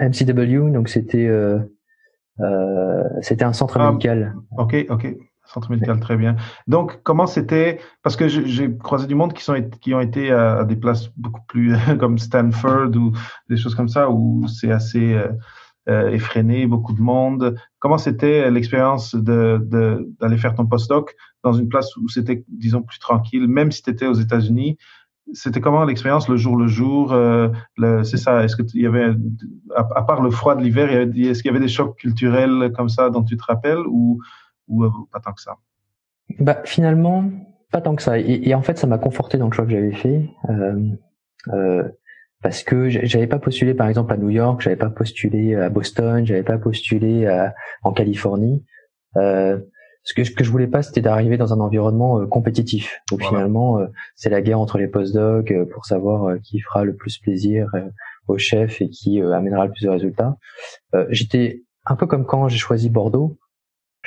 MCW, 0.00 0.70
donc 0.70 0.88
c'était 0.88 1.28
c'était 3.20 3.44
un 3.44 3.52
centre 3.52 3.80
ah, 3.80 3.90
médical. 3.90 4.36
Ok, 4.58 4.86
ok. 4.88 5.16
Centre 5.48 5.70
médical, 5.70 5.98
très 5.98 6.18
bien. 6.18 6.36
Donc, 6.66 7.00
comment 7.04 7.26
c'était 7.26 7.80
Parce 8.02 8.16
que 8.16 8.28
j'ai 8.28 8.76
croisé 8.76 9.06
du 9.06 9.14
monde 9.14 9.32
qui, 9.32 9.42
sont, 9.42 9.54
qui 9.80 9.94
ont 9.94 10.00
été 10.00 10.30
à, 10.30 10.64
des 10.64 10.76
places 10.76 11.08
beaucoup 11.16 11.40
plus 11.48 11.74
comme 11.98 12.18
Stanford 12.18 12.94
ou 12.94 13.12
des 13.48 13.56
choses 13.56 13.74
comme 13.74 13.88
ça, 13.88 14.10
où 14.10 14.46
c'est 14.46 14.70
assez 14.70 15.14
euh, 15.14 15.28
euh, 15.88 16.10
effréné, 16.10 16.66
beaucoup 16.66 16.92
de 16.92 17.00
monde. 17.00 17.56
Comment 17.78 17.96
c'était 17.96 18.50
l'expérience 18.50 19.14
d'aller 19.14 19.58
de, 19.70 20.36
faire 20.36 20.54
ton 20.54 20.66
postdoc 20.66 21.14
dans 21.42 21.54
une 21.54 21.70
place 21.70 21.96
où 21.96 22.08
c'était, 22.10 22.44
disons, 22.48 22.82
plus 22.82 22.98
tranquille, 22.98 23.48
même 23.48 23.72
si 23.72 23.82
tu 23.82 23.88
étais 23.88 24.06
aux 24.06 24.14
États-Unis? 24.14 24.76
C'était 25.32 25.62
comment 25.62 25.84
l'expérience 25.84 26.28
le 26.28 26.36
jour 26.36 26.58
le 26.58 26.68
jour 26.68 27.12
euh, 27.12 27.48
C'est 28.02 28.18
ça. 28.18 28.44
Est-ce 28.44 28.56
qu'il 28.56 28.82
y 28.82 28.86
avait, 28.86 29.14
à, 29.74 29.88
à, 29.96 30.02
part 30.02 30.20
le 30.20 30.30
froid 30.30 30.54
de 30.56 30.62
l'hiver, 30.62 30.90
est-ce 30.90 31.42
qu'il 31.42 31.50
y 31.50 31.54
avait 31.54 31.64
des 31.64 31.68
chocs 31.68 31.96
culturels 31.96 32.70
comme 32.76 32.90
ça 32.90 33.08
dont 33.08 33.22
tu 33.22 33.38
te 33.38 33.44
rappelles 33.44 33.86
ou 33.86 34.20
ou 34.68 34.84
euh, 34.84 34.90
pas 35.12 35.20
tant 35.20 35.32
que 35.32 35.40
ça? 35.40 35.56
Bah 36.38 36.60
finalement, 36.64 37.24
pas 37.70 37.80
tant 37.80 37.94
que 37.96 38.02
ça. 38.02 38.18
Et, 38.18 38.54
en 38.54 38.62
fait, 38.62 38.78
ça 38.78 38.86
m'a 38.86 38.98
conforté 38.98 39.38
dans 39.38 39.46
le 39.46 39.52
choix 39.52 39.64
que 39.64 39.70
j'avais 39.70 39.92
fait. 39.92 40.28
Euh, 40.48 40.90
euh, 41.48 41.88
parce 42.42 42.62
que 42.62 42.88
j'avais 42.88 43.26
pas 43.26 43.38
postulé 43.38 43.74
par 43.74 43.88
exemple 43.88 44.12
à 44.12 44.16
New 44.16 44.30
York, 44.30 44.60
j'avais 44.60 44.76
pas 44.76 44.90
postulé 44.90 45.56
à 45.56 45.70
Boston, 45.70 46.24
j'avais 46.24 46.44
pas 46.44 46.58
postulé 46.58 47.26
à, 47.26 47.54
en 47.82 47.92
Californie. 47.92 48.64
Euh, 49.16 49.58
ce 50.04 50.14
que, 50.14 50.24
ce 50.24 50.30
que 50.30 50.44
je 50.44 50.50
voulais 50.50 50.68
pas, 50.68 50.82
c'était 50.82 51.00
d'arriver 51.00 51.36
dans 51.36 51.52
un 51.52 51.60
environnement 51.60 52.20
euh, 52.20 52.26
compétitif. 52.26 53.00
Donc 53.10 53.22
finalement, 53.22 53.78
euh, 53.78 53.86
c'est 54.14 54.30
la 54.30 54.40
guerre 54.40 54.60
entre 54.60 54.78
les 54.78 54.86
postdocs 54.86 55.52
pour 55.72 55.84
savoir 55.84 56.38
qui 56.42 56.60
fera 56.60 56.84
le 56.84 56.94
plus 56.94 57.18
plaisir 57.18 57.68
au 58.28 58.38
chef 58.38 58.80
et 58.80 58.88
qui 58.88 59.20
amènera 59.20 59.66
le 59.66 59.72
plus 59.72 59.84
de 59.84 59.90
résultats. 59.90 60.36
J'étais 61.10 61.64
un 61.86 61.96
peu 61.96 62.06
comme 62.06 62.24
quand 62.24 62.48
j'ai 62.48 62.58
choisi 62.58 62.88
Bordeaux 62.88 63.38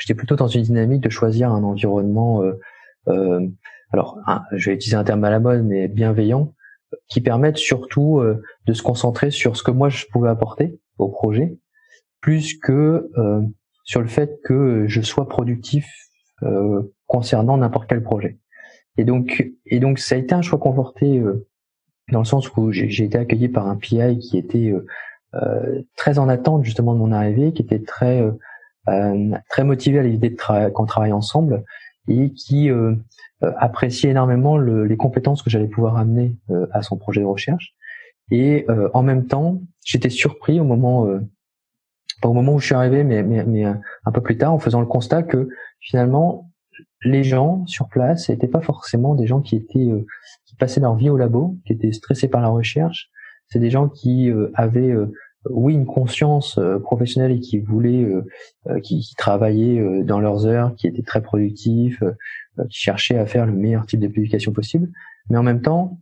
j'étais 0.01 0.15
plutôt 0.15 0.35
dans 0.35 0.47
une 0.47 0.63
dynamique 0.63 1.01
de 1.01 1.09
choisir 1.09 1.51
un 1.51 1.63
environnement, 1.63 2.41
euh, 2.41 2.59
euh, 3.07 3.47
alors 3.91 4.17
je 4.51 4.69
vais 4.69 4.75
utiliser 4.75 4.97
un 4.97 5.03
terme 5.03 5.23
à 5.23 5.29
la 5.29 5.39
mode, 5.39 5.63
mais 5.63 5.87
bienveillant, 5.87 6.53
qui 7.07 7.21
permette 7.21 7.57
surtout 7.57 8.17
euh, 8.19 8.41
de 8.65 8.73
se 8.73 8.81
concentrer 8.81 9.29
sur 9.29 9.55
ce 9.55 9.63
que 9.63 9.69
moi 9.69 9.89
je 9.89 10.05
pouvais 10.11 10.29
apporter 10.29 10.79
au 10.97 11.09
projet, 11.09 11.57
plus 12.19 12.57
que 12.59 13.09
sur 13.83 14.01
le 14.01 14.07
fait 14.07 14.39
que 14.43 14.85
je 14.87 15.01
sois 15.01 15.27
productif 15.27 15.87
concernant 17.07 17.57
n'importe 17.57 17.89
quel 17.89 18.03
projet. 18.03 18.37
Et 18.97 19.03
donc, 19.03 19.49
et 19.65 19.79
donc 19.79 19.97
ça 19.97 20.13
a 20.13 20.17
été 20.19 20.35
un 20.35 20.43
choix 20.43 20.59
conforté 20.59 21.23
dans 22.11 22.19
le 22.19 22.25
sens 22.25 22.55
où 22.55 22.71
j'ai 22.71 23.03
été 23.03 23.17
accueilli 23.17 23.49
par 23.49 23.67
un 23.67 23.77
PI 23.77 24.19
qui 24.19 24.37
était 24.37 24.71
très 25.95 26.19
en 26.19 26.29
attente 26.29 26.63
justement 26.63 26.93
de 26.93 26.99
mon 26.99 27.11
arrivée, 27.11 27.53
qui 27.53 27.63
était 27.63 27.81
très 27.81 28.21
euh, 28.21 28.31
très 28.85 29.63
motivé 29.63 29.99
à 29.99 30.03
l'idée 30.03 30.29
de 30.29 30.69
qu'on 30.69 30.85
travaille 30.85 31.13
ensemble 31.13 31.63
et 32.07 32.31
qui 32.33 32.69
euh, 32.69 32.95
euh, 33.43 33.51
appréciait 33.57 34.11
énormément 34.11 34.57
le, 34.57 34.85
les 34.85 34.97
compétences 34.97 35.41
que 35.43 35.49
j'allais 35.49 35.67
pouvoir 35.67 35.97
amener 35.97 36.35
à 36.71 36.81
son 36.81 36.97
projet 36.97 37.21
de 37.21 37.25
recherche. 37.25 37.73
Et 38.33 38.65
en 38.93 39.03
même 39.03 39.27
temps, 39.27 39.61
j'étais 39.83 40.09
surpris 40.09 40.61
au 40.61 40.63
moment, 40.63 41.05
pas 42.21 42.29
au 42.29 42.33
moment 42.33 42.53
où 42.53 42.59
je 42.59 42.67
suis 42.67 42.75
arrivé, 42.75 43.03
mais, 43.03 43.23
mais, 43.23 43.43
mais 43.43 43.65
un 43.65 44.11
peu 44.13 44.21
plus 44.21 44.37
tard, 44.37 44.53
en 44.53 44.59
faisant 44.59 44.79
le 44.79 44.85
constat 44.85 45.23
que 45.23 45.49
finalement, 45.81 46.49
les 47.03 47.25
gens 47.25 47.65
sur 47.65 47.89
place 47.89 48.29
n'étaient 48.29 48.47
pas 48.47 48.61
forcément 48.61 49.15
des 49.15 49.27
gens 49.27 49.41
qui 49.41 49.57
étaient 49.57 49.89
qui 50.45 50.55
passaient 50.55 50.79
leur 50.79 50.95
vie 50.95 51.09
au 51.09 51.17
labo, 51.17 51.57
qui 51.65 51.73
étaient 51.73 51.91
stressés 51.91 52.29
par 52.29 52.39
la 52.39 52.47
recherche. 52.47 53.09
C'est 53.47 53.59
des 53.59 53.69
gens 53.69 53.89
qui 53.89 54.31
avaient 54.53 54.95
oui 55.49 55.73
une 55.73 55.85
conscience 55.85 56.57
euh, 56.57 56.79
professionnelle 56.79 57.31
et 57.31 57.39
qui 57.39 57.59
voulaient, 57.59 58.03
euh, 58.03 58.25
euh, 58.67 58.79
qui, 58.79 59.01
qui, 59.01 59.15
dans 60.03 60.19
leurs 60.19 60.45
heures, 60.45 60.75
qui 60.75 60.87
étaient 60.87 61.01
très 61.01 61.21
productifs, 61.21 62.03
qui 62.69 62.79
cherchaient 62.79 63.17
à 63.17 63.25
faire 63.25 63.45
le 63.45 63.53
meilleur 63.53 63.85
type 63.85 63.99
de 63.99 64.07
publication 64.07 64.51
possible, 64.51 64.89
mais 65.29 65.37
en 65.37 65.43
même 65.43 65.61
temps, 65.61 65.99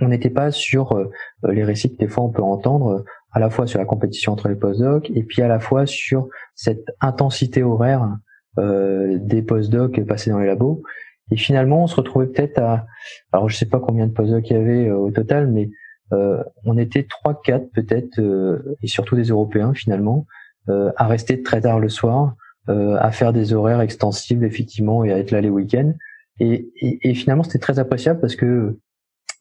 on 0.00 0.08
n'était 0.08 0.30
pas 0.30 0.50
sur 0.50 0.98
les 1.42 1.62
récits 1.62 1.94
que 1.94 1.98
des 1.98 2.08
fois 2.08 2.24
on 2.24 2.30
peut 2.30 2.42
entendre 2.42 3.04
à 3.32 3.38
la 3.38 3.50
fois 3.50 3.66
sur 3.66 3.78
la 3.78 3.84
compétition 3.84 4.32
entre 4.32 4.48
les 4.48 4.54
postdocs 4.54 5.10
et 5.14 5.22
puis 5.22 5.42
à 5.42 5.48
la 5.48 5.60
fois 5.60 5.84
sur 5.84 6.28
cette 6.54 6.86
intensité 7.00 7.62
horaire 7.62 8.16
euh, 8.58 9.18
des 9.20 9.42
postdocs 9.42 10.04
passés 10.06 10.30
dans 10.30 10.38
les 10.38 10.46
labos. 10.46 10.82
Et 11.30 11.36
finalement, 11.36 11.84
on 11.84 11.86
se 11.86 11.94
retrouvait 11.94 12.26
peut-être 12.26 12.58
à, 12.58 12.86
alors 13.32 13.48
je 13.48 13.56
sais 13.56 13.66
pas 13.66 13.78
combien 13.78 14.06
de 14.06 14.12
postdocs 14.12 14.48
il 14.50 14.52
y 14.54 14.56
avait 14.56 14.90
au 14.90 15.10
total, 15.10 15.46
mais 15.46 15.70
on 16.10 16.78
était 16.78 17.04
trois, 17.04 17.40
quatre 17.40 17.70
peut-être, 17.72 18.18
euh, 18.18 18.76
et 18.82 18.86
surtout 18.88 19.16
des 19.16 19.28
Européens 19.28 19.72
finalement, 19.74 20.26
à 20.68 21.08
rester 21.08 21.42
très 21.42 21.62
tard 21.62 21.80
le 21.80 21.88
soir, 21.88 22.34
à 22.68 23.10
faire 23.10 23.32
des 23.32 23.52
horaires 23.52 23.80
extensibles 23.80 24.44
effectivement 24.44 25.04
et 25.04 25.12
à 25.12 25.18
être 25.18 25.32
là 25.32 25.40
les 25.40 25.50
week-ends. 25.50 25.94
Et, 26.38 26.70
et, 26.76 27.10
et 27.10 27.14
finalement, 27.14 27.42
c'était 27.42 27.58
très 27.58 27.80
appréciable 27.80 28.20
parce 28.20 28.36
que 28.36 28.78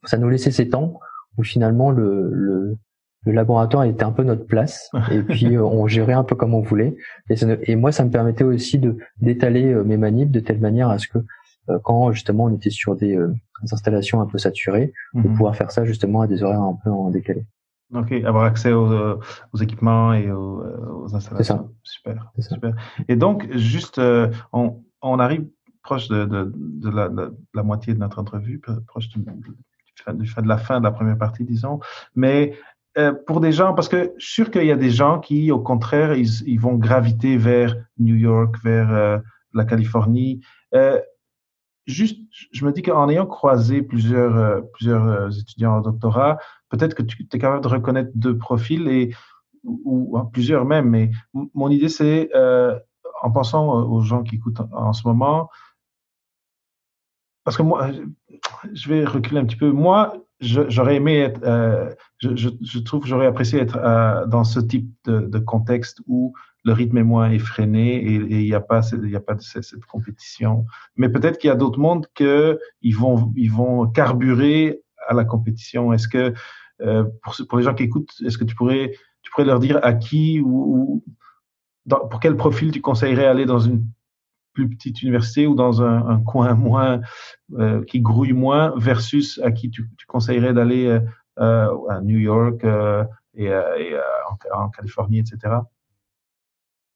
ça 0.05 0.17
nous 0.17 0.29
laissait 0.29 0.51
ces 0.51 0.69
temps 0.69 0.99
où 1.37 1.43
finalement 1.43 1.91
le, 1.91 2.29
le, 2.33 2.77
le 3.25 3.31
laboratoire 3.31 3.83
était 3.83 4.03
un 4.03 4.11
peu 4.11 4.23
notre 4.23 4.45
place 4.45 4.89
et 5.11 5.21
puis 5.21 5.55
euh, 5.55 5.63
on 5.63 5.87
gérait 5.87 6.13
un 6.13 6.23
peu 6.23 6.35
comme 6.35 6.53
on 6.53 6.61
voulait 6.61 6.95
et, 7.29 7.35
et 7.63 7.75
moi 7.75 7.91
ça 7.91 8.05
me 8.05 8.11
permettait 8.11 8.43
aussi 8.43 8.79
de 8.79 8.97
d'étaler 9.21 9.65
euh, 9.65 9.83
mes 9.83 9.97
manips 9.97 10.31
de 10.31 10.39
telle 10.39 10.59
manière 10.59 10.89
à 10.89 10.99
ce 10.99 11.07
que 11.07 11.19
euh, 11.19 11.23
quand 11.83 12.11
justement 12.11 12.45
on 12.45 12.55
était 12.55 12.69
sur 12.69 12.95
des, 12.95 13.17
installations 13.71 14.21
un 14.21 14.25
peu 14.25 14.37
saturées 14.37 14.93
de 15.13 15.27
mhm. 15.27 15.35
pouvoir 15.35 15.55
faire 15.55 15.71
ça 15.71 15.83
justement 15.83 16.21
à 16.21 16.27
des 16.27 16.43
horaires 16.43 16.61
un 16.61 16.77
peu 16.81 16.89
en 16.89 17.09
décalé. 17.09 17.45
Ok, 17.93 18.11
avoir 18.11 18.43
accès 18.43 18.71
aux, 18.71 19.19
aux 19.51 19.57
équipements 19.57 20.13
et 20.13 20.31
aux, 20.31 20.63
aux 21.03 21.15
installations. 21.15 21.71
Super, 21.83 22.31
super. 22.39 22.75
Et 23.07 23.15
donc 23.15 23.51
juste 23.51 23.99
on, 24.53 24.83
on 25.01 25.19
arrive 25.19 25.45
proche 25.83 26.07
de, 26.07 26.25
de, 26.25 26.51
de, 26.55 26.89
la, 26.89 27.09
de, 27.09 27.33
la, 27.53 27.63
moitié 27.63 27.93
de 27.93 27.99
notre 27.99 28.19
entrevue, 28.19 28.61
proche 28.87 29.09
du, 29.09 29.19
de 29.19 30.47
la 30.47 30.57
fin 30.57 30.79
de 30.79 30.83
la 30.83 30.91
première 30.91 31.17
partie, 31.17 31.43
disons. 31.43 31.79
Mais 32.15 32.57
euh, 32.97 33.13
pour 33.27 33.39
des 33.39 33.51
gens, 33.51 33.73
parce 33.73 33.89
que 33.89 34.13
je 34.17 34.25
suis 34.25 34.33
sûr 34.43 34.51
qu'il 34.51 34.65
y 34.65 34.71
a 34.71 34.75
des 34.75 34.89
gens 34.89 35.19
qui, 35.19 35.51
au 35.51 35.59
contraire, 35.59 36.13
ils, 36.13 36.47
ils 36.47 36.59
vont 36.59 36.75
graviter 36.75 37.37
vers 37.37 37.75
New 37.97 38.15
York, 38.15 38.55
vers 38.63 38.91
euh, 38.93 39.17
la 39.53 39.65
Californie. 39.65 40.41
Euh, 40.73 40.99
juste, 41.91 42.19
je 42.51 42.65
me 42.65 42.71
dis 42.71 42.81
qu'en 42.81 43.09
ayant 43.09 43.25
croisé 43.25 43.81
plusieurs, 43.81 44.35
euh, 44.37 44.61
plusieurs 44.73 45.05
euh, 45.07 45.29
étudiants 45.29 45.77
en 45.77 45.81
doctorat, 45.81 46.37
peut-être 46.69 46.95
que 46.95 47.03
tu 47.03 47.27
es 47.31 47.37
capable 47.37 47.63
de 47.63 47.67
reconnaître 47.69 48.11
deux 48.15 48.37
profils 48.37 48.87
et 48.87 49.15
ou, 49.63 50.17
ou 50.17 50.23
plusieurs 50.25 50.65
même. 50.65 50.89
Mais 50.89 51.11
mon 51.33 51.69
idée, 51.69 51.89
c'est 51.89 52.29
en 53.21 53.31
pensant 53.31 53.67
aux 53.67 54.01
gens 54.01 54.23
qui 54.23 54.35
écoutent 54.35 54.61
en 54.71 54.93
ce 54.93 55.05
moment, 55.05 55.49
parce 57.43 57.57
que 57.57 57.63
moi, 57.63 57.89
je 58.73 58.89
vais 58.89 59.03
reculer 59.03 59.39
un 59.39 59.45
petit 59.45 59.55
peu. 59.55 59.71
Moi, 59.71 60.13
j'aurais 60.39 60.95
aimé 60.95 61.17
être, 61.17 61.41
euh, 61.43 61.89
je, 62.19 62.29
je, 62.35 62.79
trouve 62.79 63.01
que 63.01 63.07
j'aurais 63.07 63.25
apprécié 63.25 63.59
être 63.59 63.77
euh, 63.77 64.25
dans 64.25 64.43
ce 64.43 64.59
type 64.59 64.89
de, 65.05 65.21
de, 65.21 65.39
contexte 65.39 66.01
où 66.07 66.33
le 66.63 66.73
rythme 66.73 66.97
est 66.97 67.03
moins 67.03 67.31
effréné 67.31 67.95
et 67.95 68.15
il 68.15 68.45
n'y 68.45 68.53
a 68.53 68.59
pas, 68.59 68.79
a 68.79 69.19
pas 69.19 69.35
de, 69.35 69.41
cette 69.41 69.85
compétition. 69.85 70.65
Mais 70.97 71.09
peut-être 71.09 71.37
qu'il 71.37 71.47
y 71.47 71.51
a 71.51 71.55
d'autres 71.55 71.79
mondes 71.79 72.07
que 72.13 72.59
ils 72.81 72.95
vont, 72.95 73.87
carburer 73.87 74.81
à 75.07 75.13
la 75.13 75.23
compétition. 75.23 75.93
Est-ce 75.93 76.07
que 76.07 76.33
euh, 76.81 77.05
pour, 77.47 77.57
les 77.57 77.63
gens 77.63 77.73
qui 77.73 77.83
écoutent, 77.83 78.13
est-ce 78.25 78.37
que 78.37 78.43
tu 78.43 78.55
pourrais, 78.55 78.91
leur 79.39 79.59
dire 79.59 79.79
à 79.83 79.93
qui 79.93 80.41
ou, 80.41 81.03
pour 81.87 82.19
quel 82.19 82.35
profil 82.35 82.71
tu 82.71 82.81
conseillerais 82.81 83.25
aller 83.25 83.45
dans 83.45 83.59
une 83.59 83.85
plus 84.53 84.69
petite 84.69 85.01
université 85.01 85.47
ou 85.47 85.55
dans 85.55 85.81
un, 85.81 86.19
coin 86.21 86.53
moins 86.55 86.99
euh, 87.53 87.83
qui 87.85 88.01
grouille 88.01 88.33
moins 88.33 88.73
versus 88.75 89.39
à 89.43 89.51
qui 89.51 89.69
tu, 89.69 89.87
conseillerais 90.07 90.53
d'aller 90.53 90.99
euh, 91.39 91.89
à 91.89 92.01
New 92.01 92.17
York 92.17 92.65
et, 93.35 93.49
en, 94.53 94.69
Californie, 94.69 95.19
etc. 95.19 95.59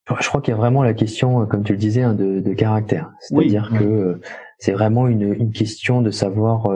Je 0.09 0.27
crois 0.27 0.41
qu'il 0.41 0.51
y 0.51 0.55
a 0.55 0.57
vraiment 0.57 0.83
la 0.83 0.93
question, 0.93 1.45
comme 1.45 1.63
tu 1.63 1.71
le 1.71 1.77
disais, 1.77 2.01
hein, 2.01 2.13
de, 2.13 2.39
de, 2.41 2.53
caractère. 2.53 3.13
C'est-à-dire 3.21 3.71
que 3.77 4.19
c'est 4.59 4.73
vraiment 4.73 5.07
une, 5.07 5.33
une, 5.33 5.51
question 5.51 6.01
de 6.01 6.11
savoir 6.11 6.69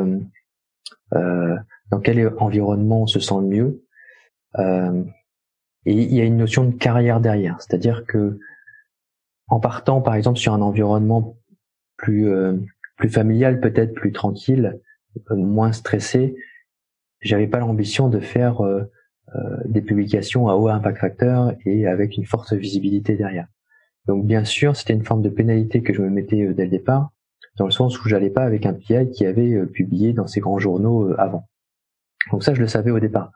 dans 1.12 2.00
quel 2.02 2.34
environnement 2.38 3.04
on 3.04 3.08
se 3.08 3.20
sent 3.20 3.36
le 3.42 3.48
mieux. 3.48 3.84
et 5.86 5.92
il 5.92 6.14
y 6.14 6.22
a 6.22 6.24
une 6.24 6.38
notion 6.38 6.64
de 6.64 6.72
carrière 6.72 7.20
derrière. 7.20 7.58
C'est-à-dire 7.60 8.06
que 8.06 8.40
en 9.48 9.60
partant 9.60 10.02
par 10.02 10.16
exemple 10.16 10.40
sur 10.40 10.54
un 10.54 10.62
environnement 10.62 11.38
plus 11.98 12.30
euh, 12.30 12.54
plus 12.98 13.10
familial 13.10 13.60
peut-être 13.60 13.94
plus 13.94 14.12
tranquille 14.12 14.80
euh, 15.32 15.36
moins 15.36 15.72
stressé 15.72 16.36
j'avais 17.22 17.48
pas 17.48 17.60
l'ambition 17.60 18.10
de 18.10 18.20
faire 18.20 18.64
euh, 18.66 18.84
des 19.66 19.82
publications 19.82 20.48
à 20.48 20.56
haut 20.56 20.70
impact 20.70 21.00
facteur 21.00 21.54
et 21.66 21.86
avec 21.86 22.16
une 22.16 22.26
forte 22.26 22.54
visibilité 22.54 23.16
derrière. 23.18 23.48
Donc 24.08 24.26
bien 24.26 24.46
sûr 24.46 24.76
c'était 24.76 24.94
une 24.94 25.04
forme 25.04 25.22
de 25.22 25.30
pénalité 25.30 25.84
que 25.84 25.94
je 25.94 26.02
me 26.02 26.10
mettais 26.10 26.54
dès 26.54 26.64
le 26.64 26.70
départ 26.70 27.10
dans 27.58 27.66
le 27.66 27.72
sens 27.72 28.00
où 28.00 28.08
j'allais 28.08 28.30
pas 28.30 28.44
avec 28.44 28.66
un 28.66 28.74
PI 28.74 29.12
qui 29.12 29.26
avait 29.26 29.66
publié 29.66 30.14
dans 30.14 30.28
ces 30.28 30.40
grands 30.40 30.60
journaux 30.60 31.14
avant. 31.18 31.50
Donc 32.32 32.44
ça 32.44 32.54
je 32.54 32.62
le 32.62 32.68
savais 32.68 32.92
au 32.92 33.00
départ. 33.00 33.32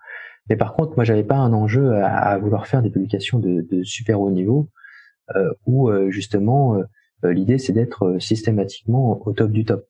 Mais 0.50 0.56
par 0.56 0.74
contre 0.74 0.96
moi 0.96 1.04
j'avais 1.04 1.24
pas 1.24 1.38
un 1.38 1.54
enjeu 1.54 1.94
à, 1.96 2.38
vouloir 2.38 2.68
faire 2.68 2.82
des 2.82 2.90
publications 2.90 3.40
de, 3.40 3.84
super 3.84 4.22
haut 4.22 4.32
niveau 4.32 4.70
euh, 5.36 5.52
où 5.66 5.90
euh, 5.90 6.10
justement 6.10 6.76
euh, 6.76 7.34
l'idée 7.34 7.58
c'est 7.58 7.74
d'être 7.74 8.18
systématiquement 8.20 9.22
au 9.26 9.34
top 9.34 9.52
du 9.52 9.66
top. 9.66 9.88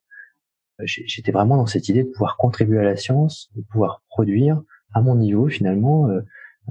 J'étais 0.84 1.32
vraiment 1.32 1.58
dans 1.58 1.68
cette 1.68 1.90
idée 1.90 2.04
de 2.04 2.10
pouvoir 2.10 2.38
contribuer 2.38 2.80
à 2.80 2.84
la 2.84 2.96
science, 2.96 3.52
de 3.56 3.62
pouvoir 3.72 4.04
produire 4.10 4.62
à 4.94 5.02
mon 5.02 5.16
niveau 5.16 5.48
finalement, 5.48 6.10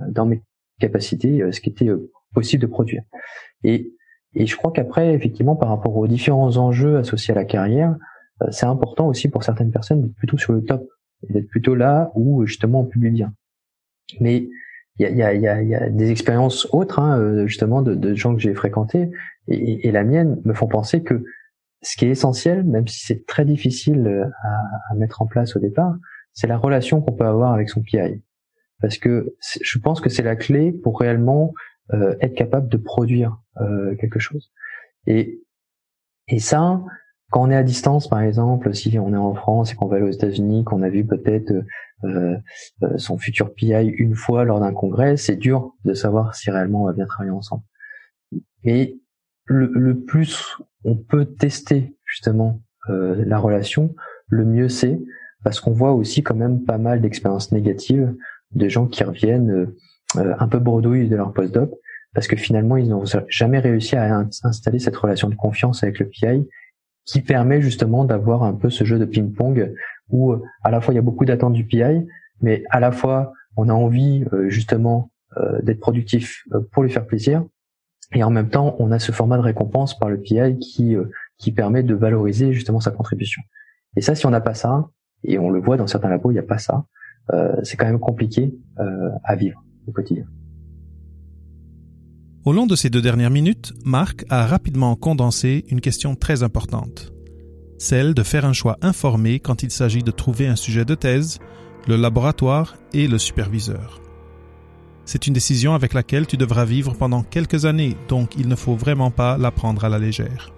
dans 0.09 0.27
mes 0.27 0.43
capacités, 0.79 1.43
ce 1.53 1.61
qui 1.61 1.71
était 1.71 1.91
possible 2.35 2.63
de 2.63 2.67
produire. 2.67 3.03
Et, 3.65 3.93
et 4.35 4.47
je 4.47 4.57
crois 4.57 4.73
qu'après, 4.73 5.15
effectivement, 5.15 5.57
par 5.57 5.69
rapport 5.69 5.97
aux 5.97 6.07
différents 6.07 6.57
enjeux 6.57 6.99
associés 6.99 7.33
à 7.33 7.37
la 7.37 7.45
carrière, 7.45 7.97
c'est 8.51 8.67
important 8.67 9.09
aussi 9.09 9.29
pour 9.29 9.45
certaines 9.45 9.71
personnes 9.71 10.03
d'être 10.03 10.15
plutôt 10.15 10.39
sur 10.39 10.53
le 10.53 10.65
top, 10.65 10.89
d'être 11.29 11.49
plutôt 11.49 11.75
là 11.75 12.11
où 12.15 12.47
justement 12.47 12.81
on 12.81 12.85
publie 12.85 13.11
bien. 13.11 13.33
Mais 14.21 14.49
il 14.99 15.17
y 15.17 15.23
a, 15.23 15.33
y, 15.33 15.49
a, 15.49 15.63
y 15.63 15.75
a, 15.75 15.89
des 15.89 16.11
expériences 16.11 16.69
autres, 16.73 16.99
hein, 16.99 17.19
euh, 17.19 17.47
justement, 17.47 17.81
de, 17.81 17.95
de, 17.95 18.15
gens 18.15 18.35
que 18.35 18.41
j'ai 18.41 18.53
fréquentés, 18.53 19.11
et, 19.49 19.89
et, 19.89 19.93
la 19.93 20.05
mienne 20.05 20.41
me 20.45 20.53
font 20.53 20.67
penser 20.67 21.03
que 21.03 21.25
ce 21.81 21.97
qui 21.97 22.05
est 22.05 22.11
essentiel, 22.11 22.65
même 22.65 22.87
si 22.87 23.07
c'est 23.07 23.25
très 23.27 23.47
difficile 23.47 24.07
euh, 24.07 24.27
à, 24.43 24.61
à, 24.91 24.95
mettre 24.97 25.23
en 25.23 25.27
place 25.27 25.57
au 25.57 25.59
départ, 25.59 25.95
c'est 26.33 26.47
la 26.47 26.59
relation 26.59 27.01
qu'on 27.01 27.13
peut 27.13 27.27
avoir 27.27 27.53
avec 27.53 27.69
son 27.69 27.83
PI. 27.83 28.23
Parce 28.81 28.99
que 28.99 29.35
je 29.61 29.79
pense 29.79 30.01
que 30.01 30.09
c'est 30.09 30.23
la 30.23 30.37
clé 30.37 30.73
pour 30.73 30.99
réellement 30.99 31.53
euh, 31.93 32.17
être 32.21 32.35
capable 32.35 32.69
de 32.69 32.77
produire 32.77 33.39
euh, 33.61 33.95
quelque 33.97 34.19
chose. 34.19 34.53
Et, 35.07 35.43
et 36.29 36.39
ça, 36.39 36.81
quand 37.31 37.43
on 37.43 37.51
est 37.51 37.57
à 37.57 37.63
distance, 37.63 38.09
par 38.09 38.21
exemple, 38.21 38.75
si 38.75 38.99
on 38.99 39.13
est 39.13 39.17
en 39.17 39.35
France 39.35 39.73
et 39.73 39.77
qu'on 39.77 39.87
va 39.87 39.97
aller 39.97 40.07
aux 40.07 40.11
États-Unis, 40.11 40.65
qu'on 40.65 40.83
a 40.83 40.89
vu 40.89 41.05
peut-être 41.07 41.53
euh, 42.05 42.37
euh, 42.83 42.99
son 42.99 43.19
futur 43.19 43.55
PI 43.55 43.87
une 43.87 44.15
fois 44.15 44.45
lors 44.45 44.61
d'un 44.61 44.73
congrès, 44.73 45.17
c'est 45.17 45.37
dur 45.37 45.75
de 45.85 45.95
savoir 45.95 46.35
si 46.35 46.51
réellement 46.51 46.83
on 46.83 46.87
va 46.87 46.93
bien 46.93 47.07
travailler 47.07 47.31
ensemble. 47.31 47.63
Mais 48.65 48.97
le, 49.45 49.71
le 49.75 50.01
plus 50.01 50.57
on 50.85 50.97
peut 50.97 51.27
tester 51.27 51.97
justement 52.05 52.63
euh, 52.89 53.23
la 53.27 53.39
relation, 53.39 53.95
le 54.29 54.45
mieux 54.45 54.69
c'est, 54.69 55.01
parce 55.45 55.61
qu'on 55.61 55.73
voit 55.73 55.93
aussi 55.93 56.23
quand 56.23 56.35
même 56.35 56.65
pas 56.65 56.79
mal 56.79 57.01
d'expériences 57.01 57.53
négatives 57.53 58.15
de 58.53 58.69
gens 58.69 58.87
qui 58.87 59.05
reviennent 59.05 59.73
un 60.17 60.49
peu 60.49 60.59
bredouilles 60.59 61.09
de 61.09 61.17
leur 61.17 61.33
postdoc, 61.33 61.71
parce 62.15 62.27
que 62.27 62.37
finalement 62.37 62.77
ils 62.77 62.89
n'ont 62.89 63.05
jamais 63.29 63.61
réussi 63.61 63.97
à 63.97 64.27
installer 64.43 64.79
cette 64.79 64.97
relation 64.97 65.29
de 65.29 65.35
confiance 65.35 65.83
avec 65.83 65.99
le 65.99 66.09
PI 66.09 66.49
qui 67.05 67.21
permet 67.23 67.61
justement 67.61 68.05
d'avoir 68.05 68.43
un 68.43 68.55
peu 68.55 68.71
ce 68.71 68.85
jeu 68.85 68.99
de 68.99 69.05
ping-pong 69.05 69.73
où 70.11 70.33
euh, 70.33 70.43
à 70.63 70.71
la 70.71 70.81
fois 70.81 70.93
il 70.93 70.97
y 70.97 70.99
a 70.99 71.03
beaucoup 71.03 71.25
d'attentes 71.25 71.55
du 71.55 71.65
PI, 71.65 72.07
mais 72.41 72.65
à 72.71 72.81
la 72.81 72.93
fois 72.93 73.33
on 73.57 73.69
a 73.69 73.73
envie 73.73 74.25
euh, 74.33 74.49
justement 74.49 75.11
euh, 75.37 75.61
d'être 75.63 75.81
productif 75.81 76.45
pour 76.73 76.83
lui 76.83 76.91
faire 76.91 77.07
plaisir, 77.07 77.45
et 78.13 78.23
en 78.25 78.31
même 78.31 78.49
temps 78.49 78.77
on 78.79 78.91
a 78.91 78.99
ce 78.99 79.13
format 79.13 79.37
de 79.37 79.43
récompense 79.43 79.99
par 79.99 80.11
le 80.11 80.21
PI 80.21 80.59
qui 80.59 80.97
qui 81.39 81.53
permet 81.53 81.83
de 81.83 81.95
valoriser 81.95 82.53
justement 82.53 82.81
sa 82.81 82.91
contribution. 82.91 83.43
Et 83.97 84.03
ça, 84.03 84.15
si 84.15 84.27
on 84.27 84.31
n'a 84.31 84.41
pas 84.41 84.55
ça, 84.55 84.89
et 85.25 85.39
on 85.39 85.51
le 85.51 85.61
voit 85.61 85.77
dans 85.77 85.87
certains 85.87 86.09
labos, 86.09 86.31
il 86.31 86.35
n'y 86.35 86.41
a 86.41 86.45
pas 86.45 86.59
ça, 86.59 86.85
c'est 87.63 87.77
quand 87.77 87.87
même 87.87 88.01
compliqué 88.01 88.55
à 89.25 89.37
vivre 89.37 89.63
au 89.87 89.93
quotidien. 89.93 90.25
Au 92.45 92.53
long 92.53 92.67
de 92.67 92.75
ces 92.75 92.91
deux 92.91 93.03
dernières 93.03 93.31
minutes, 93.31 93.73
Marc 93.85 94.25
a 94.31 94.47
rapidement 94.47 94.97
condensé 94.97 95.65
une 95.69 95.81
question 95.81 96.17
très 96.17 96.43
importante 96.43 97.13
celle 97.81 98.13
de 98.13 98.23
faire 98.23 98.45
un 98.45 98.53
choix 98.53 98.77
informé 98.83 99.41
quand 99.41 99.63
il 99.63 99.71
s'agit 99.71 100.03
de 100.03 100.11
trouver 100.11 100.47
un 100.47 100.55
sujet 100.55 100.85
de 100.85 100.95
thèse, 100.95 101.39
le 101.89 101.97
laboratoire 101.97 102.77
et 102.93 103.09
le 103.09 103.17
superviseur. 103.17 104.03
C'est 105.07 105.27
une 105.27 105.33
décision 105.33 105.73
avec 105.73 105.95
laquelle 105.95 106.27
tu 106.27 106.37
devras 106.37 106.67
vivre 106.67 106.95
pendant 106.95 107.23
quelques 107.23 107.65
années, 107.65 107.97
donc 108.09 108.37
il 108.37 108.49
ne 108.49 108.55
faut 108.55 108.77
vraiment 108.77 109.11
pas 109.11 109.39
la 109.39 109.51
prendre 109.51 109.83
à 109.83 109.89
la 109.89 109.99
légère. 109.99 110.53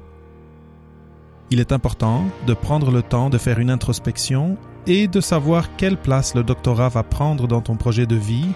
Il 1.52 1.60
est 1.60 1.72
important 1.72 2.24
de 2.46 2.54
prendre 2.54 2.90
le 2.90 3.02
temps 3.02 3.28
de 3.28 3.36
faire 3.36 3.58
une 3.58 3.68
introspection 3.68 4.56
et 4.86 5.06
de 5.06 5.20
savoir 5.20 5.76
quelle 5.76 5.98
place 5.98 6.34
le 6.34 6.42
doctorat 6.42 6.88
va 6.88 7.02
prendre 7.02 7.46
dans 7.46 7.60
ton 7.60 7.76
projet 7.76 8.06
de 8.06 8.16
vie 8.16 8.48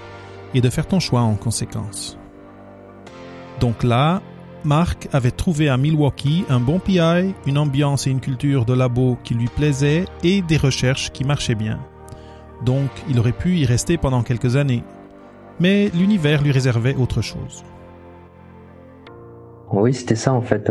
et 0.54 0.62
de 0.62 0.70
faire 0.70 0.88
ton 0.88 0.98
choix 0.98 1.20
en 1.20 1.34
conséquence. 1.34 2.16
Donc 3.60 3.82
là, 3.82 4.22
Marc 4.64 5.10
avait 5.12 5.30
trouvé 5.30 5.68
à 5.68 5.76
Milwaukee 5.76 6.46
un 6.48 6.58
bon 6.58 6.78
PI, 6.78 7.34
une 7.44 7.58
ambiance 7.58 8.06
et 8.06 8.10
une 8.10 8.20
culture 8.20 8.64
de 8.64 8.72
labo 8.72 9.18
qui 9.22 9.34
lui 9.34 9.48
plaisaient 9.48 10.06
et 10.22 10.40
des 10.40 10.56
recherches 10.56 11.12
qui 11.12 11.24
marchaient 11.24 11.54
bien. 11.54 11.78
Donc 12.64 12.88
il 13.10 13.18
aurait 13.18 13.32
pu 13.32 13.58
y 13.58 13.66
rester 13.66 13.98
pendant 13.98 14.22
quelques 14.22 14.56
années. 14.56 14.84
Mais 15.60 15.90
l'univers 15.90 16.42
lui 16.42 16.50
réservait 16.50 16.94
autre 16.94 17.20
chose. 17.20 17.62
Oui, 19.72 19.92
c'était 19.92 20.14
ça 20.14 20.32
en 20.32 20.42
fait. 20.42 20.70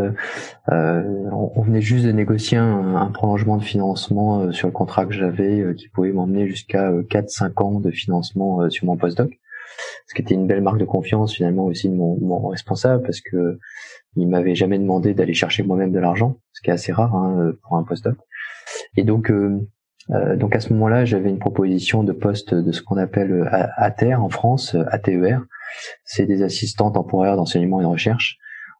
Euh, 0.72 1.02
on 1.30 1.60
venait 1.60 1.82
juste 1.82 2.06
de 2.06 2.12
négocier 2.12 2.56
un, 2.56 3.10
prolongement 3.12 3.58
de 3.58 3.62
financement 3.62 4.40
euh, 4.40 4.52
sur 4.52 4.68
le 4.68 4.72
contrat 4.72 5.04
que 5.04 5.12
j'avais 5.12 5.60
euh, 5.60 5.74
qui 5.74 5.88
pouvait 5.88 6.12
m'emmener 6.12 6.46
jusqu'à 6.46 6.90
4-5 6.90 7.62
ans 7.62 7.80
de 7.80 7.90
financement 7.90 8.70
sur 8.70 8.86
mon 8.86 8.96
postdoc. 8.96 9.38
Ce 10.06 10.14
qui 10.14 10.22
était 10.22 10.34
une 10.34 10.46
belle 10.46 10.62
marque 10.62 10.78
de 10.78 10.86
confiance 10.86 11.34
finalement 11.34 11.66
aussi 11.66 11.90
de 11.90 11.94
mon, 11.94 12.48
responsable 12.48 13.02
parce 13.02 13.20
que 13.20 13.58
il 14.16 14.28
m'avait 14.28 14.54
jamais 14.54 14.78
demandé 14.78 15.12
d'aller 15.12 15.34
chercher 15.34 15.62
moi-même 15.62 15.92
de 15.92 15.98
l'argent, 15.98 16.38
ce 16.52 16.62
qui 16.62 16.70
est 16.70 16.72
assez 16.72 16.92
rare 16.92 17.14
hein, 17.14 17.52
pour 17.62 17.76
un 17.76 17.82
postdoc. 17.82 18.16
Et 18.96 19.04
donc 19.04 19.30
donc 20.08 20.54
à 20.54 20.60
ce 20.60 20.72
moment-là, 20.72 21.04
j'avais 21.04 21.28
une 21.28 21.38
proposition 21.38 22.02
de 22.02 22.12
poste 22.12 22.54
de 22.54 22.72
ce 22.72 22.80
qu'on 22.80 22.96
appelle 22.96 23.50
ATER 23.76 24.14
en 24.14 24.30
France, 24.30 24.74
ATER. 24.88 25.38
C'est 26.04 26.24
des 26.24 26.42
assistants 26.42 26.90
temporaires 26.90 27.36
d'enseignement 27.36 27.80
et 27.80 27.84
de 27.84 27.88
recherche 27.88 28.38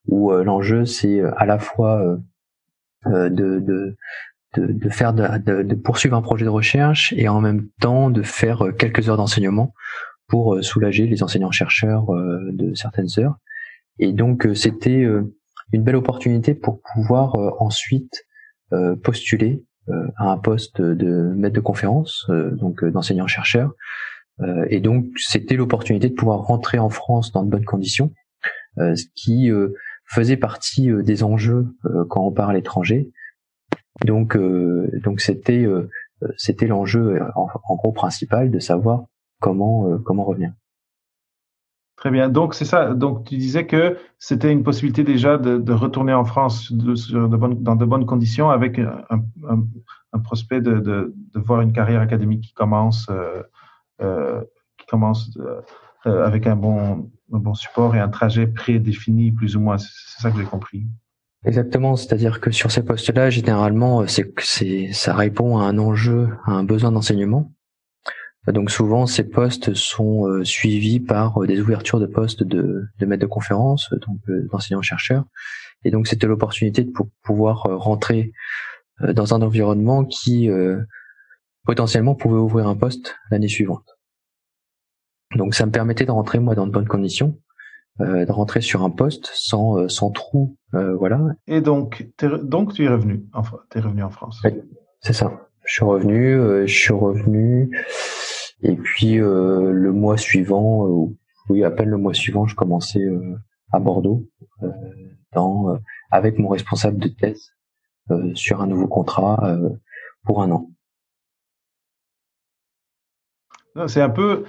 où 0.09 0.32
euh, 0.32 0.44
l'enjeu 0.44 0.84
c'est 0.84 1.20
euh, 1.20 1.32
à 1.36 1.46
la 1.46 1.59
fois 1.59 2.18
euh, 3.07 3.28
de, 3.30 3.61
de 3.61 3.96
de, 4.57 4.88
faire 4.88 5.12
de, 5.12 5.62
de, 5.62 5.74
poursuivre 5.74 6.16
un 6.16 6.22
projet 6.22 6.46
de 6.46 6.50
recherche 6.50 7.12
et 7.14 7.28
en 7.28 7.42
même 7.42 7.68
temps 7.78 8.09
de 8.09 8.22
faire 8.22 8.64
quelques 8.78 9.11
heures 9.11 9.18
d'enseignement 9.18 9.74
pour 10.28 10.64
soulager 10.64 11.07
les 11.07 11.22
enseignants 11.22 11.50
chercheurs 11.50 12.07
de 12.07 12.72
certaines 12.74 13.09
heures. 13.18 13.36
Et 13.98 14.14
donc 14.14 14.48
c'était 14.54 15.02
une 15.72 15.82
belle 15.82 15.96
opportunité 15.96 16.54
pour 16.54 16.80
pouvoir 16.80 17.34
ensuite 17.61 18.24
postuler 19.02 19.62
à 20.16 20.30
un 20.30 20.38
poste 20.38 20.80
de 20.80 21.34
maître 21.36 21.57
de 21.57 21.61
conférence, 21.61 22.24
donc 22.52 22.82
d'enseignant 22.82 23.26
chercheur. 23.26 23.72
Et 24.70 24.80
donc 24.80 25.04
c'était 25.16 25.57
l'opportunité 25.57 26.09
de 26.09 26.14
pouvoir 26.14 26.38
rentrer 26.38 26.78
en 26.78 26.88
France 26.88 27.30
dans 27.30 27.42
de 27.42 27.50
bonnes 27.50 27.66
conditions, 27.66 28.11
ce 28.78 29.04
qui 29.14 29.50
faisait 30.07 30.36
partie 30.36 30.90
euh, 30.90 31.02
des 31.02 31.22
enjeux 31.22 31.66
euh, 31.84 32.04
quand 32.09 32.24
on 32.24 32.32
part 32.32 32.50
à 32.50 32.52
l'étranger. 32.54 33.12
Donc, 34.04 34.36
euh, 34.36 34.90
donc 35.02 35.20
c'était 35.20 35.66
c'était 36.36 36.66
l'enjeu 36.66 37.20
en, 37.34 37.76
gros 37.76 37.92
principal 37.92 38.50
de 38.50 38.59
savoir 38.59 39.04
comment 39.40 39.98
comment 40.04 40.24
revenir. 40.24 40.52
Très 41.96 42.11
bien. 42.11 42.28
Donc 42.28 42.54
c'est 42.54 42.66
ça. 42.66 42.92
Donc 42.92 43.24
tu 43.24 43.36
disais 43.38 43.66
que 43.66 43.96
c'était 44.18 44.52
une 44.52 44.62
possibilité 44.62 45.02
déjà 45.02 45.38
de, 45.38 45.72
retourner 45.72 46.12
en 46.12 46.24
France 46.24 46.72
dans 46.72 47.76
de 47.76 47.84
bonnes 47.86 48.04
conditions 48.04 48.50
avec 48.50 48.78
un, 48.78 50.18
prospect 50.24 50.61
de, 50.61 50.78
de, 50.80 51.14
voir 51.40 51.62
une 51.62 51.72
carrière 51.72 52.02
académique 52.02 52.44
qui 52.44 52.52
commence 52.52 53.11
qui 53.98 54.86
commence 54.88 55.38
avec 56.07 56.46
un 56.46 56.57
bon 56.57 57.11
un 57.32 57.38
bon 57.38 57.54
support 57.54 57.96
et 57.96 58.00
un 58.00 58.09
trajet 58.09 58.46
prédéfini 58.46 59.32
plus 59.32 59.57
ou 59.57 59.61
moins. 59.61 59.78
C'est 59.78 60.20
ça 60.20 60.30
que 60.30 60.38
j'ai 60.38 60.44
compris. 60.44 60.86
Exactement, 61.44 61.96
c'est-à-dire 61.96 62.40
que 62.40 62.50
sur 62.50 62.70
ces 62.70 62.82
postes-là, 62.82 63.30
généralement, 63.30 64.02
euh, 64.02 64.07
c'est 64.07 64.92
ça 64.92 65.14
répond 65.14 65.59
à 65.59 65.64
un 65.64 65.78
enjeu, 65.78 66.28
à 66.44 66.52
un 66.52 66.64
besoin 66.64 66.92
d'enseignement. 66.92 67.52
Donc 68.48 68.70
souvent, 68.70 69.07
ces 69.07 69.24
postes 69.24 69.74
sont 69.74 70.28
euh, 70.28 70.44
suivis 70.44 71.00
par 71.00 71.42
euh, 71.42 71.46
des 71.46 71.61
ouvertures 71.61 71.98
de 71.98 72.07
postes 72.07 72.42
de, 72.42 72.84
de 72.98 73.07
maître 73.07 73.22
de 73.22 73.26
conférence, 73.26 73.92
donc 74.07 74.18
d'enseignants-chercheurs. 74.50 75.24
Et 75.84 75.90
donc 75.90 76.07
c'était 76.07 76.26
l'opportunité 76.26 76.84
de 76.84 76.92
pouvoir 77.22 77.62
rentrer 77.62 78.32
dans 79.00 79.34
un 79.34 79.42
environnement 79.42 80.04
qui 80.04 80.48
potentiellement 81.64 82.14
pouvait 82.14 82.38
ouvrir 82.38 82.66
un 82.66 82.74
poste 82.74 83.14
l'année 83.30 83.46
suivante. 83.46 83.95
Donc 85.35 85.55
ça 85.55 85.66
me 85.66 85.72
permettait 85.72 86.07
de 86.07 86.11
rentrer 86.11 86.39
moi 86.39 86.55
dans 86.55 86.66
de 86.66 86.72
bonnes 86.72 86.87
conditions, 86.87 87.39
euh, 88.01 88.24
de 88.24 88.33
rentrer 88.33 88.61
sur 88.61 88.83
un 88.83 88.91
poste 88.91 89.31
sans 89.35 89.79
euh, 89.79 89.89
sans 89.89 90.11
trou, 90.11 90.57
euh, 90.74 90.95
voilà. 90.95 91.20
Et 91.47 91.61
donc 91.61 92.09
donc 92.43 92.74
tu 92.74 92.85
es 92.85 92.89
revenu, 92.89 93.24
enfin 93.33 93.59
es 93.74 93.81
revenu 93.81 94.03
en 94.03 94.11
France. 94.11 94.41
Oui, 94.45 94.53
c'est 95.01 95.12
ça. 95.12 95.49
Je 95.64 95.72
suis 95.72 95.85
revenu, 95.85 96.66
je 96.66 96.72
suis 96.72 96.93
revenu, 96.93 97.77
et 98.62 98.77
puis 98.77 99.16
le 99.16 99.91
mois 99.91 100.16
suivant, 100.16 101.11
oui 101.49 101.64
à 101.64 101.72
peine 101.72 101.89
le 101.89 101.97
mois 101.97 102.14
suivant, 102.14 102.47
je 102.47 102.55
commençais 102.55 103.05
à 103.72 103.81
Bordeaux, 103.81 104.29
dans 105.33 105.77
avec 106.12 106.39
mon 106.39 106.51
responsable 106.51 106.99
de 106.99 107.09
thèse 107.09 107.51
sur 108.35 108.62
un 108.62 108.68
nouveau 108.68 108.87
contrat 108.87 109.59
pour 110.22 110.41
un 110.41 110.53
an. 110.53 110.70
C'est 113.89 114.01
un 114.01 114.11
peu, 114.11 114.45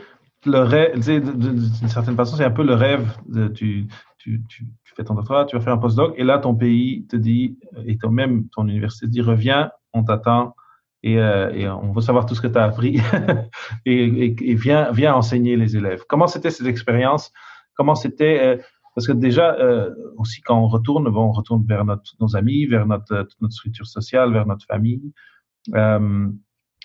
le 0.45 0.59
rêve, 0.59 0.99
d'une 0.99 1.89
certaine 1.89 2.15
façon, 2.15 2.37
c'est 2.37 2.45
un 2.45 2.51
peu 2.51 2.63
le 2.63 2.73
rêve. 2.73 3.07
De, 3.27 3.47
tu, 3.47 3.87
tu, 4.17 4.43
tu, 4.47 4.65
fais 4.95 5.03
ton 5.03 5.13
doctorat, 5.13 5.45
tu 5.45 5.55
vas 5.55 5.61
faire 5.61 5.73
un 5.73 5.77
postdoc, 5.77 6.13
et 6.17 6.23
là, 6.23 6.39
ton 6.39 6.55
pays 6.55 7.05
te 7.07 7.15
dit, 7.15 7.57
et 7.85 7.97
toi 7.97 8.11
même 8.11 8.47
ton 8.49 8.67
université 8.67 9.05
te 9.05 9.11
dit, 9.11 9.21
reviens, 9.21 9.71
on 9.93 10.03
t'attend, 10.03 10.55
et, 11.03 11.19
euh, 11.19 11.51
et, 11.51 11.69
on 11.69 11.91
veut 11.91 12.01
savoir 12.01 12.25
tout 12.25 12.35
ce 12.35 12.41
que 12.41 12.47
tu 12.47 12.57
as 12.57 12.63
appris, 12.63 12.99
et, 13.85 14.35
et, 14.41 14.55
viens, 14.55 14.91
viens 14.91 15.13
enseigner 15.13 15.55
les 15.55 15.77
élèves. 15.77 16.03
Comment 16.09 16.27
c'était 16.27 16.49
cette 16.49 16.67
expérience 16.67 17.31
Comment 17.75 17.95
c'était 17.95 18.39
euh, 18.41 18.57
Parce 18.95 19.05
que 19.05 19.13
déjà, 19.13 19.53
euh, 19.55 19.93
aussi, 20.17 20.41
quand 20.41 20.59
on 20.59 20.67
retourne, 20.67 21.09
bon, 21.09 21.25
on 21.25 21.31
retourne 21.31 21.63
vers 21.65 21.85
notre, 21.85 22.11
nos 22.19 22.35
amis, 22.35 22.65
vers 22.65 22.87
notre, 22.87 23.27
notre 23.39 23.53
structure 23.53 23.85
sociale, 23.85 24.33
vers 24.33 24.47
notre 24.47 24.65
famille. 24.65 25.13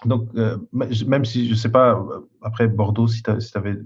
Euh, 0.05 0.09
donc, 0.09 0.29
euh, 0.37 0.59
même 1.07 1.25
si 1.25 1.49
je 1.49 1.55
sais 1.55 1.71
pas, 1.71 1.95
euh, 1.95 2.21
après 2.43 2.69
Bordeaux, 2.69 3.09
si 3.09 3.23
tu 3.23 3.31
avais, 3.55 3.77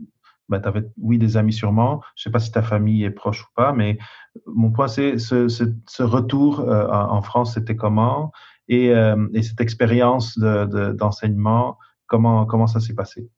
bah, 0.49 0.61
oui, 1.01 1.19
des 1.19 1.37
amis 1.37 1.53
sûrement. 1.53 2.03
Je 2.15 2.25
sais 2.25 2.31
pas 2.31 2.41
si 2.41 2.53
ta 2.53 2.63
famille 2.63 3.05
est 3.05 3.11
proche 3.11 3.43
ou 3.43 3.49
pas, 3.55 3.73
mais 3.73 3.99
mon 4.47 4.71
point, 4.71 4.89
c'est 4.89 5.19
ce, 5.19 5.49
ce, 5.49 5.65
ce, 5.87 6.03
retour 6.03 6.61
euh, 6.61 6.87
en 6.89 7.23
France, 7.23 7.55
c'était 7.55 7.77
comment? 7.77 8.33
Et, 8.69 8.87
et, 8.87 9.43
cette 9.45 9.61
expérience 9.61 10.37
d'enseignement, 10.39 11.71
de, 11.71 11.75
comment, 12.09 12.47
comment 12.47 12.67
ça 12.67 12.81
s'est 12.81 12.95
passé? 12.95 13.31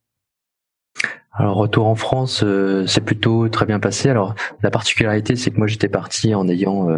Alors 1.33 1.57
retour 1.57 1.87
en 1.87 1.95
France, 1.97 2.43
c'est 2.87 3.05
plutôt 3.05 3.47
très 3.51 3.66
bien 3.66 3.79
passé. 3.79 4.09
Alors 4.09 4.35
la 4.62 4.70
particularité, 4.70 5.37
c'est 5.37 5.51
que 5.51 5.59
moi 5.59 5.66
j'étais 5.66 5.91
parti 5.91 6.35
en 6.35 6.49
ayant 6.49 6.89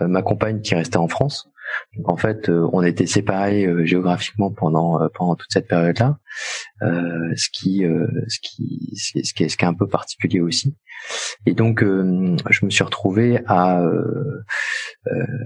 ma 0.00 0.22
compagne 0.22 0.60
qui 0.60 0.76
restait 0.76 0.98
en 0.98 1.08
France. 1.08 1.50
En 2.04 2.16
fait, 2.16 2.48
euh, 2.48 2.68
on 2.72 2.82
était 2.82 3.06
séparés 3.06 3.66
euh, 3.66 3.84
géographiquement 3.84 4.50
pendant 4.50 5.00
euh, 5.00 5.08
pendant 5.14 5.36
toute 5.36 5.52
cette 5.52 5.68
période-là, 5.68 6.18
ce 6.80 7.48
qui 7.52 7.84
ce 8.28 8.38
qui 8.40 8.92
ce 8.96 9.12
qui 9.34 9.44
est 9.44 9.48
ce 9.48 9.56
qui 9.56 9.64
est 9.64 9.68
un 9.68 9.74
peu 9.74 9.88
particulier 9.88 10.40
aussi. 10.40 10.76
Et 11.46 11.54
donc 11.54 11.82
je 11.82 12.64
me 12.64 12.70
suis 12.70 12.84
retrouvé 12.84 13.40
à, 13.46 13.82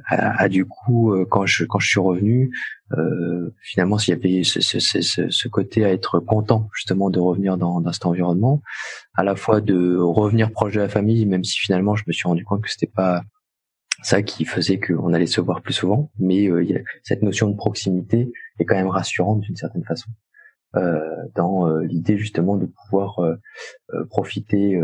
à, 0.08 0.48
du 0.48 0.64
coup 0.64 1.14
quand 1.30 1.46
je 1.46 1.64
quand 1.64 1.78
je 1.78 1.88
suis 1.88 2.00
revenu, 2.00 2.50
finalement 3.62 3.98
s'il 3.98 4.14
y 4.14 4.16
avait 4.16 4.44
ce, 4.44 4.60
ce, 4.60 4.78
ce, 4.80 5.30
ce, 5.30 5.48
côté 5.48 5.84
à 5.84 5.92
être 5.92 6.20
content 6.20 6.68
justement 6.74 7.10
de 7.10 7.20
revenir 7.20 7.56
dans, 7.56 7.80
dans 7.80 7.92
cet 7.92 8.06
environnement, 8.06 8.62
à 9.14 9.24
la 9.24 9.36
fois 9.36 9.60
de 9.60 9.96
revenir 9.96 10.50
proche 10.50 10.74
de 10.74 10.80
la 10.80 10.88
famille, 10.88 11.26
même 11.26 11.44
si 11.44 11.58
finalement 11.58 11.96
je 11.96 12.04
me 12.06 12.12
suis 12.12 12.28
rendu 12.28 12.44
compte 12.44 12.62
que 12.62 12.70
c'était 12.70 12.86
pas 12.86 13.22
ça 14.02 14.22
qui 14.22 14.44
faisait 14.44 14.78
qu'on 14.78 15.12
allait 15.12 15.26
se 15.26 15.40
voir 15.40 15.62
plus 15.62 15.74
souvent, 15.74 16.10
mais 16.18 16.48
euh, 16.48 16.64
cette 17.02 17.22
notion 17.22 17.48
de 17.48 17.56
proximité 17.56 18.32
est 18.58 18.64
quand 18.64 18.76
même 18.76 18.88
rassurante 18.88 19.40
d'une 19.40 19.56
certaine 19.56 19.84
façon, 19.84 20.10
euh, 20.76 21.00
dans 21.34 21.66
euh, 21.66 21.82
l'idée 21.82 22.18
justement 22.18 22.58
de 22.58 22.66
pouvoir 22.66 23.20
euh, 23.20 23.36
profiter, 24.10 24.78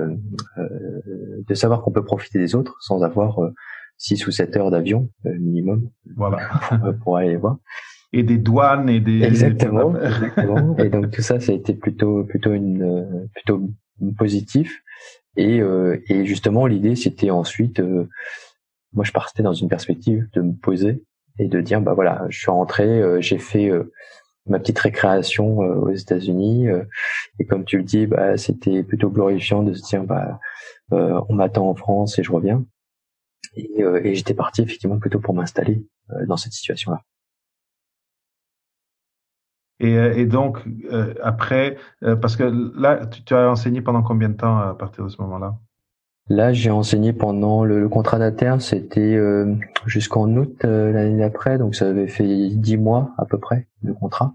de 0.57 1.55
savoir 1.55 1.83
qu'on 1.83 1.93
peut 1.93 2.05
profiter 2.05 2.39
des 2.39 2.55
autres 2.55 2.77
sans 2.81 3.03
avoir 3.03 3.39
six 3.99 4.27
ou 4.27 4.31
sept 4.31 4.57
heures 4.57 4.71
d'avion 4.71 5.11
minimum, 5.25 5.91
voilà, 6.17 6.39
pour 7.03 7.19
aller 7.19 7.31
les 7.31 7.37
voir. 7.37 7.59
Et 8.15 8.23
des 8.23 8.39
douanes 8.39 8.89
et 8.89 9.01
des 9.01 9.23
exactement, 9.25 9.95
exactement. 10.01 10.77
et 10.79 10.89
donc 10.89 11.11
tout 11.11 11.23
ça, 11.23 11.39
ça 11.39 11.53
a 11.53 11.55
été 11.55 11.75
plutôt 11.75 12.25
plutôt 12.25 12.53
une 12.53 13.29
plutôt 13.35 13.69
positif. 14.17 14.83
Et, 15.37 15.61
et 16.09 16.25
justement, 16.25 16.67
l'idée, 16.67 16.95
c'était 16.95 17.31
ensuite 17.31 17.83
moi 18.95 19.05
je 19.05 19.13
partais 19.13 19.43
dans 19.43 19.53
une 19.53 19.69
perspective 19.69 20.29
de 20.33 20.41
me 20.41 20.53
poser 20.53 21.03
et 21.39 21.49
de 21.49 21.61
dire 21.61 21.81
bah 21.81 21.95
voilà 21.95 22.25
je 22.29 22.39
suis 22.39 22.51
rentré 22.51 22.85
euh, 22.85 23.21
j'ai 23.21 23.39
fait 23.39 23.69
euh, 23.69 23.93
ma 24.47 24.59
petite 24.59 24.79
récréation 24.79 25.63
euh, 25.63 25.75
aux 25.75 25.91
États-Unis 25.91 26.69
et 27.39 27.47
comme 27.47 27.65
tu 27.65 27.79
le 27.79 27.83
dis 27.83 28.07
bah 28.07 28.37
c'était 28.37 28.83
plutôt 28.83 29.11
glorifiant 29.11 29.63
de 29.63 29.75
se 29.75 29.83
dire 29.83 30.05
bah 30.05 30.39
on 30.91 31.35
m'attend 31.35 31.69
en 31.69 31.75
France 31.75 32.19
et 32.19 32.23
je 32.23 32.31
reviens. 32.31 32.65
Et, 33.57 34.15
j'étais 34.15 34.35
parti 34.35 34.63
effectivement 34.63 34.99
plutôt 34.99 35.21
pour 35.21 35.33
m'installer 35.35 35.87
dans 36.27 36.37
cette 36.37 36.53
situation 36.53 36.93
là 36.93 37.03
et, 39.81 40.27
donc 40.27 40.59
après 41.23 41.77
parce 42.21 42.37
que 42.37 42.45
là 42.77 43.07
tu 43.07 43.35
as 43.35 43.51
enseigné 43.51 43.81
pendant 43.81 44.03
combien 44.03 44.29
de 44.29 44.37
temps 44.37 44.59
à 44.59 44.75
partir 44.75 45.05
de 45.05 45.09
ce 45.09 45.21
moment-là? 45.23 45.57
Là, 46.29 46.53
j'ai 46.53 46.71
enseigné 46.71 47.13
pendant 47.13 47.65
le, 47.65 47.89
contrat 47.89 48.19
d'interne, 48.19 48.61
c'était 48.61 49.19
jusqu'en 49.85 50.31
août 50.37 50.65
l'année 50.65 51.19
d'après, 51.19 51.59
donc 51.59 51.75
ça 51.75 51.89
avait 51.89 52.09
fait 52.09 52.49
dix 52.49 52.79
mois 52.79 53.15
à 53.19 53.27
peu 53.27 53.39
près 53.39 53.69
de 53.83 53.93
contrat. 53.93 54.35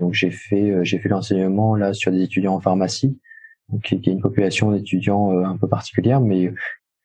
donc 0.00 0.14
j'ai 0.14 0.32
fait 0.32 0.84
j'ai 0.84 0.98
fait 0.98 1.08
l'enseignement 1.08 1.76
là 1.76 1.92
sur 1.94 2.10
des 2.10 2.22
étudiants 2.22 2.54
en 2.54 2.60
pharmacie, 2.60 3.20
donc 3.68 3.82
qui, 3.82 3.94
est 3.94 4.06
une 4.06 4.20
population 4.20 4.72
d'étudiants 4.72 5.30
un 5.44 5.56
peu 5.56 5.68
particulière, 5.68 6.20
mais 6.20 6.52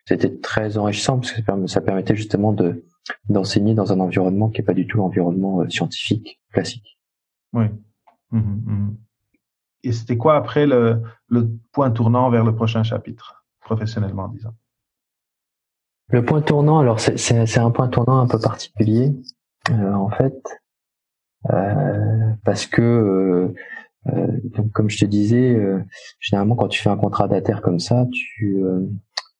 c'était 0.08 0.36
très 0.40 0.78
enrichissant 0.78 1.20
parce 1.20 1.34
que 1.34 1.68
ça 1.68 1.82
permettait 1.82 2.16
justement 2.16 2.54
de 2.54 2.86
d'enseigner 3.30 3.74
dans 3.74 3.92
un 3.94 4.00
environnement 4.00 4.50
qui 4.50 4.62
n'est 4.62 4.66
pas 4.66 4.74
du 4.74 4.88
tout 4.88 4.98
l'environnement 4.98 5.62
euh, 5.62 5.70
scientifique 5.70 6.42
classique. 6.52 6.98
Oui. 7.54 7.66
Mhm, 8.32 8.64
mhm. 8.66 8.98
Et 9.88 9.94
c'était 9.94 10.18
quoi 10.18 10.36
après 10.36 10.68
le, 10.68 11.02
point 11.72 11.92
tournant 11.92 12.30
vers 12.30 12.44
le 12.44 12.54
prochain 12.54 12.84
chapitre, 12.84 13.46
professionnellement 13.62 14.28
disant? 14.28 14.54
Le 16.10 16.26
point 16.26 16.42
tournant, 16.42 16.80
alors 16.80 17.00
c'est 17.00 17.58
un 17.58 17.72
point 17.72 17.88
tournant 17.88 18.20
un 18.20 18.28
peu 18.28 18.38
particulier, 18.38 19.14
euh, 19.70 19.94
en 19.94 20.10
fait, 20.10 20.42
euh, 21.52 22.34
parce 22.44 22.66
que, 22.66 23.54
euh, 24.08 24.28
comme 24.74 24.90
je 24.90 24.98
te 24.98 25.06
disais, 25.06 25.58
généralement 26.20 26.58
quand 26.58 26.68
tu 26.68 26.82
fais 26.82 26.90
un 26.90 26.98
contrat 26.98 27.30
d'ATER 27.30 27.62
comme 27.64 27.80
ça, 27.80 28.06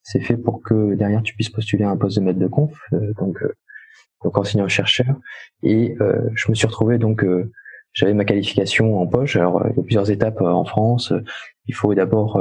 c'est 0.02 0.22
fait 0.22 0.38
pour 0.38 0.62
que 0.62 0.96
derrière 0.96 1.24
tu 1.24 1.36
puisses 1.36 1.50
postuler 1.50 1.84
à 1.84 1.90
un 1.90 1.98
poste 1.98 2.20
de 2.20 2.24
maître 2.24 2.40
de 2.40 2.48
conf, 2.48 2.80
donc 3.18 3.44
donc 4.24 4.38
enseignant 4.38 4.70
chercheur. 4.70 5.14
Et 5.62 5.98
je 6.36 6.50
me 6.50 6.56
suis 6.56 6.68
retrouvé 6.68 6.98
donc 7.00 7.26
j'avais 7.94 8.14
ma 8.14 8.26
qualification 8.26 9.00
en 9.00 9.08
poche. 9.08 9.36
Alors 9.36 9.66
il 9.66 9.76
y 9.76 9.80
a 9.80 9.84
plusieurs 9.84 10.12
étapes 10.12 10.42
en 10.42 10.66
France. 10.66 11.14
Il 11.66 11.76
faut 11.76 11.94
d'abord 11.94 12.40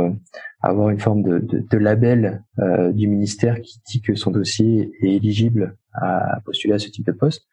avoir 0.62 0.90
une 0.90 1.00
forme 1.00 1.22
de, 1.22 1.78
label 1.78 2.44
du 2.92 3.08
ministère 3.08 3.60
qui 3.60 3.80
dit 3.88 4.02
que 4.02 4.14
son 4.14 4.30
dossier 4.30 4.92
est 5.02 5.14
éligible 5.14 5.76
à 5.94 6.40
postuler 6.44 6.74
à 6.74 6.78
ce 6.78 6.88
type 6.88 7.06
de 7.06 7.12
poste. 7.12 7.46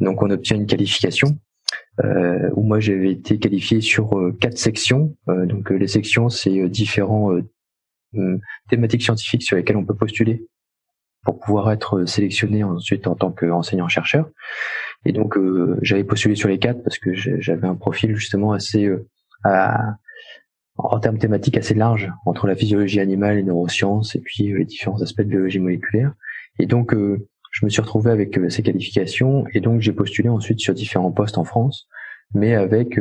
Donc 0.00 0.22
on 0.22 0.30
obtient 0.30 0.56
une 0.56 0.66
qualification 0.66 1.36
euh, 2.02 2.50
où 2.54 2.62
moi 2.62 2.80
j'avais 2.80 3.12
été 3.12 3.38
qualifié 3.38 3.80
sur 3.80 4.18
quatre 4.40 4.58
sections. 4.58 5.14
donc 5.26 5.70
les 5.70 5.88
sections 5.88 6.28
c'est 6.28 6.68
différents 6.68 7.32
euh, 8.18 8.38
thématiques 8.68 9.02
scientifiques 9.02 9.42
sur 9.42 9.56
lesquelles 9.56 9.76
on 9.76 9.86
peut 9.86 9.96
postuler 9.96 10.46
pour 11.24 11.38
pouvoir 11.40 11.72
être 11.72 12.04
sélectionné 12.04 12.62
ensuite 12.62 13.06
en 13.06 13.14
tant 13.14 13.30
qu'enseignant-chercheur. 13.30 14.28
Et 15.04 15.12
donc 15.12 15.36
euh, 15.36 15.78
j'avais 15.82 16.04
postulé 16.04 16.34
sur 16.34 16.48
les 16.48 16.58
quatre 16.58 16.82
parce 16.82 16.98
que 16.98 17.12
j'avais 17.14 17.66
un 17.66 17.74
profil 17.74 18.14
justement 18.14 18.52
assez 18.52 18.86
euh, 18.86 19.04
en 20.76 21.00
termes 21.00 21.18
thématiques 21.18 21.56
assez 21.56 21.74
large 21.74 22.10
entre 22.24 22.46
la 22.46 22.54
physiologie 22.54 23.00
animale 23.00 23.38
et 23.38 23.42
neurosciences 23.42 24.14
et 24.14 24.20
puis 24.20 24.52
les 24.52 24.64
différents 24.64 25.02
aspects 25.02 25.22
de 25.22 25.28
biologie 25.28 25.58
moléculaire. 25.58 26.12
Et 26.58 26.66
donc 26.66 26.94
je 26.94 27.64
me 27.64 27.70
suis 27.70 27.82
retrouvé 27.82 28.10
avec 28.10 28.38
ces 28.48 28.62
qualifications 28.62 29.44
et 29.52 29.60
donc 29.60 29.80
j'ai 29.80 29.92
postulé 29.92 30.28
ensuite 30.28 30.60
sur 30.60 30.74
différents 30.74 31.12
postes 31.12 31.38
en 31.38 31.44
France, 31.44 31.88
mais 32.34 32.54
avec 32.54 32.98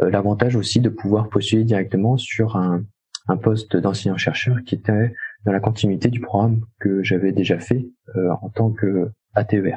l'avantage 0.00 0.56
aussi 0.56 0.80
de 0.80 0.88
pouvoir 0.88 1.28
postuler 1.28 1.64
directement 1.64 2.16
sur 2.16 2.56
un, 2.56 2.82
un 3.28 3.36
poste 3.36 3.76
d'enseignant-chercheur 3.76 4.58
qui 4.66 4.74
était 4.74 5.12
dans 5.44 5.52
la 5.52 5.60
continuité 5.60 6.08
du 6.08 6.20
programme 6.20 6.62
que 6.80 7.02
j'avais 7.02 7.32
déjà 7.32 7.58
fait 7.58 7.88
euh, 8.16 8.30
en 8.42 8.48
tant 8.48 8.70
que 8.70 9.10
ATER. 9.34 9.76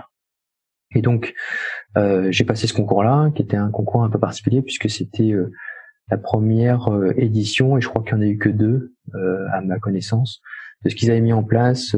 Et 0.95 1.01
donc, 1.01 1.33
euh, 1.97 2.31
j'ai 2.31 2.43
passé 2.43 2.67
ce 2.67 2.73
concours-là, 2.73 3.31
qui 3.35 3.41
était 3.41 3.57
un 3.57 3.69
concours 3.69 4.03
un 4.03 4.09
peu 4.09 4.19
particulier 4.19 4.61
puisque 4.61 4.89
c'était 4.89 5.31
euh, 5.31 5.51
la 6.09 6.17
première 6.17 6.89
édition, 7.15 7.77
et 7.77 7.81
je 7.81 7.87
crois 7.87 8.03
qu'il 8.03 8.17
n'y 8.17 8.23
en 8.23 8.27
a 8.27 8.29
eu 8.29 8.37
que 8.37 8.49
deux 8.49 8.93
à 9.53 9.61
ma 9.61 9.79
connaissance, 9.79 10.41
de 10.83 10.89
ce 10.89 10.95
qu'ils 10.95 11.09
avaient 11.09 11.21
mis 11.21 11.31
en 11.31 11.43
place, 11.43 11.95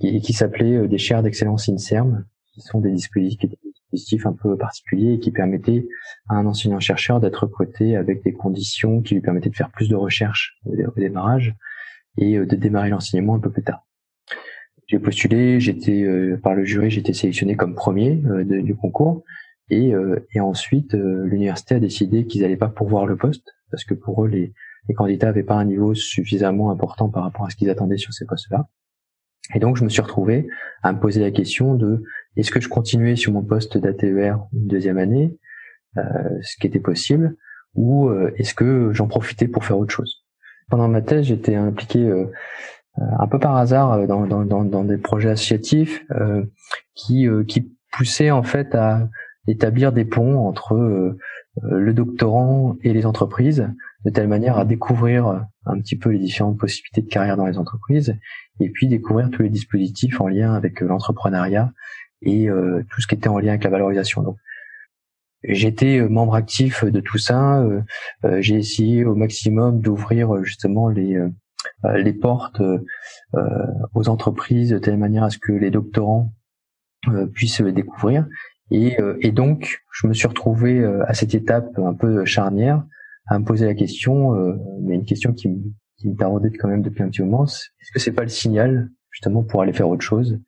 qui, 0.00 0.20
qui 0.20 0.32
s'appelait 0.32 0.88
des 0.88 0.98
chaires 0.98 1.22
d'excellence 1.22 1.68
INSERM, 1.68 2.24
qui 2.52 2.62
sont 2.62 2.80
des 2.80 2.90
dispositifs 2.90 4.26
un 4.26 4.32
peu 4.32 4.56
particulier 4.56 5.14
et 5.14 5.18
qui 5.20 5.30
permettait 5.30 5.86
à 6.28 6.34
un 6.34 6.46
enseignant-chercheur 6.46 7.20
d'être 7.20 7.44
recruté 7.44 7.96
avec 7.96 8.24
des 8.24 8.32
conditions 8.32 9.02
qui 9.02 9.14
lui 9.14 9.20
permettaient 9.20 9.50
de 9.50 9.56
faire 9.56 9.70
plus 9.70 9.88
de 9.88 9.94
recherche 9.94 10.58
au 10.64 10.74
démarrage 10.96 11.54
et 12.18 12.36
euh, 12.36 12.46
de 12.46 12.56
démarrer 12.56 12.90
l'enseignement 12.90 13.34
un 13.34 13.40
peu 13.40 13.50
plus 13.50 13.62
tard. 13.62 13.85
J'ai 14.86 14.98
postulé, 14.98 15.60
j'étais 15.60 16.02
euh, 16.02 16.36
par 16.36 16.54
le 16.54 16.64
jury, 16.64 16.90
j'étais 16.90 17.12
sélectionné 17.12 17.56
comme 17.56 17.74
premier 17.74 18.22
euh, 18.26 18.44
du 18.44 18.74
concours 18.74 19.24
et, 19.68 19.92
et 20.32 20.38
ensuite 20.38 20.94
l'université 20.94 21.74
a 21.74 21.80
décidé 21.80 22.24
qu'ils 22.24 22.42
n'allaient 22.42 22.56
pas 22.56 22.68
pourvoir 22.68 23.04
le 23.04 23.16
poste 23.16 23.50
parce 23.72 23.82
que 23.82 23.94
pour 23.94 24.24
eux 24.24 24.28
les, 24.28 24.52
les 24.88 24.94
candidats 24.94 25.26
n'avaient 25.26 25.42
pas 25.42 25.56
un 25.56 25.64
niveau 25.64 25.92
suffisamment 25.94 26.70
important 26.70 27.08
par 27.08 27.24
rapport 27.24 27.46
à 27.46 27.50
ce 27.50 27.56
qu'ils 27.56 27.70
attendaient 27.70 27.96
sur 27.96 28.12
ces 28.12 28.26
postes-là. 28.26 28.68
Et 29.54 29.58
donc 29.58 29.76
je 29.76 29.84
me 29.84 29.88
suis 29.88 30.02
retrouvé 30.02 30.48
à 30.82 30.92
me 30.92 31.00
poser 31.00 31.20
la 31.20 31.30
question 31.30 31.74
de 31.74 32.02
est-ce 32.36 32.50
que 32.50 32.60
je 32.60 32.68
continuais 32.68 33.16
sur 33.16 33.32
mon 33.32 33.42
poste 33.42 33.78
d'ATER 33.78 34.34
une 34.52 34.66
deuxième 34.66 34.98
année, 34.98 35.36
euh, 35.96 36.02
ce 36.42 36.56
qui 36.60 36.66
était 36.66 36.80
possible, 36.80 37.36
ou 37.74 38.08
euh, 38.08 38.32
est-ce 38.36 38.54
que 38.54 38.92
j'en 38.92 39.06
profitais 39.06 39.48
pour 39.48 39.64
faire 39.64 39.78
autre 39.78 39.92
chose? 39.92 40.24
Pendant 40.68 40.88
ma 40.88 41.00
thèse, 41.00 41.26
j'étais 41.26 41.54
impliqué 41.54 42.00
euh, 42.00 42.26
un 42.98 43.26
peu 43.26 43.38
par 43.38 43.56
hasard 43.56 44.06
dans, 44.06 44.26
dans, 44.26 44.44
dans, 44.44 44.64
dans 44.64 44.84
des 44.84 44.98
projets 44.98 45.30
associatifs 45.30 46.04
qui, 46.94 47.26
qui 47.46 47.72
poussaient 47.92 48.30
en 48.30 48.42
fait 48.42 48.74
à 48.74 49.08
établir 49.48 49.92
des 49.92 50.04
ponts 50.04 50.46
entre 50.46 51.16
le 51.62 51.94
doctorant 51.94 52.76
et 52.82 52.92
les 52.92 53.06
entreprises, 53.06 53.68
de 54.04 54.10
telle 54.10 54.28
manière 54.28 54.58
à 54.58 54.64
découvrir 54.64 55.46
un 55.66 55.80
petit 55.80 55.96
peu 55.96 56.10
les 56.10 56.18
différentes 56.18 56.58
possibilités 56.58 57.02
de 57.02 57.08
carrière 57.08 57.36
dans 57.36 57.46
les 57.46 57.58
entreprises, 57.58 58.16
et 58.60 58.70
puis 58.70 58.88
découvrir 58.88 59.30
tous 59.30 59.42
les 59.42 59.50
dispositifs 59.50 60.20
en 60.20 60.28
lien 60.28 60.54
avec 60.54 60.80
l'entrepreneuriat 60.80 61.72
et 62.22 62.48
euh, 62.48 62.82
tout 62.90 63.00
ce 63.00 63.06
qui 63.06 63.14
était 63.14 63.28
en 63.28 63.38
lien 63.38 63.50
avec 63.50 63.64
la 63.64 63.70
valorisation. 63.70 64.22
Donc, 64.22 64.36
j'étais 65.44 65.98
euh, 65.98 66.08
membre 66.08 66.34
actif 66.34 66.84
de 66.84 67.00
tout 67.00 67.18
ça. 67.18 67.60
Euh, 67.60 67.82
j'ai 68.40 68.56
essayé 68.56 69.04
au 69.04 69.14
maximum 69.14 69.80
d'ouvrir 69.80 70.42
justement 70.42 70.88
les 70.88 71.18
les 71.96 72.12
portes 72.12 72.62
aux 73.94 74.08
entreprises 74.08 74.70
de 74.70 74.78
telle 74.78 74.96
manière 74.96 75.24
à 75.24 75.30
ce 75.30 75.38
que 75.38 75.52
les 75.52 75.70
doctorants 75.70 76.32
puissent 77.32 77.60
le 77.60 77.72
découvrir. 77.72 78.26
Et, 78.70 78.96
et, 79.20 79.30
donc, 79.30 79.82
je 79.92 80.06
me 80.06 80.12
suis 80.12 80.26
retrouvé 80.26 80.84
à 81.06 81.14
cette 81.14 81.34
étape 81.34 81.78
un 81.78 81.94
peu 81.94 82.24
charnière 82.24 82.84
à 83.28 83.38
me 83.38 83.44
poser 83.44 83.66
la 83.66 83.74
question, 83.74 84.32
mais 84.82 84.94
une 84.94 85.04
question 85.04 85.32
qui, 85.32 85.48
me, 85.48 85.58
qui 85.98 86.08
me 86.08 86.14
quand 86.16 86.68
même 86.68 86.82
depuis 86.82 87.02
un 87.02 87.08
petit 87.08 87.22
moment, 87.22 87.44
est-ce 87.44 87.92
que 87.92 87.98
c'est 87.98 88.12
pas 88.12 88.22
le 88.22 88.28
signal 88.28 88.90
justement 89.10 89.42
pour 89.42 89.62
aller 89.62 89.72
faire 89.72 89.88
autre 89.88 90.02
chose? 90.04 90.40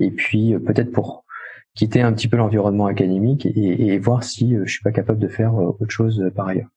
Et 0.00 0.10
puis 0.10 0.54
euh, 0.54 0.58
peut-être 0.58 0.92
pour 0.92 1.24
quitter 1.74 2.00
un 2.00 2.12
petit 2.12 2.28
peu 2.28 2.36
l'environnement 2.36 2.86
académique 2.86 3.46
et, 3.46 3.98
voir 3.98 4.24
si 4.24 4.56
euh, 4.56 4.62
je 4.64 4.72
suis 4.72 4.82
pas 4.82 4.92
capable 4.92 5.20
de 5.20 5.28
faire 5.28 5.54
euh, 5.54 5.76
autre 5.78 5.90
chose 5.90 6.30
par 6.34 6.48
ailleurs. 6.48 6.68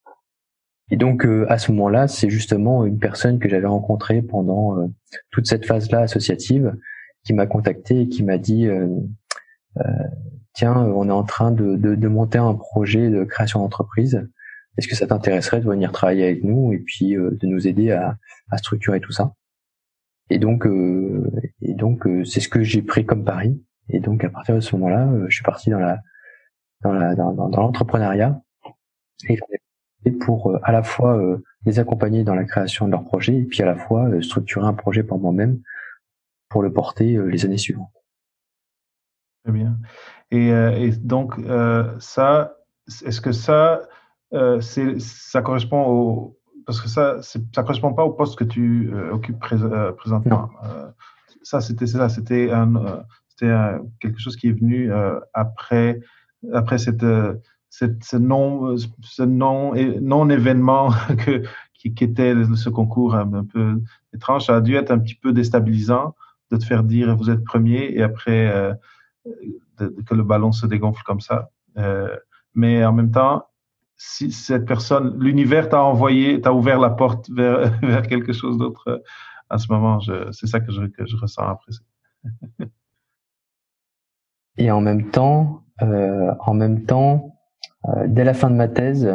Et 0.92 0.98
donc 0.98 1.26
à 1.48 1.58
ce 1.58 1.72
moment-là, 1.72 2.08
c'est 2.08 2.30
justement 2.30 2.86
une 2.86 3.00
personne 3.00 3.40
que 3.40 3.50
j'avais 3.50 3.68
rencontrée 3.68 4.22
pendant 4.22 4.78
toute 5.32 5.48
cette 5.48 5.66
phase-là 5.66 6.02
associative 6.02 6.76
qui 7.24 7.34
m'a 7.34 7.48
contacté 7.48 8.02
et 8.02 8.10
qui 8.10 8.24
m'a 8.24 8.38
dit 8.38 8.68
tiens, 10.54 10.76
on 10.76 11.08
est 11.08 11.14
en 11.14 11.24
train 11.24 11.52
de, 11.52 11.78
de, 11.78 12.08
monter 12.10 12.38
un 12.40 12.54
projet 12.54 13.10
de 13.10 13.24
création 13.24 13.62
d'entreprise. 13.62 14.28
Est-ce 14.78 14.90
que 14.90 14.96
ça 14.96 15.08
t'intéresserait 15.08 15.62
de 15.62 15.66
venir 15.66 15.94
travailler 15.94 16.26
avec 16.26 16.44
nous 16.44 16.74
et 16.74 16.80
puis 16.80 17.14
de 17.14 17.48
nous 17.48 17.68
aider 17.68 17.92
à, 17.92 18.18
à 18.52 18.58
structurer 18.58 19.00
tout 19.00 19.14
ça? 19.14 19.34
Et 20.32 20.40
donc, 20.40 20.66
euh, 20.66 21.30
et 21.62 21.74
donc, 21.74 22.08
euh, 22.08 22.24
c'est 22.24 22.40
ce 22.40 22.48
que 22.48 22.64
j'ai 22.64 22.82
pris 22.82 23.06
comme 23.06 23.26
pari. 23.26 23.62
Et 23.90 24.00
donc, 24.00 24.24
à 24.24 24.30
partir 24.30 24.56
de 24.56 24.62
ce 24.62 24.74
moment-là, 24.78 25.08
euh, 25.08 25.26
je 25.28 25.36
suis 25.36 25.44
parti 25.44 25.70
dans 25.70 25.80
la, 25.80 26.00
dans 26.84 26.94
la, 26.94 27.16
dans, 27.16 27.34
l'entrepreneuriat 27.50 28.42
pour 30.10 30.58
à 30.64 30.72
la 30.72 30.82
fois 30.82 31.22
les 31.66 31.78
accompagner 31.78 32.24
dans 32.24 32.34
la 32.34 32.44
création 32.46 32.88
de 32.88 32.92
leur 32.92 33.04
projet 33.04 33.36
et 33.36 33.44
puis 33.44 33.62
à 33.62 33.66
la 33.68 33.76
fois 33.76 34.10
structurer 34.22 34.66
un 34.66 34.74
projet 34.74 35.04
pour 35.04 35.20
moi-même 35.20 35.62
pour 36.50 36.64
le 36.64 36.74
porter 36.74 37.20
les 37.28 37.46
années 37.46 37.60
suivantes. 37.60 37.94
Très 39.44 39.54
bien. 39.54 39.78
Et, 40.32 40.48
et 40.48 40.90
donc 40.92 41.36
ça, 42.00 42.58
est-ce 43.06 43.22
que 43.22 43.32
ça, 43.32 43.84
ça 44.32 45.42
correspond 45.44 45.86
au, 45.86 46.42
parce 46.66 46.82
que 46.82 46.90
ça, 46.90 47.22
ça 47.22 47.64
correspond 47.64 47.94
pas 47.94 48.04
au 48.04 48.12
poste 48.12 48.38
que 48.38 48.44
tu 48.44 48.92
euh, 48.94 49.12
occupes 49.12 49.44
euh, 49.52 49.92
présentement. 49.92 50.50
Euh, 50.64 50.90
ça, 51.44 51.62
c'était 51.62 51.88
ça, 51.88 52.10
c'était 52.10 52.52
un, 52.52 53.04
c'était 53.28 53.52
quelque 54.00 54.20
chose 54.20 54.36
qui 54.36 54.50
est 54.50 54.54
venu 54.54 54.92
après, 55.34 56.00
après 56.54 56.78
cette, 56.78 57.04
cette, 57.72 58.04
ce 58.04 58.18
non, 58.18 58.76
ce 59.02 59.24
non, 59.24 59.74
non 60.02 60.30
événement 60.30 60.92
que 61.26 61.42
qui, 61.74 61.96
qui, 61.96 62.04
était 62.04 62.36
ce 62.56 62.70
concours 62.70 63.16
un, 63.16 63.44
peu 63.46 63.82
étrange. 64.14 64.46
Ça 64.46 64.58
a 64.58 64.62
dû 64.62 64.76
être 64.76 64.92
un 64.92 65.00
petit 65.00 65.16
peu 65.16 65.34
déstabilisant 65.34 66.16
de 66.52 66.58
te 66.58 66.66
faire 66.66 66.84
dire 66.84 67.16
vous 67.16 67.32
êtes 67.32 67.44
premier 67.44 67.92
et 67.96 68.04
après 68.04 68.78
que 69.78 70.14
le 70.14 70.24
ballon 70.24 70.52
se 70.52 70.68
dégonfle 70.68 71.02
comme 71.04 71.22
ça. 71.22 71.50
mais 72.54 72.86
en 72.86 72.94
même 72.94 73.10
temps, 73.10 73.48
si 73.96 74.32
cette 74.32 74.66
personne, 74.66 75.18
l'univers 75.20 75.70
t'a 75.70 75.82
envoyé, 75.84 76.42
t'a 76.42 76.54
ouvert 76.54 76.80
la 76.80 76.90
porte 76.90 77.30
vers, 77.30 77.80
vers 77.82 78.06
quelque 78.06 78.34
chose 78.34 78.58
d'autre 78.58 79.02
à 79.50 79.58
ce 79.58 79.72
moment. 79.72 80.00
C'est 80.32 80.48
ça 80.48 80.60
que 80.60 80.72
je, 80.72 80.84
que 80.86 81.06
je 81.06 81.16
ressens 81.18 81.44
après. 81.48 81.72
Et 84.58 84.72
en 84.72 84.82
même 84.82 85.10
temps, 85.12 85.64
euh, 85.82 86.32
en 86.40 86.54
même 86.54 86.86
temps, 86.86 87.26
euh, 87.26 87.41
dès 88.08 88.24
la 88.24 88.34
fin 88.34 88.50
de 88.50 88.56
ma 88.56 88.68
thèse, 88.68 89.12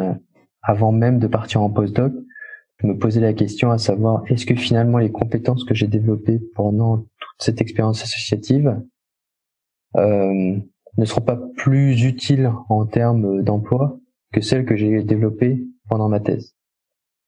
avant 0.61 0.91
même 0.91 1.19
de 1.19 1.27
partir 1.27 1.61
en 1.61 1.69
postdoc, 1.69 2.13
je 2.79 2.87
me 2.87 2.97
posais 2.97 3.21
la 3.21 3.33
question 3.33 3.71
à 3.71 3.77
savoir 3.77 4.23
est-ce 4.27 4.45
que 4.45 4.55
finalement 4.55 4.99
les 4.99 5.11
compétences 5.11 5.63
que 5.63 5.73
j'ai 5.73 5.87
développées 5.87 6.39
pendant 6.55 6.97
toute 6.97 7.39
cette 7.39 7.61
expérience 7.61 8.03
associative 8.03 8.79
euh, 9.95 10.57
ne 10.97 11.05
seront 11.05 11.21
pas 11.21 11.39
plus 11.55 12.03
utiles 12.03 12.51
en 12.69 12.85
termes 12.85 13.41
d'emploi 13.41 13.99
que 14.31 14.41
celles 14.41 14.65
que 14.65 14.75
j'ai 14.75 15.03
développées 15.03 15.63
pendant 15.89 16.07
ma 16.07 16.19
thèse? 16.19 16.55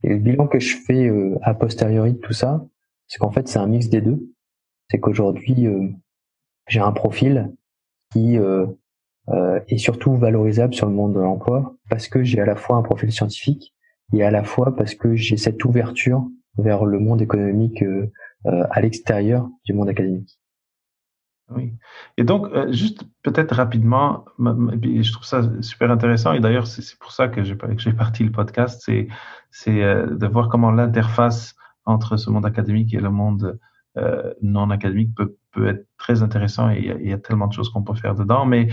Et 0.03 0.09
le 0.09 0.17
bilan 0.17 0.47
que 0.47 0.59
je 0.59 0.77
fais 0.77 1.07
euh, 1.07 1.37
a 1.41 1.53
posteriori 1.53 2.13
de 2.13 2.19
tout 2.19 2.33
ça, 2.33 2.65
c'est 3.07 3.17
qu'en 3.17 3.31
fait 3.31 3.47
c'est 3.47 3.59
un 3.59 3.67
mix 3.67 3.89
des 3.89 4.01
deux. 4.01 4.31
C'est 4.91 4.99
qu'aujourd'hui 4.99 5.65
euh, 5.65 5.89
j'ai 6.67 6.79
un 6.79 6.91
profil 6.91 7.51
qui 8.11 8.37
euh, 9.29 9.35
euh, 9.35 9.59
est 9.67 9.77
surtout 9.77 10.15
valorisable 10.15 10.73
sur 10.73 10.87
le 10.87 10.93
monde 10.93 11.13
de 11.13 11.19
l'emploi 11.19 11.75
parce 11.89 12.07
que 12.07 12.23
j'ai 12.23 12.39
à 12.39 12.45
la 12.45 12.55
fois 12.55 12.77
un 12.77 12.81
profil 12.81 13.11
scientifique 13.11 13.73
et 14.13 14.23
à 14.23 14.31
la 14.31 14.43
fois 14.43 14.75
parce 14.75 14.95
que 14.95 15.15
j'ai 15.15 15.37
cette 15.37 15.63
ouverture 15.65 16.27
vers 16.57 16.85
le 16.85 16.99
monde 16.99 17.21
économique 17.21 17.83
euh, 17.83 18.11
à 18.43 18.81
l'extérieur 18.81 19.49
du 19.65 19.73
monde 19.73 19.89
académique. 19.89 20.39
Oui. 21.55 21.73
Et 22.17 22.23
donc, 22.23 22.47
euh, 22.53 22.71
juste 22.71 23.03
peut-être 23.23 23.55
rapidement, 23.55 24.25
je 24.37 25.11
trouve 25.11 25.25
ça 25.25 25.41
super 25.61 25.89
intéressant, 25.89 26.33
et 26.33 26.39
d'ailleurs, 26.39 26.67
c'est 26.67 26.97
pour 26.99 27.11
ça 27.11 27.27
que 27.27 27.43
j'ai 27.43 27.55
parti 27.55 28.23
le 28.23 28.31
podcast, 28.31 28.89
c'est 29.51 29.83
euh, 29.83 30.15
de 30.15 30.27
voir 30.27 30.49
comment 30.49 30.71
l'interface 30.71 31.55
entre 31.85 32.17
ce 32.17 32.29
monde 32.29 32.45
académique 32.45 32.93
et 32.93 32.99
le 32.99 33.09
monde 33.09 33.59
euh, 33.97 34.33
non 34.43 34.69
académique 34.69 35.15
peut, 35.15 35.37
peut 35.51 35.67
être 35.67 35.87
très 35.97 36.21
intéressant, 36.21 36.69
et 36.69 36.79
il 37.01 37.09
y, 37.09 37.13
a, 37.13 37.17
tellement 37.17 37.47
de 37.47 37.53
choses 37.53 37.69
qu'on 37.69 37.83
peut 37.83 37.95
faire 37.95 38.13
dedans. 38.13 38.45
Mais 38.45 38.67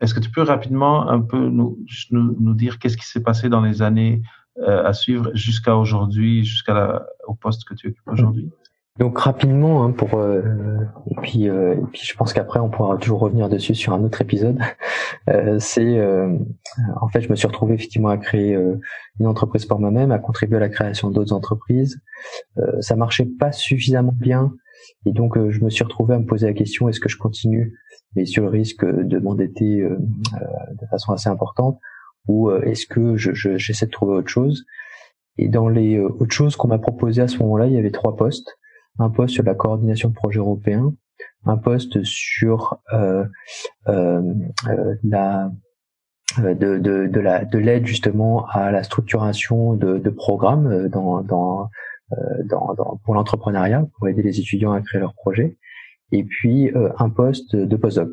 est-ce 0.00 0.14
que 0.14 0.20
tu 0.20 0.30
peux 0.30 0.42
rapidement 0.42 1.08
un 1.08 1.20
peu 1.20 1.38
nous, 1.38 1.78
nous, 2.10 2.36
nous 2.38 2.54
dire 2.54 2.78
qu'est-ce 2.78 2.96
qui 2.96 3.06
s'est 3.06 3.22
passé 3.22 3.48
dans 3.48 3.60
les 3.60 3.82
années 3.82 4.22
à 4.66 4.92
suivre 4.92 5.30
jusqu'à 5.34 5.76
aujourd'hui, 5.76 6.44
jusqu'à 6.44 7.06
au 7.26 7.34
poste 7.34 7.64
que 7.64 7.74
tu 7.74 7.88
occupes 7.88 8.08
aujourd'hui? 8.08 8.50
Donc 9.00 9.18
rapidement, 9.18 9.82
hein, 9.82 9.92
pour 9.92 10.14
euh, 10.14 10.42
et 11.10 11.14
puis 11.22 11.48
euh, 11.48 11.74
et 11.74 11.86
puis 11.90 12.02
je 12.04 12.14
pense 12.14 12.34
qu'après 12.34 12.60
on 12.60 12.68
pourra 12.68 12.98
toujours 12.98 13.20
revenir 13.20 13.48
dessus 13.48 13.74
sur 13.74 13.94
un 13.94 14.04
autre 14.04 14.20
épisode. 14.20 14.58
Euh, 15.28 15.58
c'est 15.58 16.00
en 17.00 17.08
fait 17.08 17.20
je 17.20 17.28
me 17.28 17.34
suis 17.34 17.46
retrouvé 17.46 17.74
effectivement 17.74 18.08
à 18.08 18.16
créer 18.16 18.56
une 19.18 19.26
entreprise 19.26 19.66
pour 19.66 19.78
moi-même, 19.78 20.12
à 20.12 20.18
contribuer 20.18 20.56
à 20.56 20.60
la 20.60 20.68
création 20.68 21.10
d'autres 21.10 21.34
entreprises. 21.34 22.00
ça 22.80 22.96
marchait 22.96 23.26
pas 23.26 23.52
suffisamment 23.52 24.14
bien 24.14 24.52
et 25.04 25.12
donc 25.12 25.36
je 25.50 25.60
me 25.62 25.68
suis 25.68 25.84
retrouvé 25.84 26.14
à 26.14 26.18
me 26.18 26.26
poser 26.26 26.46
la 26.46 26.52
question 26.52 26.88
est-ce 26.88 27.00
que 27.00 27.08
je 27.08 27.18
continue 27.18 27.76
mais 28.16 28.26
sur 28.26 28.44
le 28.44 28.50
risque 28.50 28.84
de 28.84 29.18
m'endetter 29.18 29.82
de 29.82 30.86
façon 30.90 31.12
assez 31.12 31.28
importante 31.28 31.78
ou 32.28 32.50
est-ce 32.50 32.86
que 32.86 33.16
je, 33.16 33.32
j'essaie 33.56 33.86
de 33.86 33.90
trouver 33.90 34.14
autre 34.16 34.28
chose? 34.28 34.64
Et 35.38 35.48
dans 35.48 35.68
les 35.68 35.98
autres 35.98 36.34
choses 36.34 36.56
qu'on 36.56 36.68
m'a 36.68 36.78
proposé 36.78 37.22
à 37.22 37.28
ce 37.28 37.38
moment-là, 37.38 37.66
il 37.66 37.72
y 37.72 37.78
avait 37.78 37.90
trois 37.90 38.16
postes. 38.16 38.58
Un 38.98 39.10
poste 39.10 39.34
sur 39.34 39.44
la 39.44 39.54
coordination 39.54 40.10
de 40.10 40.14
projets 40.14 40.40
européens, 40.40 40.92
un 41.44 41.56
poste 41.56 42.02
sur 42.04 42.80
euh, 42.92 43.24
euh, 43.88 44.22
euh 44.68 44.94
la 45.02 45.50
euh, 46.38 46.54
de, 46.54 46.78
de, 46.78 47.06
de 47.06 47.20
la 47.20 47.44
de 47.44 47.58
l'aide 47.58 47.86
justement 47.86 48.46
à 48.46 48.70
la 48.70 48.82
structuration 48.82 49.74
de, 49.74 49.98
de 49.98 50.10
programmes 50.10 50.66
euh, 50.66 50.88
dans, 50.88 51.22
dans, 51.22 51.70
dans, 52.44 52.74
dans 52.74 53.00
pour 53.04 53.14
l'entrepreneuriat 53.14 53.86
pour 53.96 54.08
aider 54.08 54.22
les 54.22 54.38
étudiants 54.38 54.72
à 54.72 54.80
créer 54.80 55.00
leurs 55.00 55.14
projets 55.14 55.56
et 56.12 56.24
puis 56.24 56.70
un 56.98 57.10
poste 57.10 57.56
de 57.56 57.76
postdoc 57.76 58.10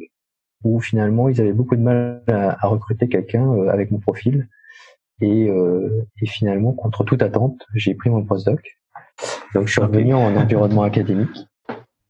où 0.64 0.80
finalement 0.80 1.30
ils 1.30 1.40
avaient 1.40 1.54
beaucoup 1.54 1.76
de 1.76 1.82
mal 1.82 2.24
à, 2.28 2.66
à 2.66 2.68
recruter 2.68 3.08
quelqu'un 3.08 3.68
avec 3.68 3.92
mon 3.92 4.00
profil. 4.00 4.48
Et, 5.20 5.48
et 5.48 6.26
finalement 6.28 6.74
contre 6.74 7.04
toute 7.04 7.22
attente 7.24 7.66
j'ai 7.74 7.96
pris 7.96 8.10
mon 8.10 8.24
postdoc. 8.24 8.62
Donc 9.54 9.68
je 9.68 9.72
suis 9.72 9.82
revenu 9.82 10.14
en 10.14 10.36
environnement 10.36 10.84
académique. 10.84 11.48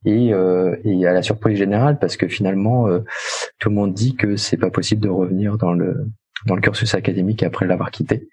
Et, 0.05 0.33
euh, 0.33 0.77
et 0.85 1.05
à 1.05 1.11
la 1.11 1.21
surprise 1.21 1.57
générale 1.57 1.99
parce 1.99 2.15
que 2.15 2.27
finalement 2.27 2.87
euh, 2.87 2.99
tout 3.59 3.69
le 3.69 3.75
monde 3.75 3.93
dit 3.93 4.15
que 4.15 4.37
c'est 4.37 4.55
pas 4.55 4.69
possible 4.69 5.01
de 5.01 5.09
revenir 5.09 5.57
dans 5.57 5.73
le 5.73 6.07
dans 6.45 6.55
le 6.55 6.61
cursus 6.61 6.93
académique 6.93 7.43
après 7.43 7.65
l'avoir 7.65 7.91
quitté. 7.91 8.29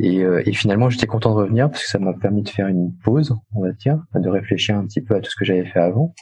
Et, 0.00 0.22
euh, 0.22 0.42
et 0.44 0.52
finalement 0.52 0.90
j'étais 0.90 1.06
content 1.06 1.30
de 1.30 1.36
revenir 1.36 1.70
parce 1.70 1.84
que 1.84 1.88
ça 1.88 1.98
m'a 1.98 2.12
permis 2.12 2.42
de 2.42 2.48
faire 2.48 2.66
une 2.66 2.92
pause, 3.04 3.34
on 3.54 3.62
va 3.62 3.72
dire, 3.72 3.98
de 4.14 4.28
réfléchir 4.28 4.76
un 4.76 4.84
petit 4.86 5.00
peu 5.00 5.14
à 5.14 5.20
tout 5.20 5.30
ce 5.30 5.36
que 5.36 5.44
j'avais 5.44 5.64
fait 5.64 5.80
avant, 5.80 6.14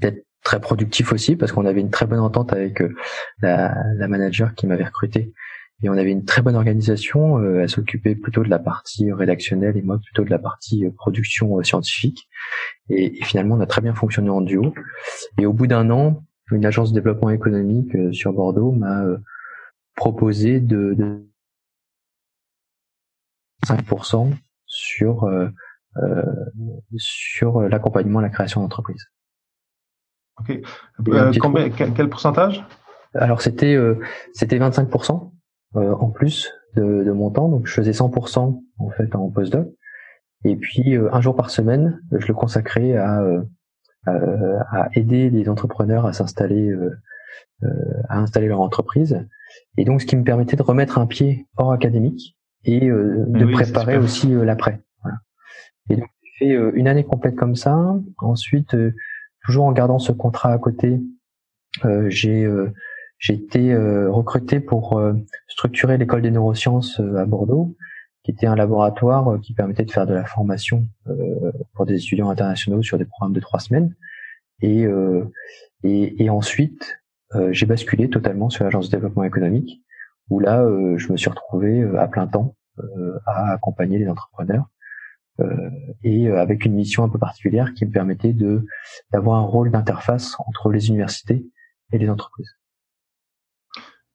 d'être 0.00 0.24
très 0.44 0.60
productif 0.60 1.12
aussi 1.12 1.36
parce 1.36 1.52
qu'on 1.52 1.66
avait 1.66 1.80
une 1.80 1.90
très 1.90 2.06
bonne 2.06 2.20
entente 2.20 2.52
avec 2.52 2.80
euh, 2.80 2.94
la, 3.42 3.74
la 3.96 4.08
manager 4.08 4.54
qui 4.54 4.66
m'avait 4.66 4.84
recruté 4.84 5.32
et 5.82 5.88
on 5.88 5.92
avait 5.92 6.10
une 6.10 6.24
très 6.24 6.42
bonne 6.42 6.56
organisation. 6.56 7.38
Euh, 7.38 7.60
elle 7.60 7.68
s'occupait 7.68 8.16
plutôt 8.16 8.42
de 8.42 8.48
la 8.48 8.58
partie 8.58 9.12
rédactionnelle 9.12 9.76
et 9.76 9.82
moi 9.82 9.98
plutôt 9.98 10.24
de 10.24 10.30
la 10.30 10.38
partie 10.38 10.84
euh, 10.84 10.90
production 10.90 11.62
scientifique. 11.62 12.28
Et, 12.88 13.22
finalement, 13.24 13.56
on 13.56 13.60
a 13.60 13.66
très 13.66 13.80
bien 13.80 13.94
fonctionné 13.94 14.30
en 14.30 14.40
duo. 14.40 14.74
Et 15.38 15.46
au 15.46 15.52
bout 15.52 15.66
d'un 15.66 15.90
an, 15.90 16.24
une 16.50 16.66
agence 16.66 16.90
de 16.90 16.98
développement 16.98 17.30
économique 17.30 17.92
sur 18.12 18.32
Bordeaux 18.32 18.72
m'a 18.72 19.04
proposé 19.94 20.60
de, 20.60 20.94
de 20.94 21.28
5% 23.66 24.32
sur 24.64 25.24
euh, 25.24 26.22
sur 26.96 27.60
l'accompagnement 27.62 28.20
à 28.20 28.22
la 28.22 28.30
création 28.30 28.62
d'entreprise. 28.62 29.04
Ok. 30.40 30.60
Euh, 31.08 31.32
combien, 31.40 31.70
quel, 31.70 31.92
quel, 31.92 32.08
pourcentage? 32.08 32.64
Alors 33.14 33.40
c'était 33.40 33.76
c'était 34.32 34.58
25%. 34.58 35.30
Euh, 35.76 35.92
en 35.92 36.08
plus 36.08 36.50
de, 36.76 37.04
de, 37.04 37.12
mon 37.12 37.30
temps. 37.30 37.48
Donc 37.48 37.66
je 37.66 37.74
faisais 37.74 37.90
100% 37.90 38.62
en 38.78 38.90
fait 38.90 39.14
en 39.14 39.28
postdoc. 39.30 39.68
Et 40.44 40.56
puis 40.56 40.96
euh, 40.96 41.12
un 41.12 41.20
jour 41.20 41.36
par 41.36 41.50
semaine, 41.50 42.00
je 42.10 42.26
le 42.26 42.32
consacrais 42.32 42.96
à, 42.96 43.20
euh, 43.20 44.58
à 44.70 44.88
aider 44.94 45.28
les 45.28 45.50
entrepreneurs 45.50 46.06
à 46.06 46.14
s'installer, 46.14 46.74
à 48.08 48.18
installer 48.18 48.48
leur 48.48 48.62
entreprise. 48.62 49.26
Et 49.76 49.84
donc 49.84 50.00
ce 50.00 50.06
qui 50.06 50.16
me 50.16 50.24
permettait 50.24 50.56
de 50.56 50.62
remettre 50.62 50.96
un 50.98 51.06
pied 51.06 51.46
hors 51.58 51.72
académique 51.72 52.38
et 52.64 52.88
de 52.88 53.52
préparer 53.52 53.98
aussi 53.98 54.28
l'après. 54.28 54.80
Voilà. 55.02 55.18
Et 55.90 55.96
donc 55.96 56.08
j'ai 56.22 56.46
fait 56.46 56.70
une 56.72 56.88
année 56.88 57.04
complète 57.04 57.36
comme 57.36 57.56
ça. 57.56 57.94
Ensuite, 58.16 58.74
toujours 59.48 59.64
en 59.64 59.72
gardant 59.72 59.98
ce 59.98 60.12
contrat 60.12 60.52
à 60.52 60.58
côté, 60.58 61.00
j'ai 62.08 62.46
j'ai 63.18 63.34
été 63.34 63.72
euh, 63.72 64.10
recruté 64.10 64.60
pour 64.60 64.98
euh, 64.98 65.14
structurer 65.48 65.98
l'école 65.98 66.22
des 66.22 66.30
neurosciences 66.30 67.00
euh, 67.00 67.16
à 67.16 67.24
Bordeaux, 67.24 67.76
qui 68.22 68.30
était 68.30 68.46
un 68.46 68.54
laboratoire 68.54 69.40
qui 69.40 69.54
permettait 69.54 69.84
de 69.84 69.90
faire 69.90 70.06
de 70.06 70.14
la 70.14 70.24
formation 70.24 70.86
pour 71.72 71.86
des 71.86 71.94
étudiants 71.94 72.28
internationaux 72.28 72.82
sur 72.82 72.98
des 72.98 73.06
programmes 73.06 73.32
de 73.32 73.40
trois 73.40 73.58
semaines. 73.58 73.94
Et, 74.60 74.84
et, 75.82 76.22
et 76.22 76.28
ensuite, 76.28 77.00
j'ai 77.52 77.64
basculé 77.64 78.10
totalement 78.10 78.50
sur 78.50 78.64
l'agence 78.64 78.90
de 78.90 78.96
développement 78.96 79.24
économique, 79.24 79.82
où 80.28 80.40
là, 80.40 80.62
je 80.96 81.10
me 81.10 81.16
suis 81.16 81.30
retrouvé 81.30 81.82
à 81.96 82.06
plein 82.06 82.26
temps 82.26 82.54
à 83.24 83.52
accompagner 83.52 83.98
les 83.98 84.08
entrepreneurs. 84.08 84.66
Et 86.02 86.28
avec 86.28 86.64
une 86.64 86.74
mission 86.74 87.04
un 87.04 87.08
peu 87.08 87.18
particulière 87.18 87.72
qui 87.74 87.86
me 87.86 87.90
permettait 87.90 88.32
de 88.32 88.66
d'avoir 89.12 89.38
un 89.38 89.44
rôle 89.44 89.70
d'interface 89.70 90.34
entre 90.46 90.70
les 90.70 90.88
universités 90.88 91.46
et 91.92 91.98
les 91.98 92.10
entreprises. 92.10 92.58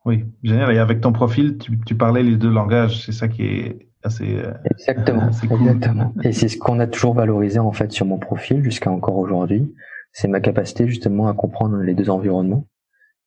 Oui, 0.06 0.26
génial. 0.44 0.74
Et 0.74 0.80
avec 0.80 1.00
ton 1.02 1.14
profil, 1.14 1.58
tu, 1.58 1.80
tu 1.86 1.96
parlais 1.96 2.24
les 2.24 2.36
deux 2.36 2.50
langages. 2.50 3.06
C'est 3.06 3.14
ça 3.14 3.28
qui 3.28 3.44
est 3.44 3.88
assez. 4.04 4.38
Euh, 4.38 4.54
exactement. 4.72 5.30
exactement. 5.30 6.14
Et 6.24 6.34
c'est 6.34 6.50
ce 6.50 6.58
qu'on 6.58 6.80
a 6.80 6.88
toujours 6.88 7.14
valorisé 7.14 7.60
en 7.60 7.72
fait 7.72 7.92
sur 7.92 8.06
mon 8.06 8.18
profil 8.18 8.64
jusqu'à 8.64 8.92
encore 8.92 9.18
aujourd'hui. 9.18 9.74
C'est 10.12 10.28
ma 10.28 10.42
capacité 10.42 10.88
justement 10.88 11.28
à 11.28 11.34
comprendre 11.34 11.78
les 11.78 11.96
deux 11.96 12.10
environnements 12.10 12.68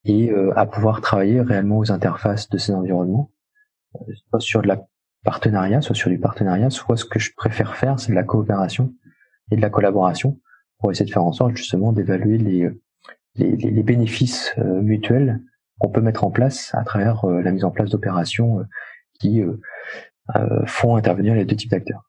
et 0.04 0.30
euh, 0.30 0.52
à 0.56 0.66
pouvoir 0.66 1.00
travailler 1.00 1.40
réellement 1.40 1.78
aux 1.78 1.90
interfaces 1.90 2.48
de 2.48 2.58
ces 2.58 2.72
environnements, 2.72 3.32
euh, 3.96 4.12
soit 4.28 4.40
sur 4.40 4.62
de 4.62 4.68
la 4.68 4.86
partenariat, 5.24 5.80
soit 5.80 5.94
sur 5.94 6.10
du 6.10 6.18
partenariat, 6.18 6.70
soit 6.70 6.96
ce 6.96 7.04
que 7.04 7.18
je 7.18 7.32
préfère 7.36 7.76
faire, 7.76 7.98
c'est 7.98 8.10
de 8.10 8.16
la 8.16 8.24
coopération 8.24 8.94
et 9.50 9.56
de 9.56 9.60
la 9.60 9.70
collaboration 9.70 10.40
pour 10.78 10.90
essayer 10.90 11.06
de 11.06 11.12
faire 11.12 11.24
en 11.24 11.32
sorte 11.32 11.56
justement 11.56 11.92
d'évaluer 11.92 12.38
les, 12.38 13.82
bénéfices 13.82 14.54
mutuels 14.56 15.40
qu'on 15.78 15.90
peut 15.90 16.00
mettre 16.00 16.24
en 16.24 16.30
place 16.30 16.74
à 16.74 16.84
travers 16.84 17.24
euh, 17.24 17.42
la 17.42 17.52
mise 17.52 17.64
en 17.64 17.70
place 17.70 17.90
d'opérations 17.90 18.60
euh, 18.60 18.64
qui 19.20 19.42
euh, 19.42 19.56
font 20.66 20.96
intervenir 20.96 21.34
les 21.34 21.44
deux 21.44 21.56
types 21.56 21.70
d'acteurs. 21.70 22.02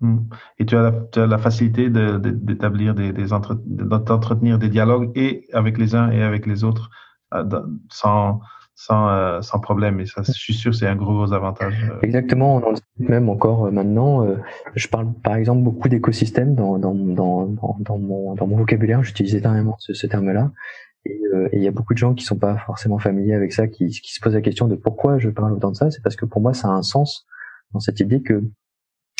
Hmm. 0.00 0.20
Et 0.58 0.66
tu 0.66 0.76
as 0.76 0.82
la, 0.82 0.92
tu 1.12 1.20
as 1.20 1.26
la 1.26 1.38
facilité 1.38 1.90
d'établir 1.90 2.94
des, 2.94 3.12
des 3.12 3.26
d'entretenir 3.28 4.58
des 4.58 4.68
dialogues 4.68 5.10
et 5.14 5.46
avec 5.52 5.76
les 5.76 5.94
uns 5.94 6.10
et 6.10 6.22
avec 6.22 6.46
les 6.46 6.64
autres 6.64 6.90
sans, 7.90 8.40
sans, 8.86 9.42
sans 9.42 9.58
problème. 9.60 10.00
Et 10.00 10.06
ça, 10.06 10.22
je 10.22 10.32
suis 10.32 10.54
sûr, 10.54 10.74
c'est 10.74 10.86
un 10.86 10.96
gros, 10.96 11.14
gros 11.14 11.32
avantage. 11.32 11.74
Exactement. 12.02 12.56
On 12.56 12.62
en 12.64 12.72
discute 12.72 13.08
même 13.08 13.28
encore 13.28 13.70
maintenant. 13.70 14.26
Je 14.74 14.88
parle 14.88 15.12
par 15.22 15.34
exemple 15.34 15.62
beaucoup 15.62 15.88
d'écosystèmes 15.88 16.54
dans, 16.54 16.78
dans, 16.78 16.94
dans, 16.94 17.46
dans, 17.46 17.98
mon, 17.98 18.34
dans 18.34 18.46
mon 18.46 18.56
vocabulaire. 18.56 19.02
J'utilise 19.02 19.34
énormément 19.34 19.76
ce, 19.78 19.92
ce 19.92 20.06
terme-là. 20.06 20.50
Et 21.04 21.20
il 21.52 21.62
y 21.62 21.68
a 21.68 21.70
beaucoup 21.70 21.94
de 21.94 21.98
gens 21.98 22.14
qui 22.14 22.24
sont 22.24 22.38
pas 22.38 22.56
forcément 22.66 22.98
familiers 22.98 23.34
avec 23.34 23.52
ça, 23.52 23.68
qui, 23.68 23.88
qui 23.88 24.14
se 24.14 24.20
posent 24.20 24.34
la 24.34 24.40
question 24.40 24.66
de 24.66 24.76
pourquoi 24.76 25.18
je 25.18 25.28
parle 25.30 25.52
autant 25.52 25.70
de 25.70 25.76
ça. 25.76 25.90
C'est 25.90 26.02
parce 26.02 26.16
que 26.16 26.24
pour 26.26 26.40
moi, 26.40 26.54
ça 26.54 26.68
a 26.68 26.72
un 26.72 26.82
sens 26.82 27.26
dans 27.72 27.80
cette 27.80 28.00
idée 28.00 28.22
que 28.22 28.42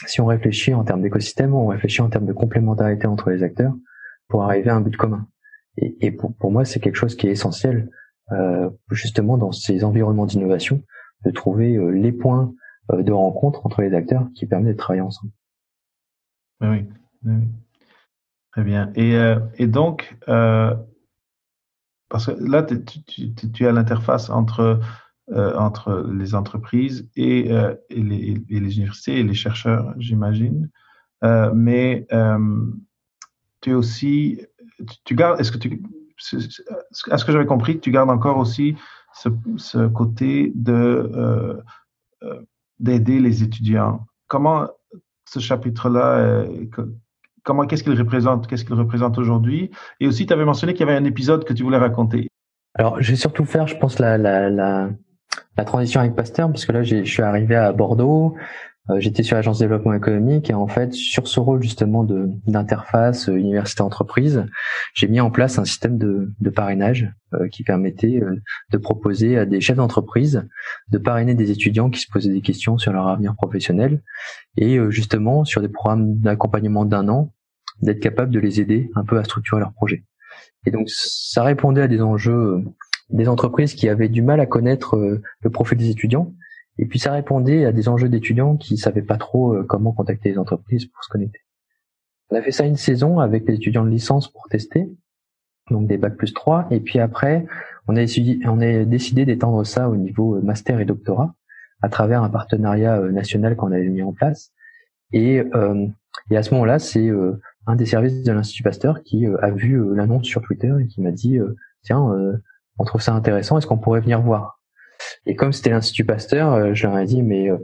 si 0.07 0.21
on 0.21 0.27
réfléchit 0.27 0.73
en 0.75 0.85
termes 0.85 1.03
d'écosystème, 1.03 1.55
on 1.55 1.67
réfléchit 1.67 2.03
en 2.03 2.09
termes 2.09 2.27
de 2.27 2.33
complémentarité 2.33 3.07
entre 3.07 3.31
les 3.31 3.43
acteurs 3.43 3.75
pour 4.29 4.43
arriver 4.45 4.71
à 4.71 4.77
un 4.77 4.81
but 4.81 4.97
commun. 4.97 5.27
Et, 5.77 5.97
et 6.01 6.11
pour, 6.11 6.51
moi, 6.51 6.65
c'est 6.65 6.81
quelque 6.81 6.97
chose 6.97 7.15
qui 7.15 7.29
est 7.29 7.33
essentiel, 7.33 7.77
euh, 7.77 7.89
justement, 8.91 9.37
dans 9.37 9.53
ces 9.53 9.85
environnements 9.85 10.27
d'innovation, 10.27 10.83
de 11.25 11.31
trouver 11.31 11.77
euh, 11.77 11.91
les 11.91 12.13
points 12.13 12.53
euh, 12.93 13.03
de 13.03 13.13
rencontre 13.13 13.67
entre 13.67 13.83
les 13.83 13.95
acteurs 13.95 14.27
qui 14.35 14.47
permettent 14.47 14.77
de 14.77 14.79
travailler 14.79 15.03
ensemble. 15.03 15.33
Oui, 16.61 16.87
oui. 17.25 17.49
très 18.53 18.65
bien. 18.65 18.93
Et, 18.95 19.15
euh, 19.15 19.39
et 19.57 19.67
donc, 19.67 20.17
euh, 20.29 20.75
parce 22.09 22.27
que 22.27 22.33
là, 22.33 22.63
tu, 22.63 23.03
tu, 23.05 23.33
tu 23.35 23.67
as 23.67 23.73
l'interface 23.73 24.31
entre 24.31 24.81
euh, 25.33 25.55
entre 25.55 26.11
les 26.13 26.35
entreprises 26.35 27.09
et, 27.15 27.53
euh, 27.53 27.77
les, 27.89 28.43
et, 28.49 28.61
les, 28.61 28.77
universités 28.79 29.21
et 29.21 29.23
les 29.23 29.35
chercheurs, 29.35 29.95
j'imagine. 29.97 30.71
Euh, 31.23 31.53
mais 31.55 32.05
euh, 32.13 32.67
tu 33.61 33.71
es 33.71 33.75
aussi, 33.75 34.41
tu, 34.79 34.97
tu 35.05 35.15
gardes, 35.15 35.39
est-ce 35.41 35.53
que 35.53 35.59
tu, 35.59 35.83
à 37.11 37.19
ce 37.19 37.25
que 37.25 37.33
j'avais 37.33 37.47
compris, 37.47 37.81
tu 37.81 37.91
gardes 37.91 38.11
encore 38.11 38.39
aussi 38.39 38.77
ce, 39.15 39.87
côté 39.89 40.53
de 40.55 41.63
d'aider 42.79 43.21
les 43.21 43.43
étudiants. 43.43 44.07
Comment 44.29 44.69
ce 45.25 45.39
chapitre-là, 45.39 46.45
comment 47.43 47.67
qu'est-ce 47.67 47.83
qu'il 47.83 47.99
représente, 47.99 48.47
qu'est-ce 48.47 48.65
qu'il 48.65 48.75
représente 48.75 49.19
aujourd'hui? 49.19 49.71
Et 50.01 50.07
aussi, 50.07 50.27
tu 50.27 50.33
avais 50.33 50.45
mentionné 50.45 50.75
qu'il 50.75 50.87
y 50.87 50.91
avait 50.91 50.99
un 50.99 51.05
épisode 51.05 51.45
que 51.45 51.53
tu 51.53 51.63
voulais 51.63 51.79
raconter. 51.79 52.29
Alors, 52.75 53.01
je 53.03 53.11
vais 53.11 53.17
surtout 53.17 53.45
faire, 53.45 53.67
je 53.67 53.77
pense, 53.77 53.99
la, 53.99 54.17
la, 54.17 54.49
la, 54.49 54.91
la 55.57 55.65
transition 55.65 56.01
avec 56.01 56.15
Pasteur, 56.15 56.49
parce 56.49 56.65
que 56.65 56.73
là, 56.73 56.83
je 56.83 57.05
suis 57.05 57.23
arrivé 57.23 57.57
à 57.57 57.73
Bordeaux, 57.73 58.35
euh, 58.37 58.41
j'étais 58.99 59.23
sur 59.23 59.37
l'agence 59.37 59.59
développement 59.59 59.93
économique, 59.93 60.51
et 60.51 60.55
en 60.55 60.67
fait, 60.67 60.93
sur 60.93 61.29
ce 61.29 61.39
rôle 61.41 61.63
justement 61.63 62.05
de 62.05 62.31
d'interface 62.47 63.29
euh, 63.29 63.35
université-entreprise, 63.35 64.47
j'ai 64.95 65.09
mis 65.09 65.21
en 65.21 65.31
place 65.31 65.59
un 65.59 65.65
système 65.65 65.99
de, 65.99 66.33
de 66.41 66.51
parrainage 66.51 67.13
euh, 67.35 67.49
qui 67.49 67.63
permettait 67.63 68.21
de 68.73 68.79
proposer 68.79 69.39
à 69.39 69.47
des 69.47 69.61
chefs 69.61 69.77
d'entreprise 69.77 70.47
de 70.91 70.99
parrainer 70.99 71.35
des 71.35 71.51
étudiants 71.51 71.91
qui 71.91 72.01
se 72.01 72.11
posaient 72.11 72.33
des 72.33 72.41
questions 72.41 72.79
sur 72.79 72.93
leur 72.93 73.07
avenir 73.09 73.35
professionnel, 73.35 74.03
et 74.57 74.79
justement 74.91 75.45
sur 75.45 75.61
des 75.61 75.69
programmes 75.69 76.19
d'accompagnement 76.19 76.85
d'un 76.85 77.09
an, 77.09 77.33
d'être 77.83 78.01
capable 78.01 78.33
de 78.33 78.41
les 78.41 78.61
aider 78.61 78.91
un 78.95 79.05
peu 79.05 79.19
à 79.19 79.25
structurer 79.25 79.61
leur 79.61 79.73
projet. 79.73 80.05
Et 80.67 80.71
donc, 80.71 80.89
ça 80.91 81.43
répondait 81.43 81.83
à 81.83 81.89
des 81.89 82.03
enjeux 82.03 82.63
des 83.13 83.29
entreprises 83.29 83.75
qui 83.75 83.89
avaient 83.89 84.09
du 84.09 84.23
mal 84.23 84.41
à 84.41 84.47
connaître 84.47 84.97
euh, 84.97 85.21
le 85.41 85.51
profil 85.51 85.79
des 85.79 85.91
étudiants. 85.91 86.33
Et 86.81 86.87
puis 86.87 86.99
ça 86.99 87.13
répondait 87.13 87.67
à 87.67 87.73
des 87.73 87.89
enjeux 87.89 88.09
d'étudiants 88.09 88.57
qui 88.57 88.79
savaient 88.79 89.03
pas 89.03 89.19
trop 89.19 89.53
euh, 89.53 89.65
comment 89.65 89.93
contacter 89.93 90.31
les 90.31 90.39
entreprises 90.39 90.87
pour 90.87 91.05
se 91.05 91.11
connecter. 91.11 91.41
On 92.31 92.37
a 92.37 92.43
fait 92.43 92.53
ça 92.53 92.65
une 92.65 92.77
saison 92.77 93.21
avec 93.21 93.47
les 93.47 93.57
étudiants 93.57 93.85
de 93.85 93.91
licence 93.91 94.33
pour 94.33 94.49
tester, 94.49 94.91
donc 95.71 95.87
des 95.87 95.99
bacs 95.99 96.17
plus 96.17 96.33
3. 96.33 96.69
Et 96.71 96.81
puis 96.81 96.99
après, 96.99 97.45
on 97.87 97.97
a, 97.97 98.05
décidé, 98.87 99.27
d'étendre 99.27 99.67
ça 99.67 99.91
au 99.91 99.97
niveau 99.97 100.37
euh, 100.37 100.41
master 100.41 100.81
et 100.81 100.87
doctorat 100.87 101.35
à 101.83 101.91
travers 101.91 102.23
un 102.23 102.31
partenariat 102.31 102.99
national 102.99 103.57
qu'on 103.57 103.73
avait 103.73 103.89
mis 103.89 104.03
en 104.03 104.15
place. 104.15 104.51
Et, 105.13 105.41
euh, 105.41 105.87
et 106.31 106.37
à 106.39 106.43
ce 106.43 106.55
moment-là, 106.55 106.79
c'est 106.79 107.09
un 107.67 107.77
des 107.77 107.87
services 107.87 108.23
de 108.23 108.33
l'Institut 108.33 108.63
Pasteur 108.63 109.03
qui 109.03 109.27
a 109.27 109.51
vu 109.51 109.95
l'annonce 109.95 110.25
sur 110.25 110.43
Twitter 110.43 110.73
et 110.79 110.87
qui 110.87 111.01
m'a 111.01 111.11
dit 111.11 111.39
tiens, 111.83 112.07
on 112.79 112.85
trouve 112.85 113.01
ça 113.01 113.15
intéressant, 113.15 113.57
est-ce 113.57 113.67
qu'on 113.67 113.79
pourrait 113.79 114.03
venir 114.03 114.21
voir? 114.21 114.60
Et 115.27 115.35
comme 115.35 115.53
c'était 115.53 115.71
l'Institut 115.71 116.05
Pasteur, 116.05 116.53
euh, 116.53 116.75
je 116.75 116.87
leur 116.87 116.99
ai 116.99 117.05
dit, 117.05 117.23
mais 117.23 117.51
euh, 117.51 117.59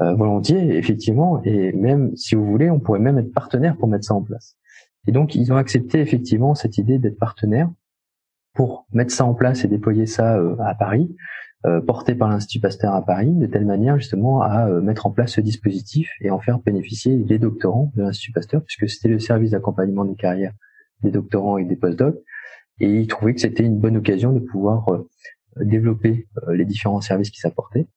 euh, 0.00 0.14
volontiers, 0.14 0.76
effectivement, 0.76 1.42
et 1.44 1.72
même 1.72 2.14
si 2.16 2.34
vous 2.34 2.44
voulez, 2.44 2.70
on 2.70 2.80
pourrait 2.80 3.00
même 3.00 3.18
être 3.18 3.32
partenaire 3.32 3.76
pour 3.76 3.88
mettre 3.88 4.04
ça 4.04 4.14
en 4.14 4.22
place. 4.22 4.56
Et 5.06 5.12
donc, 5.12 5.34
ils 5.34 5.52
ont 5.52 5.56
accepté 5.56 6.00
effectivement 6.00 6.54
cette 6.54 6.78
idée 6.78 6.98
d'être 6.98 7.18
partenaire 7.18 7.70
pour 8.54 8.86
mettre 8.92 9.12
ça 9.12 9.24
en 9.24 9.34
place 9.34 9.64
et 9.64 9.68
déployer 9.68 10.06
ça 10.06 10.38
à 10.60 10.74
Paris, 10.74 11.16
porté 11.86 12.14
par 12.14 12.28
l'Institut 12.28 12.60
Pasteur 12.60 12.94
à 12.94 13.04
Paris, 13.04 13.32
de 13.32 13.46
telle 13.46 13.64
manière 13.64 13.96
justement 13.96 14.42
à 14.42 14.68
mettre 14.80 15.06
en 15.06 15.10
place 15.10 15.32
ce 15.32 15.40
dispositif 15.40 16.10
et 16.20 16.30
en 16.30 16.38
faire 16.38 16.58
bénéficier 16.58 17.16
les 17.16 17.38
doctorants 17.38 17.90
de 17.96 18.02
l'Institut 18.02 18.32
Pasteur, 18.32 18.62
puisque 18.62 18.88
c'était 18.88 19.08
le 19.08 19.18
service 19.18 19.52
d'accompagnement 19.52 20.04
des 20.04 20.14
carrières 20.14 20.52
des 21.02 21.10
doctorants 21.10 21.58
et 21.58 21.64
des 21.64 21.76
postdocs, 21.76 22.22
et 22.80 22.88
il 22.88 23.06
trouvait 23.06 23.34
que 23.34 23.40
c'était 23.40 23.64
une 23.64 23.78
bonne 23.78 23.96
occasion 23.96 24.32
de 24.32 24.40
pouvoir 24.40 24.88
euh, 24.88 25.08
développer 25.56 26.28
euh, 26.48 26.54
les 26.54 26.64
différents 26.64 27.00
services 27.00 27.30
qui 27.30 27.40
s'apportaient. 27.40 27.88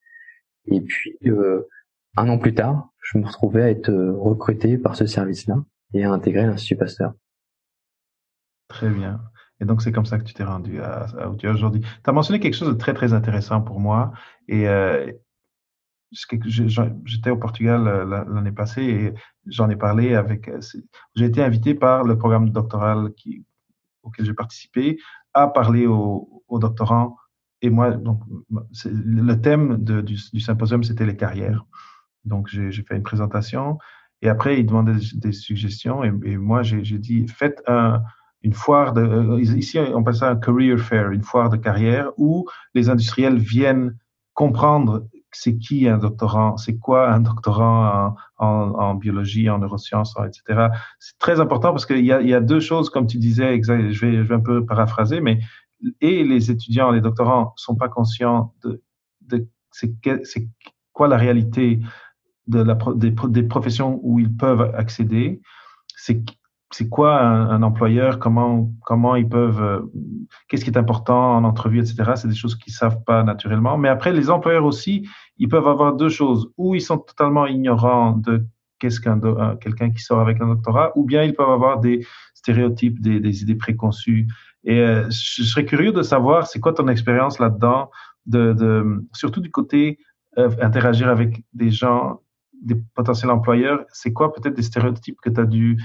Et 0.66 0.82
puis, 0.82 1.18
euh, 1.26 1.68
un 2.18 2.30
an 2.30 2.38
plus 2.38 2.54
tard, 2.54 2.90
je 3.02 3.18
me 3.18 3.26
retrouvais 3.26 3.64
à 3.64 3.70
être 3.70 3.92
recruté 3.94 4.78
par 4.78 4.96
ce 4.96 5.06
service-là 5.06 5.64
et 5.94 6.04
à 6.04 6.12
intégrer 6.12 6.46
l'Institut 6.46 6.78
Pasteur. 6.78 7.14
Très 8.68 8.90
bien. 8.90 9.22
Et 9.62 9.66
donc, 9.66 9.82
c'est 9.82 9.92
comme 9.92 10.06
ça 10.06 10.18
que 10.18 10.24
tu 10.24 10.34
t'es 10.34 10.44
rendu 10.44 10.82
à, 10.82 11.06
à 11.20 11.30
aujourd'hui. 11.30 11.82
Tu 11.82 12.10
as 12.10 12.12
mentionné 12.12 12.40
quelque 12.40 12.56
chose 12.56 12.70
de 12.70 12.74
très, 12.74 12.94
très 12.94 13.14
intéressant 13.14 13.62
pour 13.62 13.80
moi. 13.80 14.12
Et 14.48 14.68
euh, 14.68 15.12
j'étais 16.12 17.30
au 17.30 17.38
Portugal 17.38 17.84
l'année 18.34 18.52
passée 18.52 18.84
et 18.84 19.14
j'en 19.46 19.70
ai 19.70 19.76
parlé 19.76 20.16
avec. 20.16 20.50
J'ai 21.16 21.26
été 21.26 21.44
invité 21.44 21.76
par 21.76 22.04
le 22.04 22.18
programme 22.18 22.50
doctoral 22.50 23.12
auquel 24.04 24.26
j'ai 24.26 24.34
participé 24.34 24.98
a 25.36 25.48
parlé 25.48 25.86
aux, 25.86 26.44
doctorants. 26.60 27.18
Et 27.62 27.70
moi, 27.70 27.92
donc, 27.92 28.22
le 28.86 29.34
thème 29.36 29.78
du, 29.84 30.18
symposium, 30.40 30.84
c'était 30.84 31.06
les 31.06 31.16
carrières. 31.16 31.66
Donc, 32.26 32.48
j'ai 32.48 32.72
fait 32.72 32.96
une 32.96 33.04
présentation. 33.04 33.78
Et 34.22 34.30
après, 34.30 34.60
ils 34.60 34.66
demandaient 34.66 35.00
des, 35.16 35.32
suggestions. 35.32 36.04
Et, 36.04 36.38
moi, 36.38 36.64
j'ai 36.64 36.82
dit, 36.98 37.28
faites 37.28 37.62
un, 37.68 38.02
une 38.42 38.54
foire 38.54 38.94
de, 38.94 39.02
euh, 39.02 39.40
ici, 39.42 39.80
on 39.80 40.02
appelle 40.02 40.16
ça 40.16 40.30
un 40.30 40.36
career 40.36 40.78
fair, 40.80 41.12
une 41.12 41.24
foire 41.24 41.50
de 41.50 41.58
carrière 41.58 42.12
où 42.18 42.46
les 42.74 42.90
industriels 42.90 43.38
viennent 43.38 43.98
comprendre 44.34 45.08
c'est 45.36 45.58
qui 45.58 45.88
un 45.88 45.98
doctorant, 45.98 46.58
c'est 46.58 46.78
quoi 46.78 47.12
un 47.12 47.20
doctorant 47.20 48.16
en, 48.38 48.96
biologie, 48.96 49.50
en 49.50 49.60
neurosciences, 49.60 50.16
etc. 50.26 50.68
C'est 51.00 51.18
très 51.20 51.40
important 51.40 51.72
parce 51.72 51.86
qu'il 51.86 52.06
y 52.06 52.12
a, 52.12 52.40
deux 52.40 52.60
choses, 52.60 52.90
comme 52.90 53.08
tu 53.08 53.18
disais, 53.18 53.62
je 53.62 53.92
je 53.92 54.06
vais 54.06 54.34
un 54.36 54.40
peu 54.40 54.66
paraphraser, 54.66 55.22
mais 55.22 55.40
et 56.02 56.24
les 56.24 56.52
étudiants, 56.52 56.92
les 56.92 57.02
doctorants 57.02 57.54
sont 57.58 57.76
pas 57.76 57.90
conscients 57.90 58.54
de, 58.64 58.82
de 59.22 59.48
c'est 59.72 60.48
quoi 60.94 61.08
la 61.08 61.18
réalité 61.18 61.80
des, 62.48 63.44
professions 63.44 64.00
où 64.04 64.20
ils 64.20 64.36
peuvent 64.36 64.74
accéder. 64.76 65.42
C'est 65.98 66.90
quoi 66.90 67.22
un, 67.22 67.64
employeur, 67.64 68.20
comment 68.20 68.72
comment 68.84 69.16
ils 69.16 69.28
peuvent, 69.28 69.62
euh, 69.62 69.80
qu'est-ce 70.48 70.66
qui 70.66 70.72
est 70.72 70.78
important 70.78 71.38
en 71.38 71.44
entrevue, 71.44 71.80
etc. 71.80 72.14
C'est 72.16 72.28
des 72.28 72.36
choses 72.36 72.56
qu'ils 72.56 72.74
savent 72.74 73.04
pas 73.06 73.24
naturellement. 73.24 73.78
Mais 73.78 73.90
après, 73.90 74.12
les 74.12 74.30
employeurs 74.30 74.66
aussi, 74.66 75.08
ils 75.38 75.48
peuvent 75.48 75.68
avoir 75.68 75.96
deux 75.96 76.10
choses. 76.10 76.52
Ou 76.58 76.76
ils 76.76 76.82
sont 76.82 76.98
totalement 76.98 77.48
ignorants 77.48 78.12
de 78.14 78.46
qu'est-ce 78.80 79.00
qu'un 79.00 79.20
quelqu'un 79.58 79.92
qui 79.92 80.02
sort 80.02 80.20
avec 80.20 80.42
un 80.42 80.48
doctorat, 80.48 80.92
ou 80.96 81.06
bien 81.06 81.24
ils 81.24 81.34
peuvent 81.34 81.50
avoir 81.50 81.80
des 81.80 82.06
stéréotypes, 82.46 83.02
des, 83.02 83.42
idées 83.42 83.56
préconçues. 83.56 84.28
Et 84.64 84.80
euh, 84.80 85.10
je 85.10 85.44
serais 85.44 85.66
curieux 85.66 85.92
de 85.92 86.04
savoir, 86.04 86.46
c'est 86.46 86.60
quoi 86.60 86.74
ton 86.74 86.88
expérience 86.88 87.40
là-dedans, 87.40 87.90
de, 88.28 88.54
de, 88.54 89.04
surtout 89.14 89.42
du 89.42 89.50
côté 89.50 89.98
euh, 90.38 90.52
interagir 90.62 91.10
avec 91.10 91.44
des 91.54 91.72
gens, 91.72 92.20
des 92.62 92.76
potentiels 92.94 93.32
employeurs. 93.32 93.84
C'est 93.92 94.14
quoi 94.14 94.32
peut-être 94.32 94.56
des 94.56 94.62
stéréotypes 94.62 95.20
que 95.22 95.32
tu 95.32 95.40
as 95.40 95.46
dû 95.46 95.78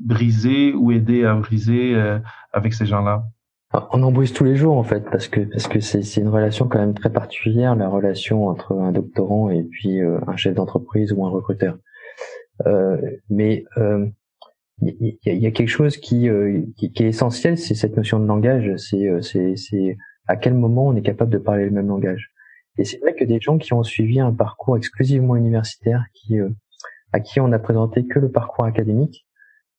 briser 0.00 0.74
ou 0.74 0.90
aider 0.90 1.24
à 1.24 1.34
briser 1.34 1.94
euh, 1.94 2.18
avec 2.52 2.74
ces 2.74 2.86
gens-là? 2.86 3.24
On 3.92 4.02
en 4.02 4.12
brise 4.12 4.32
tous 4.32 4.44
les 4.44 4.54
jours 4.54 4.76
en 4.76 4.84
fait 4.84 5.04
parce 5.10 5.26
que 5.26 5.40
parce 5.40 5.66
que 5.66 5.80
c'est 5.80 6.20
une 6.20 6.28
relation 6.28 6.68
quand 6.68 6.78
même 6.78 6.94
très 6.94 7.10
particulière 7.10 7.74
la 7.74 7.88
relation 7.88 8.46
entre 8.46 8.72
un 8.72 8.92
doctorant 8.92 9.50
et 9.50 9.64
puis 9.64 10.00
un 10.00 10.36
chef 10.36 10.54
d'entreprise 10.54 11.12
ou 11.12 11.26
un 11.26 11.28
recruteur. 11.28 11.76
Mais 13.28 13.64
il 14.82 15.16
y, 15.24 15.30
y, 15.30 15.46
a 15.46 15.50
quelque 15.50 15.68
chose 15.68 15.96
qui, 15.96 16.28
qui, 16.76 16.92
qui 16.92 17.02
est 17.02 17.08
essentiel, 17.08 17.56
c'est 17.58 17.74
cette 17.74 17.96
notion 17.96 18.18
de 18.18 18.26
langage. 18.26 18.76
C'est 18.76 19.08
c'est 19.56 19.96
à 20.26 20.36
quel 20.36 20.54
moment 20.54 20.86
on 20.86 20.96
est 20.96 21.02
capable 21.02 21.32
de 21.32 21.38
parler 21.38 21.64
le 21.64 21.70
même 21.70 21.88
langage. 21.88 22.32
Et 22.78 22.84
c'est 22.84 22.98
vrai 22.98 23.14
que 23.14 23.24
des 23.24 23.40
gens 23.40 23.58
qui 23.58 23.72
ont 23.72 23.84
suivi 23.84 24.18
un 24.20 24.32
parcours 24.32 24.76
exclusivement 24.76 25.36
universitaire, 25.36 26.04
qui 26.12 26.38
à 27.12 27.20
qui 27.20 27.40
on 27.40 27.52
a 27.52 27.58
présenté 27.58 28.06
que 28.06 28.18
le 28.18 28.30
parcours 28.30 28.64
académique, 28.64 29.26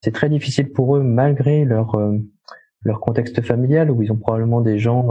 c'est 0.02 0.14
très 0.14 0.30
difficile 0.30 0.72
pour 0.72 0.96
eux 0.96 1.04
malgré 1.04 1.66
leur 1.66 1.98
leur 2.84 3.00
contexte 3.02 3.42
familial 3.42 3.92
où 3.92 4.02
ils 4.02 4.12
ont 4.12 4.18
probablement 4.18 4.62
des 4.62 4.80
gens 4.80 5.10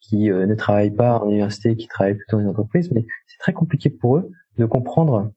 qui 0.00 0.30
ne 0.30 0.54
travaillent 0.54 0.94
pas 0.94 1.18
en 1.18 1.28
université, 1.28 1.76
qui 1.76 1.88
travaillent 1.88 2.14
plutôt 2.14 2.36
dans 2.36 2.42
une 2.42 2.48
entreprise, 2.48 2.90
mais 2.92 3.04
c'est 3.26 3.38
très 3.38 3.52
compliqué 3.52 3.90
pour 3.90 4.16
eux 4.16 4.30
de 4.56 4.64
comprendre 4.64 5.30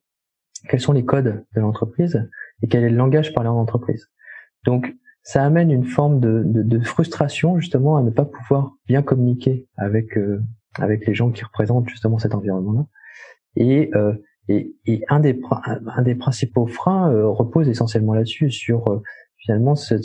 quels 0.68 0.80
sont 0.80 0.92
les 0.92 1.04
codes 1.04 1.44
de 1.54 1.60
l'entreprise 1.60 2.28
et 2.62 2.68
quel 2.68 2.84
est 2.84 2.90
le 2.90 2.96
langage 2.96 3.32
parlé 3.32 3.48
en 3.48 3.56
entreprise. 3.56 4.08
Donc, 4.64 4.94
ça 5.22 5.44
amène 5.44 5.70
une 5.70 5.84
forme 5.84 6.20
de, 6.20 6.42
de, 6.44 6.62
de, 6.62 6.80
frustration 6.80 7.58
justement 7.58 7.96
à 7.96 8.02
ne 8.02 8.10
pas 8.10 8.24
pouvoir 8.24 8.72
bien 8.86 9.02
communiquer 9.02 9.68
avec 9.76 10.16
euh, 10.16 10.42
avec 10.78 11.06
les 11.06 11.14
gens 11.14 11.30
qui 11.30 11.44
représentent 11.44 11.88
justement 11.88 12.18
cet 12.18 12.34
environnement-là. 12.34 12.86
Et, 13.56 13.90
euh, 13.94 14.14
et, 14.48 14.74
et, 14.86 15.02
un 15.08 15.20
des 15.20 15.38
un 15.86 16.02
des 16.02 16.14
principaux 16.14 16.66
freins 16.66 17.12
euh, 17.12 17.28
repose 17.28 17.68
essentiellement 17.68 18.14
là-dessus 18.14 18.50
sur 18.50 18.88
euh, 18.88 19.02
finalement 19.36 19.74
cette, 19.74 20.04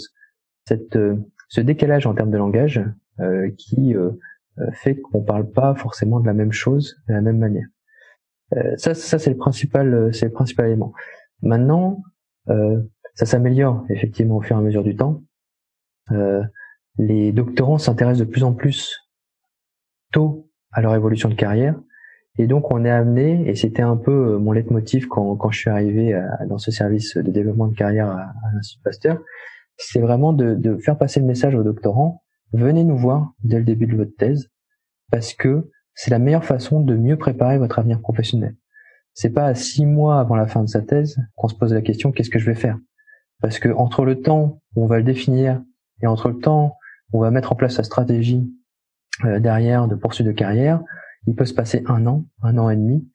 cette 0.67 0.97
ce 1.47 1.61
décalage 1.61 2.07
en 2.07 2.13
termes 2.13 2.31
de 2.31 2.37
langage 2.37 2.83
qui 3.57 3.93
fait 4.73 4.99
qu'on 4.99 5.21
parle 5.21 5.51
pas 5.51 5.75
forcément 5.75 6.19
de 6.19 6.25
la 6.25 6.33
même 6.33 6.51
chose 6.51 6.97
de 7.07 7.13
la 7.13 7.21
même 7.21 7.37
manière. 7.37 7.67
ça, 8.77 8.93
ça 8.93 9.19
c'est 9.19 9.29
le 9.29 9.37
principal, 9.37 10.13
c'est 10.13 10.25
le 10.25 10.31
principal 10.31 10.67
élément. 10.67 10.93
Maintenant, 11.41 12.01
euh, 12.01 12.14
ça 12.47 13.25
s'améliore 13.25 13.85
effectivement 13.89 14.37
au 14.37 14.41
fur 14.41 14.55
et 14.55 14.59
à 14.59 14.61
mesure 14.61 14.83
du 14.83 14.95
temps. 14.95 15.23
Euh, 16.11 16.43
les 16.97 17.31
doctorants 17.31 17.77
s'intéressent 17.77 18.25
de 18.25 18.31
plus 18.31 18.43
en 18.43 18.53
plus 18.53 18.99
tôt 20.11 20.49
à 20.71 20.81
leur 20.81 20.95
évolution 20.95 21.29
de 21.29 21.35
carrière. 21.35 21.75
Et 22.37 22.47
donc 22.47 22.71
on 22.71 22.83
est 22.83 22.91
amené, 22.91 23.47
et 23.49 23.55
c'était 23.55 23.81
un 23.81 23.95
peu 23.95 24.11
euh, 24.11 24.37
mon 24.37 24.51
leitmotiv 24.51 25.07
quand, 25.07 25.35
quand 25.37 25.49
je 25.51 25.59
suis 25.59 25.69
arrivé 25.69 26.21
dans 26.47 26.57
ce 26.57 26.71
service 26.71 27.15
de 27.17 27.31
développement 27.31 27.67
de 27.67 27.75
carrière 27.75 28.09
à, 28.09 28.33
l'Institut 28.53 28.83
Pasteur, 28.83 29.21
c'est 29.77 29.99
vraiment 29.99 30.33
de, 30.33 30.77
faire 30.77 30.97
passer 30.97 31.19
le 31.19 31.25
message 31.25 31.55
aux 31.55 31.63
doctorants, 31.63 32.23
venez 32.53 32.83
nous 32.83 32.97
voir 32.97 33.33
dès 33.43 33.57
le 33.57 33.65
début 33.65 33.87
de 33.87 33.95
votre 33.95 34.15
thèse, 34.15 34.49
parce 35.11 35.33
que 35.33 35.69
c'est 35.93 36.11
la 36.11 36.19
meilleure 36.19 36.45
façon 36.45 36.81
de 36.81 36.95
mieux 36.95 37.17
préparer 37.17 37.57
votre 37.57 37.79
avenir 37.79 38.01
professionnel. 38.01 38.55
C'est 39.15 39.31
pas 39.31 39.45
à 39.45 39.55
six 39.55 39.85
mois 39.85 40.19
avant 40.19 40.35
la 40.35 40.45
fin 40.45 40.61
de 40.61 40.67
sa 40.67 40.81
thèse 40.81 41.17
qu'on 41.35 41.47
se 41.47 41.55
pose 41.55 41.73
la 41.73 41.81
question 41.81 42.11
qu'est-ce 42.11 42.29
que 42.29 42.37
je 42.37 42.45
vais 42.45 42.55
faire? 42.55 42.77
Parce 43.41 43.59
que 43.59 43.69
entre 43.69 44.05
le 44.05 44.21
temps 44.21 44.61
où 44.75 44.83
on 44.83 44.87
va 44.87 44.97
le 44.97 45.03
définir 45.03 45.63
et 46.01 46.07
entre 46.07 46.29
le 46.29 46.37
temps 46.37 46.75
où 47.11 47.19
on 47.19 47.21
va 47.21 47.31
mettre 47.31 47.53
en 47.53 47.55
place 47.55 47.75
sa 47.75 47.83
stratégie 47.83 48.45
euh, 49.23 49.39
derrière 49.39 49.87
de 49.87 49.95
poursuite 49.95 50.27
de 50.27 50.33
carrière, 50.33 50.83
il 51.27 51.35
peut 51.35 51.45
se 51.45 51.53
passer 51.53 51.81
un 51.87 52.05
an, 52.05 52.25
un 52.43 52.57
an 52.57 52.69
et 52.69 52.75
demi. 52.75 53.09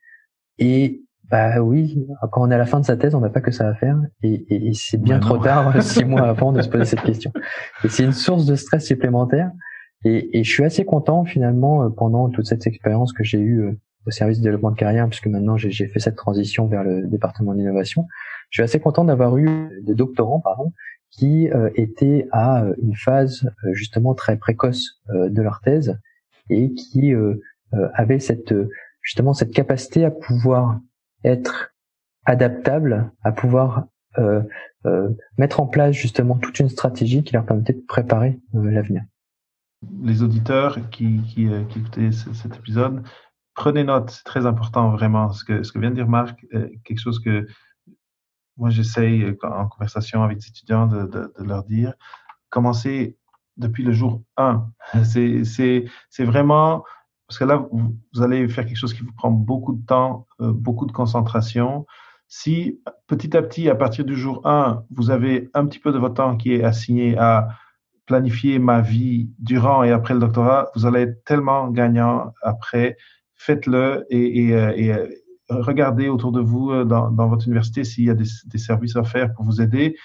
Et 0.59 1.03
bah 1.30 1.61
oui, 1.61 2.09
quand 2.32 2.42
on 2.42 2.51
est 2.51 2.55
à 2.55 2.59
la 2.59 2.66
fin 2.66 2.80
de 2.80 2.84
sa 2.84 2.96
thèse, 2.96 3.14
on 3.14 3.20
n'a 3.20 3.28
pas 3.28 3.42
que 3.42 3.53
ça 3.53 3.68
à 3.68 3.74
faire, 3.74 4.01
et, 4.22 4.68
et, 4.68 4.72
c'est 4.74 5.01
bien 5.01 5.20
trop 5.20 5.38
tard, 5.38 5.80
six 5.82 6.05
mois 6.05 6.22
avant, 6.22 6.51
de 6.51 6.61
se 6.61 6.68
poser 6.68 6.84
cette 6.86 7.03
question. 7.03 7.32
Et 7.84 7.88
c'est 7.88 8.03
une 8.03 8.12
source 8.12 8.46
de 8.46 8.57
stress 8.57 8.84
supplémentaire. 8.84 9.53
Et, 10.05 10.38
et, 10.38 10.44
je 10.44 10.51
suis 10.51 10.64
assez 10.64 10.84
content 10.84 11.24
finalement 11.24 11.84
euh, 11.84 11.88
pendant 11.90 12.30
toute 12.30 12.46
cette 12.46 12.66
expérience 12.66 13.12
que 13.12 13.22
j'ai 13.22 13.38
eue 13.38 13.61
euh, 13.61 13.78
au 14.07 14.11
service 14.11 14.38
de 14.38 14.44
développement 14.44 14.70
de 14.70 14.76
carrière, 14.76 15.09
puisque 15.09 15.26
maintenant 15.26 15.57
j'ai 15.57 15.86
fait 15.86 16.01
cette 16.01 16.16
transition 16.16 16.66
vers 16.66 16.84
le 16.84 17.07
département 17.07 17.55
d'innovation, 17.55 18.07
je 18.51 18.57
suis 18.57 18.62
assez 18.62 18.80
content 18.80 19.05
d'avoir 19.05 19.36
eu 19.36 19.70
des 19.82 19.94
doctorants, 19.94 20.40
pardon, 20.40 20.72
qui 21.11 21.51
euh, 21.51 21.70
étaient 21.74 22.28
à 22.30 22.62
euh, 22.62 22.74
une 22.82 22.94
phase 22.94 23.51
euh, 23.64 23.72
justement 23.72 24.14
très 24.14 24.36
précoce 24.36 25.01
de 25.09 25.42
leur 25.42 25.61
thèse 25.61 25.98
et 26.48 26.72
qui 26.74 27.12
avaient 27.94 28.18
cette 28.18 28.53
justement 29.03 29.34
cette 29.34 29.53
capacité 29.53 30.05
à 30.05 30.11
pouvoir 30.11 30.80
être 31.22 31.72
adaptable, 32.24 33.12
à 33.22 33.30
pouvoir 33.30 33.86
mettre 35.38 35.61
en 35.61 35.66
place 35.66 35.94
justement 35.94 36.36
toute 36.36 36.59
une 36.59 36.68
stratégie 36.68 37.22
qui 37.22 37.34
leur 37.34 37.44
permettait 37.44 37.74
de 37.74 37.84
préparer 37.86 38.40
l'avenir. 38.53 39.03
Les 40.03 40.22
auditeurs 40.22 40.90
qui, 40.90 41.20
qui, 41.22 41.48
qui 41.68 41.78
écoutaient 41.78 42.11
cet 42.11 42.57
épisode, 42.57 43.03
prenez 43.55 43.84
note, 43.84 44.11
c'est 44.11 44.24
très 44.24 44.46
important 44.46 44.90
vraiment 44.90 45.32
ce 45.32 45.44
que, 45.44 45.78
vient 45.78 45.90
de 45.90 45.96
dire 45.96 46.09
Marc, 46.09 46.46
quelque 46.84 47.01
chose 47.01 47.20
que 47.20 47.46
moi, 48.57 48.68
j'essaye 48.68 49.24
euh, 49.24 49.36
en 49.42 49.68
conversation 49.68 50.22
avec 50.22 50.38
des 50.38 50.48
étudiants 50.48 50.86
de 50.86 51.32
leur 51.38 51.64
dire, 51.64 51.94
commencez 52.51 53.16
depuis 53.57 53.84
le 53.84 53.92
jour 53.92 54.22
1. 54.36 54.66
C'est 55.05 56.24
vraiment, 56.24 56.84
parce 57.26 57.38
que 57.38 57.44
là, 57.44 57.66
vous, 57.70 58.22
allez 58.22 58.48
faire 58.48 58.66
quelque 58.66 58.76
chose 58.76 58.94
qui 58.94 59.03
vous 59.03 59.12
prend 59.12 59.30
beaucoup 59.30 59.74
de 59.74 59.84
temps, 59.86 60.26
euh, 60.40 60.53
beaucoup 60.53 60.86
de 60.86 60.92
concentration. 60.92 61.86
Si 62.28 62.80
petit 63.07 63.36
à 63.36 63.42
petit, 63.42 63.68
à 63.68 63.74
partir 63.74 64.05
du 64.05 64.16
jour 64.16 64.46
1, 64.46 64.84
vous 64.90 65.11
avez 65.11 65.51
un 65.55 65.66
petit 65.66 65.78
peu 65.78 65.92
de 65.92 65.98
votre 65.98 66.14
temps 66.14 66.36
qui 66.36 66.55
est 66.55 66.62
assigné 66.62 67.16
à 67.18 67.48
planifier 68.07 68.59
ma 68.59 68.80
vie 68.80 69.30
durant 69.38 69.84
et 69.84 69.92
après 69.92 70.14
le 70.14 70.20
doctorat, 70.20 70.70
vous 70.74 70.86
allez 70.86 71.03
être 71.03 71.24
tellement 71.24 71.68
gagnant 71.68 72.32
après. 72.42 72.96
Faites-le 73.43 74.05
et, 74.11 74.53
euh, 74.53 74.72
et, 74.76 74.93
regardez 75.49 76.11
autour 76.11 76.30
de 76.30 76.43
vous 76.43 76.72
euh, 76.72 76.84
dans, 76.84 77.28
votre 77.28 77.47
université 77.47 77.84
s'il 77.84 78.05
y 78.05 78.11
a 78.11 78.14
des, 78.14 78.26
des, 78.45 78.59
services 78.59 78.99
faire 79.07 79.32
pour 79.32 79.47
vous 79.47 79.62
aider. 79.62 79.97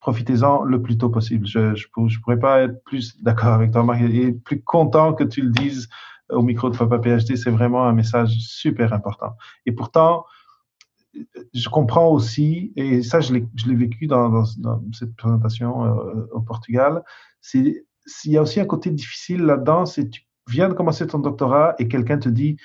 Profitez-en 0.00 0.62
le 0.62 0.80
plus 0.80 0.96
tôt 0.96 1.10
possible. 1.10 1.46
Je 1.46 1.58
ne 1.60 2.20
pourrais 2.22 2.38
pas 2.38 2.62
être 2.62 2.82
plus 2.84 3.22
d'accord 3.22 3.52
avec 3.52 3.72
toi, 3.72 3.82
Marc, 3.82 4.00
et 4.00 4.32
plus 4.32 4.62
content 4.62 5.12
que 5.12 5.24
tu 5.24 5.42
le 5.42 5.50
dises 5.50 5.86
au 6.30 6.40
micro 6.40 6.70
de 6.70 6.76
FAPA 6.76 6.98
PhD. 6.98 7.36
C'est 7.36 7.50
vraiment 7.50 7.84
un 7.84 7.92
message 7.92 8.30
super 8.38 8.94
important. 8.94 9.36
Et 9.66 9.72
pourtant, 9.72 10.24
je 11.52 11.68
comprends 11.68 12.08
aussi, 12.08 12.72
et 12.76 13.02
ça 13.02 13.20
je 13.20 13.34
l'ai 13.34 13.74
vécu 13.74 14.06
dans, 14.06 14.46
cette 14.92 15.14
présentation 15.14 15.84
euh, 15.84 16.26
au 16.32 16.40
Portugal, 16.40 17.02
il 17.52 17.82
y 18.24 18.38
a 18.38 18.42
aussi 18.42 18.60
un 18.60 18.64
côté 18.64 18.90
difficile 18.90 19.42
là-dedans, 19.42 19.84
c'est 19.84 20.08
tu 20.08 20.25
viens 20.48 20.68
de 20.68 20.74
commencer 20.74 21.06
ton 21.06 21.18
doctorat 21.18 21.74
et 21.78 21.88
quelqu'un 21.88 22.18
te 22.18 22.28
dit 22.28 22.56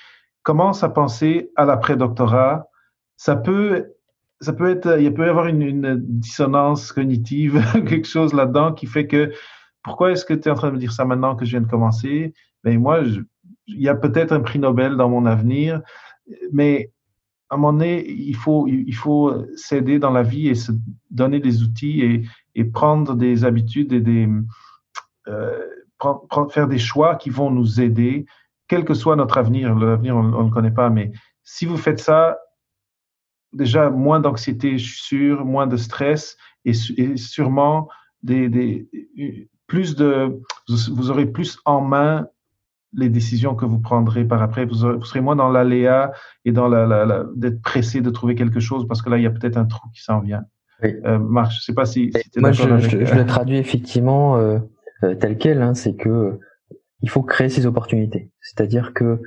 commence 0.42 0.82
à 0.82 0.88
penser 0.88 1.50
à 1.56 1.64
l'après-doctorat, 1.64 2.68
ça 3.16 3.36
peut, 3.36 3.92
ça 4.40 4.52
peut 4.52 4.70
être, 4.70 5.00
il 5.00 5.12
peut 5.14 5.26
y 5.26 5.28
avoir 5.28 5.46
une, 5.46 5.62
une 5.62 5.96
dissonance 5.98 6.92
cognitive, 6.92 7.62
quelque 7.88 8.08
chose 8.08 8.32
là-dedans 8.32 8.72
qui 8.72 8.86
fait 8.86 9.06
que 9.06 9.32
pourquoi 9.82 10.12
est-ce 10.12 10.24
que 10.24 10.34
tu 10.34 10.48
es 10.48 10.50
en 10.50 10.54
train 10.54 10.68
de 10.68 10.74
me 10.74 10.78
dire 10.78 10.92
ça 10.92 11.04
maintenant 11.04 11.36
que 11.36 11.44
je 11.44 11.52
viens 11.52 11.60
de 11.60 11.70
commencer? 11.70 12.34
Ben, 12.64 12.78
moi, 12.78 13.04
je, 13.04 13.20
il 13.66 13.80
y 13.80 13.88
a 13.88 13.94
peut-être 13.94 14.32
un 14.32 14.40
prix 14.40 14.58
Nobel 14.58 14.96
dans 14.96 15.08
mon 15.08 15.26
avenir, 15.26 15.82
mais 16.52 16.92
à 17.50 17.54
un 17.54 17.58
moment 17.58 17.72
donné, 17.72 18.08
il 18.08 18.36
faut, 18.36 18.66
il 18.66 18.94
faut 18.94 19.44
s'aider 19.56 19.98
dans 19.98 20.10
la 20.10 20.22
vie 20.22 20.48
et 20.48 20.54
se 20.54 20.72
donner 21.10 21.38
des 21.38 21.62
outils 21.62 22.00
et, 22.00 22.22
et 22.54 22.64
prendre 22.64 23.14
des 23.14 23.44
habitudes 23.44 23.92
et 23.92 24.00
des 24.00 24.28
euh, 25.28 25.58
faire 26.50 26.68
des 26.68 26.78
choix 26.78 27.16
qui 27.16 27.30
vont 27.30 27.50
nous 27.50 27.80
aider 27.80 28.26
quel 28.68 28.84
que 28.84 28.94
soit 28.94 29.16
notre 29.16 29.38
avenir, 29.38 29.74
l'avenir 29.74 30.16
on 30.16 30.22
ne 30.22 30.44
le 30.44 30.50
connaît 30.50 30.70
pas, 30.70 30.88
mais 30.88 31.12
si 31.42 31.66
vous 31.66 31.76
faites 31.76 31.98
ça, 31.98 32.38
déjà 33.52 33.90
moins 33.90 34.20
d'anxiété, 34.20 34.78
je 34.78 34.92
suis 34.92 35.02
sûr, 35.02 35.44
moins 35.44 35.66
de 35.66 35.76
stress 35.76 36.36
et, 36.64 36.72
sûrement 37.16 37.88
des, 38.22 38.48
des, 38.48 38.88
plus 39.66 39.96
de, 39.96 40.40
vous 40.68 41.10
aurez 41.10 41.26
plus 41.26 41.58
en 41.64 41.80
main 41.80 42.28
les 42.94 43.08
décisions 43.08 43.54
que 43.54 43.64
vous 43.64 43.78
prendrez 43.78 44.24
par 44.24 44.42
après. 44.42 44.66
Vous, 44.66 45.02
serez 45.04 45.20
moins 45.20 45.36
dans 45.36 45.48
l'aléa 45.48 46.12
et 46.44 46.52
dans 46.52 46.68
la, 46.68 46.86
la, 46.86 47.24
d'être 47.34 47.62
pressé 47.62 48.00
de 48.00 48.10
trouver 48.10 48.34
quelque 48.34 48.60
chose 48.60 48.86
parce 48.86 49.02
que 49.02 49.10
là, 49.10 49.18
il 49.18 49.22
y 49.22 49.26
a 49.26 49.30
peut-être 49.30 49.56
un 49.56 49.64
trou 49.64 49.88
qui 49.94 50.02
s'en 50.02 50.20
vient. 50.20 50.44
Oui. 50.82 50.94
Euh, 51.04 51.18
Marc, 51.18 51.52
je 51.52 51.60
sais 51.60 51.74
pas 51.74 51.86
si, 51.86 52.12
si 52.12 52.40
Moi, 52.40 52.52
je, 52.52 52.62
je, 52.78 53.14
le 53.14 53.24
traduis 53.24 53.56
effectivement 53.56 54.36
euh, 54.36 54.58
euh, 55.04 55.14
tel 55.14 55.38
quel. 55.38 55.62
Hein, 55.62 55.74
c'est 55.74 55.94
que 55.94 56.38
il 57.02 57.10
faut 57.10 57.22
créer 57.22 57.48
ces 57.48 57.66
opportunités. 57.66 58.30
C'est-à-dire 58.40 58.92
que 58.94 59.20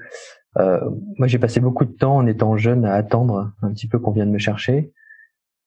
euh, 0.57 0.79
moi 1.17 1.27
j'ai 1.27 1.39
passé 1.39 1.59
beaucoup 1.59 1.85
de 1.85 1.91
temps 1.91 2.15
en 2.15 2.25
étant 2.25 2.55
jeune 2.57 2.85
à 2.85 2.93
attendre 2.93 3.51
un 3.61 3.71
petit 3.71 3.87
peu 3.87 3.99
qu'on 3.99 4.11
vienne 4.11 4.31
me 4.31 4.37
chercher 4.37 4.93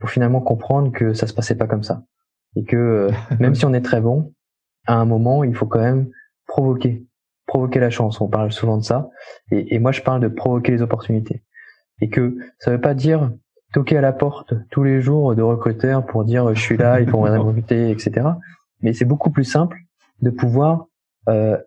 pour 0.01 0.11
finalement 0.11 0.41
comprendre 0.41 0.91
que 0.93 1.13
ça 1.13 1.27
se 1.27 1.35
passait 1.35 1.57
pas 1.57 1.67
comme 1.67 1.83
ça 1.83 2.05
et 2.57 2.65
que 2.65 2.77
euh, 2.77 3.11
même 3.41 3.55
si 3.55 3.67
on 3.67 3.75
est 3.75 3.83
très 3.83 4.01
bon, 4.01 4.33
à 4.87 4.95
un 4.95 5.05
moment 5.05 5.45
il 5.45 5.55
faut 5.55 5.67
quand 5.67 5.81
même 5.81 6.09
provoquer, 6.47 7.07
provoquer 7.47 7.81
la 7.81 7.91
chance. 7.91 8.21
On 8.21 8.29
parle 8.29 8.53
souvent 8.53 8.79
de 8.79 8.85
ça 8.85 9.11
et, 9.51 9.75
et 9.75 9.79
moi 9.79 9.93
je 9.93 10.01
parle 10.01 10.23
de 10.23 10.29
provoquer 10.29 10.73
les 10.73 10.83
opportunités 10.83 11.45
et 12.01 12.09
que 12.09 12.37
ça 12.59 12.71
veut 12.71 12.81
pas 12.81 12.95
dire 12.95 13.31
toquer 13.75 13.99
à 13.99 14.01
la 14.01 14.15
porte 14.15 14.55
tous 14.71 14.83
les 14.83 15.03
jours 15.03 15.35
de 15.35 15.43
recruteurs 15.43 16.07
pour 16.07 16.25
dire 16.25 16.55
je 16.55 16.61
suis 16.61 16.79
là, 16.79 17.01
il 17.01 17.11
faut 17.11 17.21
me 17.25 17.39
recruter, 17.39 17.91
etc. 17.91 18.27
Mais 18.81 18.95
c'est 18.95 19.05
beaucoup 19.05 19.31
plus 19.31 19.45
simple 19.45 19.77
de 20.21 20.31
pouvoir 20.31 20.87
euh, 21.29 21.59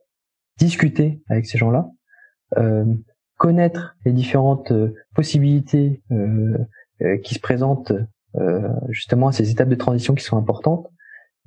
discuter 0.58 1.22
avec 1.30 1.46
ces 1.46 1.58
gens-là, 1.58 1.90
euh, 2.58 2.86
connaître 3.38 3.96
les 4.06 4.12
différentes 4.12 4.72
euh, 4.72 4.94
possibilités 5.16 6.02
euh, 6.12 6.58
qui 7.24 7.36
se 7.36 7.40
présentent 7.40 7.94
justement 8.90 9.28
à 9.28 9.32
ces 9.34 9.50
étapes 9.50 9.68
de 9.68 9.76
transition 9.76 10.14
qui 10.14 10.24
sont 10.24 10.38
importantes. 10.38 10.88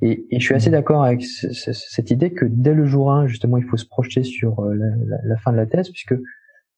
Et, 0.03 0.27
et 0.31 0.41
je 0.41 0.45
suis 0.45 0.55
assez 0.55 0.69
mmh. 0.69 0.73
d'accord 0.73 1.05
avec 1.05 1.23
cette 1.23 2.11
idée 2.11 2.33
que 2.33 2.45
dès 2.45 2.75
le 2.75 2.85
jour 2.85 3.13
1, 3.13 3.29
justement, 3.29 3.57
il 3.57 3.65
faut 3.65 3.77
se 3.77 3.87
projeter 3.87 4.25
sur 4.25 4.61
la, 4.63 4.87
la, 5.07 5.17
la 5.23 5.37
fin 5.39 5.53
de 5.53 5.57
la 5.57 5.67
thèse, 5.67 5.89
puisque 5.91 6.15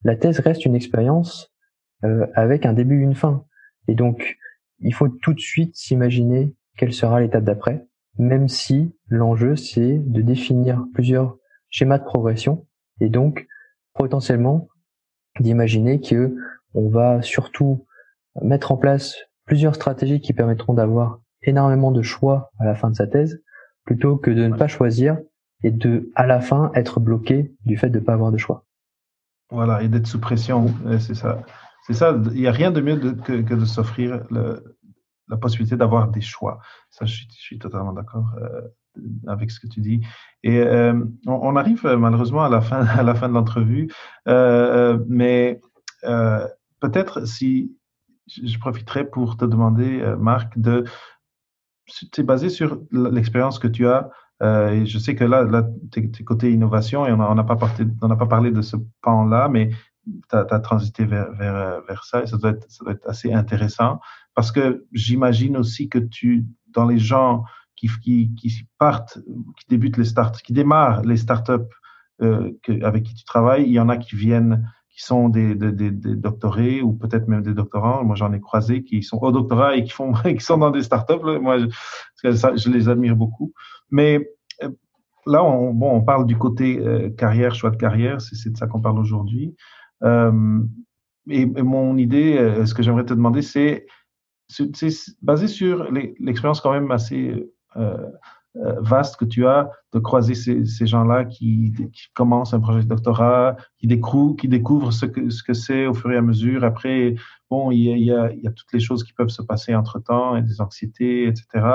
la 0.05 0.15
thèse 0.15 0.39
reste 0.41 0.65
une 0.67 0.77
expérience 0.77 1.57
euh, 2.05 2.27
avec 2.35 2.67
un 2.67 2.75
début 2.75 3.01
et 3.01 3.05
une 3.05 3.15
fin. 3.15 3.45
Et 3.89 3.95
donc, 3.95 4.37
il 4.81 4.93
faut 4.93 5.09
tout 5.09 5.33
de 5.33 5.41
suite 5.41 5.75
s'imaginer 5.77 6.55
quelle 6.77 6.93
sera 6.93 7.21
l'étape 7.21 7.45
d'après. 7.45 7.87
Même 8.19 8.49
si 8.49 8.95
l'enjeu 9.09 9.57
c'est 9.57 9.99
de 9.99 10.23
définir 10.23 10.85
plusieurs 10.95 11.37
schémas 11.69 11.99
de 11.99 12.05
progression 12.05 12.67
et 13.01 13.09
donc 13.09 13.47
potentiellement 13.95 14.69
d'imaginer 15.41 16.01
que 16.01 16.35
on 16.75 16.89
va 16.89 17.23
surtout 17.23 17.87
mettre 18.43 18.73
en 18.73 18.77
place 18.77 19.17
plusieurs 19.47 19.75
stratégies 19.75 20.21
qui 20.21 20.33
permettront 20.33 20.75
d'avoir 20.75 21.21
énormément 21.43 21.93
de 21.93 22.03
choix 22.03 22.51
à 22.59 22.65
la 22.65 22.75
fin 22.75 22.91
de 22.91 22.95
sa 22.95 23.07
thèse 23.07 23.43
plutôt 23.85 24.17
que 24.17 24.31
de 24.31 24.47
ne 24.47 24.57
pas 24.57 24.69
choisir 24.69 25.19
et 25.63 25.71
de 25.71 26.11
à 26.15 26.27
la 26.27 26.41
fin 26.41 26.71
être 26.75 27.01
bloqué 27.01 27.55
du 27.65 27.77
fait 27.77 27.89
de 27.89 27.99
ne 27.99 28.05
pas 28.05 28.15
avoir 28.15 28.33
de 28.33 28.39
choix. 28.39 28.65
Voilà, 29.51 29.83
et 29.83 29.89
d'être 29.89 30.07
sous 30.07 30.21
pression, 30.21 30.67
c'est 30.99 31.15
ça. 31.15 31.43
C'est 31.87 31.95
ça, 31.95 32.21
il 32.35 32.41
n'y 32.41 32.49
a 32.49 32.53
rien 32.53 32.73
de 32.73 32.81
mieux 32.81 32.97
que, 32.97 33.55
de 33.55 33.65
s'offrir 33.65 34.27
la 35.29 35.37
possibilité 35.37 35.77
d'avoir 35.77 36.09
des 36.09 36.21
choix. 36.21 36.59
Ça, 36.91 37.05
je 37.05 37.25
suis, 37.31 37.59
totalement 37.59 37.93
d'accord 37.93 38.33
euh, 38.41 38.61
avec 39.27 39.51
ce 39.51 39.61
que 39.61 39.67
tu 39.67 39.81
dis. 39.81 40.01
Et 40.43 40.59
euh, 40.59 41.05
on, 41.27 41.57
arrive 41.57 41.85
euh, 41.87 41.97
malheureusement 41.97 42.45
à 42.45 42.49
la 42.49 42.61
fin, 42.61 42.85
à 42.87 43.03
la 43.03 43.15
fin 43.15 43.29
de 43.29 43.35
l'entrevue, 43.35 43.89
mais 44.27 45.61
peut-être 46.81 47.27
si 47.27 47.77
je 48.29 48.59
profiterai 48.59 49.09
pour 49.09 49.37
te 49.37 49.45
demander, 49.45 50.03
Marc, 50.19 50.59
de 50.59 50.85
c'est 51.89 52.25
basé 52.25 52.49
sur 52.49 52.81
l'expérience 52.91 53.61
que 53.61 53.69
tu 53.69 53.87
as. 53.87 54.11
et 54.43 54.87
je 54.87 54.99
sais 54.99 55.15
que 55.15 55.25
là, 55.25 55.45
là 55.45 55.65
tu 55.93 56.01
es, 56.01 56.25
côté 56.25 56.53
innovation 56.53 57.07
et 57.07 57.13
on 57.13 57.35
n'a 57.35 57.45
pas, 57.45 57.57
pas 57.57 58.27
parlé 58.27 58.51
de 58.51 58.63
ce 58.63 58.77
pan-là, 59.03 59.49
mais 59.49 59.71
tu 60.29 60.37
as, 60.37 60.61
transité 60.61 61.05
vers, 61.05 61.33
vers, 61.33 61.81
vers, 61.87 62.05
ça 62.05 62.23
et 62.23 62.27
ça 62.27 62.37
doit, 62.37 62.51
être, 62.51 62.67
ça 62.69 62.85
doit 62.85 62.95
être 62.95 63.09
assez 63.09 63.33
intéressant 63.33 64.01
parce 64.37 64.53
que 64.53 64.85
j'imagine 64.93 65.57
aussi 65.57 65.89
que 65.89 65.99
tu, 65.99 66.45
dans 66.69 66.85
les 66.85 66.99
gens 66.99 67.43
qui, 67.75 67.89
qui, 68.03 68.35
qui 68.35 68.53
partent, 68.79 69.19
qui 69.59 69.65
débutent 69.69 69.97
les 69.97 70.05
startups, 70.05 70.43
qui 70.43 70.53
démarrent 70.53 71.03
les 71.03 71.17
startups 71.17 71.73
euh, 72.23 72.53
avec 72.83 73.05
qui 73.05 73.15
tu 73.15 73.25
travailles, 73.25 73.65
il 73.65 73.73
y 73.73 73.81
en 73.81 73.89
a 73.89 73.97
qui 73.97 74.15
viennent, 74.15 74.71
qui 74.91 75.03
sont 75.03 75.31
des, 75.31 75.55
des, 75.55 75.73
des, 75.73 76.17
doctorés 76.17 76.83
ou 76.83 76.93
peut-être 76.93 77.29
même 77.29 77.43
des 77.43 77.55
doctorants. 77.55 78.05
Moi, 78.05 78.15
j'en 78.15 78.33
ai 78.35 78.41
croisé 78.41 78.85
qui 78.85 79.03
sont 79.03 79.19
au 79.23 79.33
doctorat 79.33 79.75
et 79.77 79.85
qui 79.85 79.91
font, 79.91 80.13
qui 80.25 80.41
sont 80.41 80.59
dans 80.59 80.71
des 80.71 80.83
startups. 80.83 81.41
Moi, 81.41 81.61
je, 82.23 82.31
je 82.31 82.71
les 82.71 82.91
admire 82.91 83.17
beaucoup. 83.17 83.55
Mais 83.91 84.31
euh, 84.63 84.69
là, 85.25 85.43
on, 85.43 85.73
bon, 85.73 85.93
on 85.93 86.03
parle 86.03 86.27
du 86.27 86.37
côté 86.37 86.79
euh, 86.79 87.09
carrière, 87.09 87.55
choix 87.55 87.71
de 87.71 87.77
carrière. 87.77 88.21
C'est 88.21 88.51
de 88.51 88.57
ça 88.59 88.67
qu'on 88.67 88.83
parle 88.83 88.99
aujourd'hui. 88.99 89.57
Et, 91.29 91.47
mon 91.47 91.97
idée, 91.97 92.63
ce 92.67 92.75
que 92.75 92.83
j'aimerais 92.83 93.05
te 93.05 93.15
demander, 93.15 93.43
c'est 93.43 93.87
c'est 94.49 94.71
basé 95.23 95.49
sur 95.49 95.91
l'expérience 95.91 96.61
quand 96.61 96.73
même 96.73 96.91
assez 96.91 97.51
euh, 97.77 98.81
vaste 98.81 99.17
que 99.17 99.27
tu 99.27 99.47
as 99.47 99.71
de 99.93 99.99
croiser 99.99 100.35
ces, 100.35 100.87
gens-là 100.87 101.27
qui, 101.27 101.75
commencent 102.15 102.55
un 102.55 102.61
projet 102.61 102.83
de 102.83 102.89
doctorat, 102.89 103.57
qui 103.79 103.87
découvrent, 103.87 104.93
ce 104.93 105.05
que 105.05 105.29
ce 105.29 105.43
que 105.43 105.53
c'est 105.53 105.87
au 105.87 105.93
fur 105.93 106.11
et 106.11 106.17
à 106.17 106.23
mesure. 106.23 106.65
Après, 106.65 107.17
bon, 107.51 107.71
il 107.71 107.99
y 107.99 108.13
a 108.13 108.51
toutes 108.53 108.73
les 108.73 108.81
choses 108.81 109.05
qui 109.05 109.13
peuvent 109.13 109.29
se 109.29 109.43
passer 109.43 109.75
entre 109.75 109.99
temps, 109.99 110.37
et 110.37 110.43
des 110.43 110.63
anxiétés, 110.63 111.27
etc. 111.27 111.67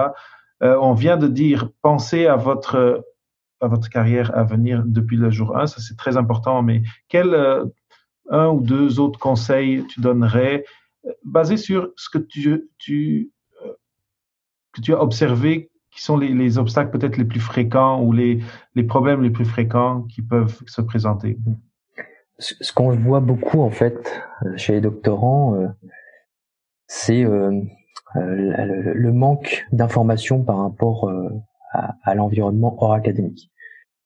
Euh, 0.64 0.76
on 0.82 0.94
vient 0.94 1.18
de 1.18 1.28
dire, 1.28 1.70
pensez 1.84 2.26
à 2.26 2.36
votre 2.36 3.06
à 3.60 3.68
votre 3.68 3.90
carrière 3.90 4.36
à 4.36 4.44
venir 4.44 4.82
depuis 4.84 5.18
le 5.18 5.30
jour 5.30 5.56
1, 5.56 5.68
ça 5.68 5.82
c'est 5.82 5.98
très 5.98 6.18
important. 6.18 6.64
Mais 6.64 6.82
quel 7.10 7.36
un 8.32 8.48
ou 8.48 8.62
deux 8.62 9.00
autres 9.00 9.20
conseils 9.20 9.86
tu 9.88 10.02
donnerais 10.02 10.66
euh, 11.06 11.12
basés 11.24 11.58
sur 11.58 11.92
ce 11.96 12.10
que 12.10 12.18
tu, 12.18 12.70
tu, 12.78 13.32
euh, 13.66 13.74
que 14.74 14.82
tu 14.82 14.94
as 14.94 15.02
observé 15.02 15.72
qui 15.92 16.02
sont 16.02 16.18
les, 16.18 16.30
les 16.30 16.58
obstacles 16.58 16.92
peut-être 16.98 17.18
les 17.18 17.26
plus 17.26 17.42
fréquents 17.42 18.02
ou 18.02 18.14
les, 18.14 18.42
les 18.76 18.84
problèmes 18.84 19.22
les 19.22 19.30
plus 19.30 19.46
fréquents 19.46 20.04
qui 20.04 20.22
peuvent 20.22 20.62
se 20.66 20.82
présenter? 20.82 21.38
Ce, 22.40 22.74
qu'on 22.74 22.92
voit 22.92 23.20
beaucoup 23.20 23.60
en 23.60 23.72
fait 23.72 24.24
euh, 24.46 24.56
chez 24.58 24.74
les 24.74 24.82
doctorants, 24.82 25.68
c'est 26.88 27.24
le, 27.24 29.12
manque 29.12 29.66
d'informations 29.72 30.44
par 30.44 30.60
rapport 30.60 31.12
à, 31.74 31.96
à 32.04 32.16
l'environnement 32.16 32.76
hors 32.82 32.94
académique. 32.94 33.52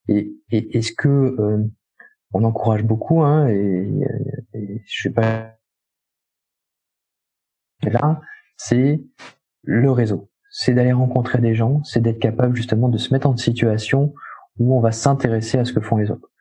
Et, 0.08 0.34
et 0.52 0.78
est-ce 0.78 0.92
que 0.92 1.70
on 2.36 2.44
encourage 2.44 2.84
beaucoup, 2.84 3.22
hein, 3.22 3.48
et, 3.48 3.90
et 4.54 4.82
je 4.86 5.02
sais 5.04 5.10
pas. 5.10 5.55
Là, 7.84 8.22
c'est 8.58 9.04
le 9.64 9.92
réseau. 9.92 10.30
C'est 10.50 10.74
d'aller 10.74 10.94
rencontrer 10.94 11.40
des 11.40 11.54
gens, 11.54 11.84
c'est 11.84 12.02
d'être 12.02 12.20
capable 12.20 12.56
justement 12.56 12.88
de 12.88 12.98
se 12.98 13.14
mettre 13.14 13.28
en 13.28 13.36
situation 13.36 14.14
où 14.58 14.76
on 14.76 14.80
va 14.80 14.92
s'intéresser 14.92 15.58
à 15.58 15.66
ce 15.66 15.74
que 15.74 15.82
font 15.82 15.98
les 15.98 16.12
autres. 16.12 16.32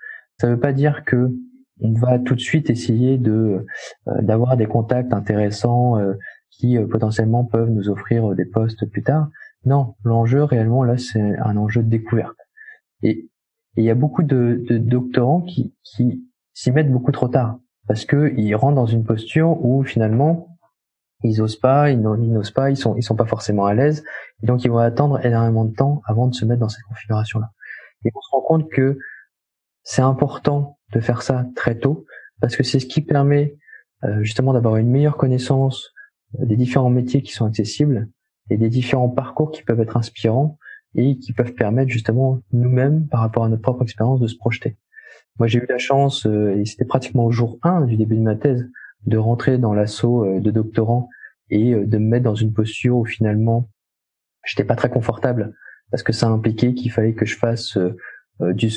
Ça 0.40 0.46
ne 0.46 0.54
veut 0.54 0.60
pas 0.60 0.72
dire 0.72 1.04
que 1.04 1.32
on 1.80 1.92
va 1.92 2.20
tout 2.20 2.36
de 2.36 2.40
suite 2.40 2.70
essayer 2.70 3.18
de 3.18 3.66
euh, 4.08 4.22
d'avoir 4.22 4.56
des 4.56 4.66
contacts 4.66 5.12
intéressants 5.12 5.98
euh, 5.98 6.14
qui 6.50 6.78
euh, 6.78 6.86
potentiellement 6.86 7.44
peuvent 7.44 7.70
nous 7.70 7.88
offrir 7.88 8.34
des 8.36 8.44
postes 8.44 8.88
plus 8.88 9.02
tard. 9.02 9.28
Non, 9.64 9.96
l'enjeu 10.04 10.44
réellement 10.44 10.84
là, 10.84 10.96
c'est 10.96 11.36
un 11.38 11.56
enjeu 11.56 11.82
de 11.82 11.88
découverte. 11.88 12.36
Et 13.02 13.28
et 13.76 13.82
il 13.82 13.84
y 13.84 13.90
a 13.90 13.94
beaucoup 13.94 14.22
de, 14.22 14.64
de 14.68 14.78
doctorants 14.78 15.40
qui, 15.40 15.74
qui 15.82 16.24
s'y 16.52 16.70
mettent 16.70 16.92
beaucoup 16.92 17.12
trop 17.12 17.28
tard 17.28 17.58
parce 17.88 18.04
que 18.04 18.32
ils 18.36 18.54
rentrent 18.54 18.76
dans 18.76 18.86
une 18.86 19.04
posture 19.04 19.64
où 19.64 19.82
finalement 19.82 20.53
ils 21.24 21.42
osent 21.42 21.56
pas, 21.56 21.90
ils 21.90 22.00
n'osent 22.00 22.50
pas, 22.50 22.70
ils 22.70 22.76
sont 22.76 22.96
ils 22.96 23.02
sont 23.02 23.16
pas 23.16 23.26
forcément 23.26 23.66
à 23.66 23.74
l'aise, 23.74 24.04
et 24.42 24.46
donc 24.46 24.64
ils 24.64 24.70
vont 24.70 24.78
attendre 24.78 25.24
énormément 25.24 25.64
de 25.64 25.74
temps 25.74 26.02
avant 26.06 26.28
de 26.28 26.34
se 26.34 26.44
mettre 26.44 26.60
dans 26.60 26.68
cette 26.68 26.84
configuration-là. 26.84 27.50
Et 28.04 28.10
on 28.14 28.20
se 28.20 28.30
rend 28.30 28.42
compte 28.42 28.70
que 28.70 28.98
c'est 29.82 30.02
important 30.02 30.78
de 30.92 31.00
faire 31.00 31.22
ça 31.22 31.46
très 31.56 31.78
tôt 31.78 32.06
parce 32.40 32.56
que 32.56 32.62
c'est 32.62 32.80
ce 32.80 32.86
qui 32.86 33.00
permet 33.00 33.56
euh, 34.04 34.22
justement 34.22 34.52
d'avoir 34.52 34.76
une 34.76 34.90
meilleure 34.90 35.16
connaissance 35.16 35.92
euh, 36.40 36.46
des 36.46 36.56
différents 36.56 36.90
métiers 36.90 37.22
qui 37.22 37.32
sont 37.32 37.46
accessibles 37.46 38.08
et 38.50 38.56
des 38.56 38.68
différents 38.68 39.08
parcours 39.08 39.50
qui 39.50 39.62
peuvent 39.62 39.80
être 39.80 39.96
inspirants 39.96 40.58
et 40.94 41.18
qui 41.18 41.32
peuvent 41.32 41.54
permettre 41.54 41.90
justement 41.90 42.40
nous-mêmes, 42.52 43.08
par 43.08 43.20
rapport 43.20 43.44
à 43.44 43.48
notre 43.48 43.62
propre 43.62 43.82
expérience, 43.82 44.20
de 44.20 44.26
se 44.26 44.36
projeter. 44.36 44.76
Moi, 45.38 45.48
j'ai 45.48 45.58
eu 45.58 45.66
la 45.68 45.78
chance, 45.78 46.26
euh, 46.26 46.54
et 46.54 46.64
c'était 46.66 46.84
pratiquement 46.84 47.24
au 47.24 47.32
jour 47.32 47.58
1 47.62 47.86
du 47.86 47.96
début 47.96 48.16
de 48.16 48.22
ma 48.22 48.36
thèse, 48.36 48.68
de 49.06 49.16
rentrer 49.16 49.58
dans 49.58 49.74
l'assaut 49.74 50.24
de 50.40 50.50
doctorants 50.50 51.08
et 51.50 51.74
euh, 51.74 51.86
de 51.86 51.98
me 51.98 52.06
mettre 52.06 52.24
dans 52.24 52.34
une 52.34 52.52
posture 52.52 52.96
où 52.96 53.04
finalement, 53.04 53.68
j'étais 54.44 54.64
pas 54.64 54.76
très 54.76 54.90
confortable 54.90 55.54
parce 55.90 56.02
que 56.02 56.12
ça 56.12 56.28
impliquait 56.28 56.74
qu'il 56.74 56.90
fallait 56.90 57.14
que 57.14 57.26
je 57.26 57.36
fasse 57.36 57.78
du, 58.40 58.68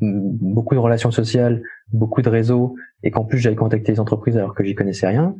beaucoup 0.00 0.74
de 0.74 0.80
relations 0.80 1.10
sociales, 1.10 1.62
beaucoup 1.90 2.20
de 2.20 2.28
réseaux, 2.28 2.74
et 3.02 3.10
qu'en 3.10 3.24
plus 3.24 3.38
j'allais 3.38 3.56
contacter 3.56 3.92
les 3.92 4.00
entreprises 4.00 4.36
alors 4.36 4.54
que 4.54 4.62
j'y 4.62 4.74
connaissais 4.74 5.06
rien. 5.06 5.36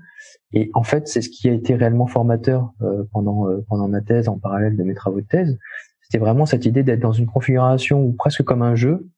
Et 0.53 0.71
en 0.73 0.83
fait, 0.83 1.09
c'est 1.09 1.21
ce 1.21 1.29
qui 1.29 1.49
a 1.49 1.53
été 1.53 1.75
réellement 1.75 2.07
formateur 2.07 2.73
pendant 3.13 3.47
pendant 3.69 3.89
ma 3.89 4.01
thèse 4.01 4.29
en 4.29 4.39
parallèle 4.39 4.79
de 4.79 4.83
mes 4.83 4.95
travaux 4.95 5.21
de 5.21 5.27
thèse, 5.27 5.59
c'était 6.11 6.25
vraiment 6.25 6.45
cette 6.45 6.67
idée 6.67 6.83
d'être 6.83 6.99
dans 6.99 7.13
une 7.13 7.27
configuration 7.27 8.03
où 8.03 8.13
presque 8.13 8.43
comme 8.43 8.63
un 8.63 8.75
jeu. 8.75 9.09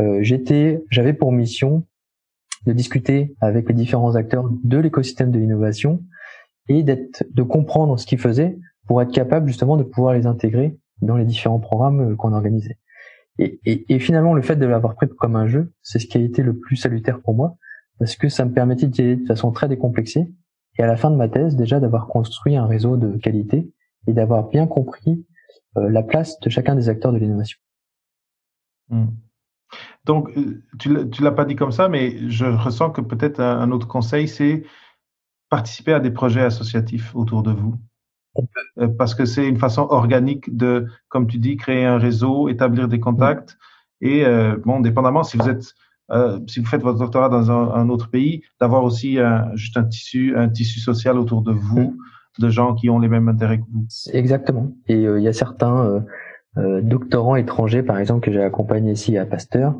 Euh, 0.00 0.20
j'étais, 0.22 0.82
j'avais 0.88 1.12
pour 1.12 1.32
mission 1.32 1.86
de 2.64 2.72
discuter 2.72 3.36
avec 3.42 3.68
les 3.68 3.74
différents 3.74 4.14
acteurs 4.14 4.48
de 4.64 4.78
l'écosystème 4.78 5.30
de 5.30 5.38
l'innovation 5.38 6.02
et 6.68 6.82
d'être, 6.82 7.24
de 7.32 7.42
comprendre 7.42 7.98
ce 7.98 8.06
qu'ils 8.06 8.18
faisaient 8.18 8.58
pour 8.86 9.02
être 9.02 9.12
capable 9.12 9.48
justement 9.48 9.76
de 9.76 9.82
pouvoir 9.82 10.14
les 10.14 10.26
intégrer 10.26 10.78
dans 11.02 11.16
les 11.16 11.24
différents 11.24 11.60
programmes 11.60 12.12
euh, 12.12 12.16
qu'on 12.16 12.32
organisait. 12.32 12.78
Et, 13.38 13.60
et, 13.64 13.94
et, 13.94 13.98
finalement, 14.00 14.34
le 14.34 14.42
fait 14.42 14.56
de 14.56 14.66
l'avoir 14.66 14.96
pris 14.96 15.08
comme 15.08 15.36
un 15.36 15.46
jeu, 15.46 15.72
c'est 15.82 16.00
ce 16.00 16.06
qui 16.06 16.18
a 16.18 16.20
été 16.20 16.42
le 16.42 16.58
plus 16.58 16.76
salutaire 16.76 17.20
pour 17.20 17.34
moi, 17.34 17.56
parce 17.98 18.16
que 18.16 18.28
ça 18.28 18.44
me 18.44 18.52
permettait 18.52 18.88
d'y 18.88 19.02
aller 19.02 19.16
de 19.16 19.26
façon 19.26 19.52
très 19.52 19.68
décomplexée, 19.68 20.32
et 20.78 20.82
à 20.82 20.86
la 20.86 20.96
fin 20.96 21.10
de 21.10 21.16
ma 21.16 21.28
thèse, 21.28 21.56
déjà 21.56 21.80
d'avoir 21.80 22.06
construit 22.06 22.56
un 22.56 22.66
réseau 22.66 22.96
de 22.96 23.16
qualité 23.16 23.70
et 24.06 24.12
d'avoir 24.12 24.48
bien 24.48 24.66
compris 24.66 25.24
euh, 25.76 25.88
la 25.90 26.02
place 26.02 26.38
de 26.40 26.50
chacun 26.50 26.74
des 26.74 26.88
acteurs 26.88 27.12
de 27.12 27.18
l'innovation. 27.18 27.58
Hmm. 28.88 29.06
Donc, 30.04 30.30
euh, 30.36 30.64
tu 30.78 31.22
l'as 31.22 31.32
pas 31.32 31.44
dit 31.44 31.56
comme 31.56 31.72
ça, 31.72 31.88
mais 31.88 32.28
je 32.30 32.46
ressens 32.46 32.90
que 32.90 33.00
peut-être 33.00 33.40
un, 33.40 33.70
autre 33.70 33.86
conseil, 33.86 34.26
c'est 34.26 34.62
participer 35.50 35.92
à 35.92 36.00
des 36.00 36.10
projets 36.10 36.42
associatifs 36.42 37.14
autour 37.14 37.42
de 37.42 37.52
vous? 37.52 37.76
Euh, 38.78 38.88
parce 38.88 39.14
que 39.14 39.24
c'est 39.24 39.46
une 39.46 39.58
façon 39.58 39.86
organique 39.90 40.56
de, 40.56 40.86
comme 41.08 41.26
tu 41.26 41.38
dis, 41.38 41.56
créer 41.56 41.84
un 41.84 41.98
réseau, 41.98 42.48
établir 42.48 42.88
des 42.88 43.00
contacts. 43.00 43.56
Et 44.00 44.24
bon, 44.64 44.78
dépendamment 44.78 45.24
si 45.24 45.36
vous 45.36 45.48
êtes, 45.48 45.74
si 46.46 46.60
vous 46.60 46.66
faites 46.66 46.82
votre 46.82 47.00
doctorat 47.00 47.28
dans 47.28 47.50
un, 47.50 47.88
autre 47.88 48.10
pays, 48.10 48.44
d'avoir 48.60 48.84
aussi 48.84 49.18
juste 49.54 49.76
un 49.76 49.82
tissu, 49.82 50.36
un 50.36 50.48
tissu 50.48 50.78
social 50.78 51.18
autour 51.18 51.42
de 51.42 51.50
vous. 51.50 51.80
Hmm 51.80 51.96
de 52.38 52.48
gens 52.48 52.74
qui 52.74 52.88
ont 52.90 52.98
les 52.98 53.08
mêmes 53.08 53.28
intérêts 53.28 53.58
que 53.58 53.64
vous. 53.72 53.86
Exactement. 54.12 54.72
Et 54.86 55.06
euh, 55.06 55.18
il 55.18 55.24
y 55.24 55.28
a 55.28 55.32
certains 55.32 55.84
euh, 55.84 56.00
euh, 56.56 56.80
doctorants 56.80 57.36
étrangers, 57.36 57.82
par 57.82 57.98
exemple, 57.98 58.20
que 58.24 58.32
j'ai 58.32 58.42
accompagnés 58.42 58.92
ici 58.92 59.18
à 59.18 59.26
Pasteur, 59.26 59.74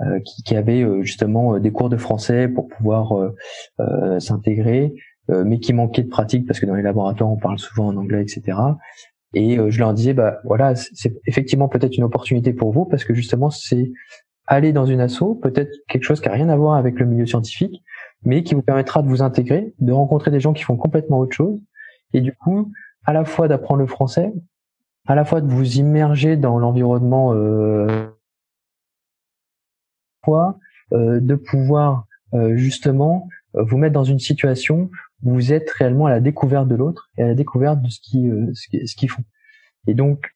ou 0.00 0.20
qui, 0.24 0.42
qui, 0.42 0.56
avaient 0.56 0.84
justement 1.02 1.58
des 1.58 1.70
cours 1.70 1.88
de 1.88 1.96
français 1.96 2.48
pour 2.48 2.68
pouvoir 2.68 3.12
s'intégrer, 4.18 4.94
mais 5.28 5.60
qui 5.60 5.72
manquaient 5.72 6.02
de 6.02 6.08
pratique 6.08 6.46
parce 6.46 6.60
que 6.60 6.66
dans 6.66 6.74
les 6.74 6.82
laboratoires 6.82 7.30
on 7.30 7.36
parle 7.36 7.58
souvent 7.58 7.88
en 7.88 7.96
anglais, 7.96 8.22
etc. 8.22 8.58
Et 9.34 9.56
je 9.68 9.78
leur 9.78 9.94
disais, 9.94 10.12
bah 10.12 10.38
voilà, 10.44 10.74
c'est 10.74 11.14
effectivement 11.26 11.68
peut-être 11.68 11.96
une 11.96 12.04
opportunité 12.04 12.52
pour 12.52 12.72
vous 12.72 12.84
parce 12.84 13.04
que 13.04 13.14
justement 13.14 13.50
c'est 13.50 13.92
aller 14.46 14.72
dans 14.72 14.86
une 14.86 15.00
asso, 15.00 15.38
peut-être 15.42 15.70
quelque 15.88 16.04
chose 16.04 16.20
qui 16.20 16.28
a 16.28 16.32
rien 16.32 16.48
à 16.48 16.56
voir 16.56 16.74
avec 16.74 16.98
le 16.98 17.06
milieu 17.06 17.26
scientifique, 17.26 17.82
mais 18.24 18.42
qui 18.42 18.54
vous 18.54 18.62
permettra 18.62 19.02
de 19.02 19.08
vous 19.08 19.22
intégrer, 19.22 19.74
de 19.78 19.92
rencontrer 19.92 20.30
des 20.30 20.40
gens 20.40 20.52
qui 20.52 20.62
font 20.62 20.76
complètement 20.76 21.18
autre 21.18 21.34
chose, 21.34 21.58
et 22.12 22.20
du 22.20 22.32
coup, 22.32 22.70
à 23.04 23.12
la 23.12 23.24
fois 23.24 23.48
d'apprendre 23.48 23.80
le 23.80 23.86
français, 23.86 24.32
à 25.06 25.14
la 25.14 25.24
fois 25.24 25.40
de 25.40 25.48
vous 25.50 25.76
immerger 25.76 26.36
dans 26.36 26.58
l'environnement, 26.58 27.32
euh, 27.34 28.06
euh, 30.92 31.20
de 31.20 31.34
pouvoir 31.34 32.06
euh, 32.34 32.56
justement 32.56 33.28
euh, 33.54 33.62
vous 33.62 33.78
mettre 33.78 33.94
dans 33.94 34.04
une 34.04 34.18
situation 34.18 34.90
où 35.22 35.32
vous 35.32 35.52
êtes 35.52 35.70
réellement 35.70 36.06
à 36.06 36.10
la 36.10 36.20
découverte 36.20 36.68
de 36.68 36.74
l'autre 36.74 37.08
et 37.16 37.22
à 37.22 37.28
la 37.28 37.34
découverte 37.34 37.80
de 37.80 37.88
ce 37.88 38.00
qui 38.00 38.30
ce 38.52 38.94
qu'ils 38.96 39.10
font. 39.10 39.22
Et 39.86 39.94
donc, 39.94 40.30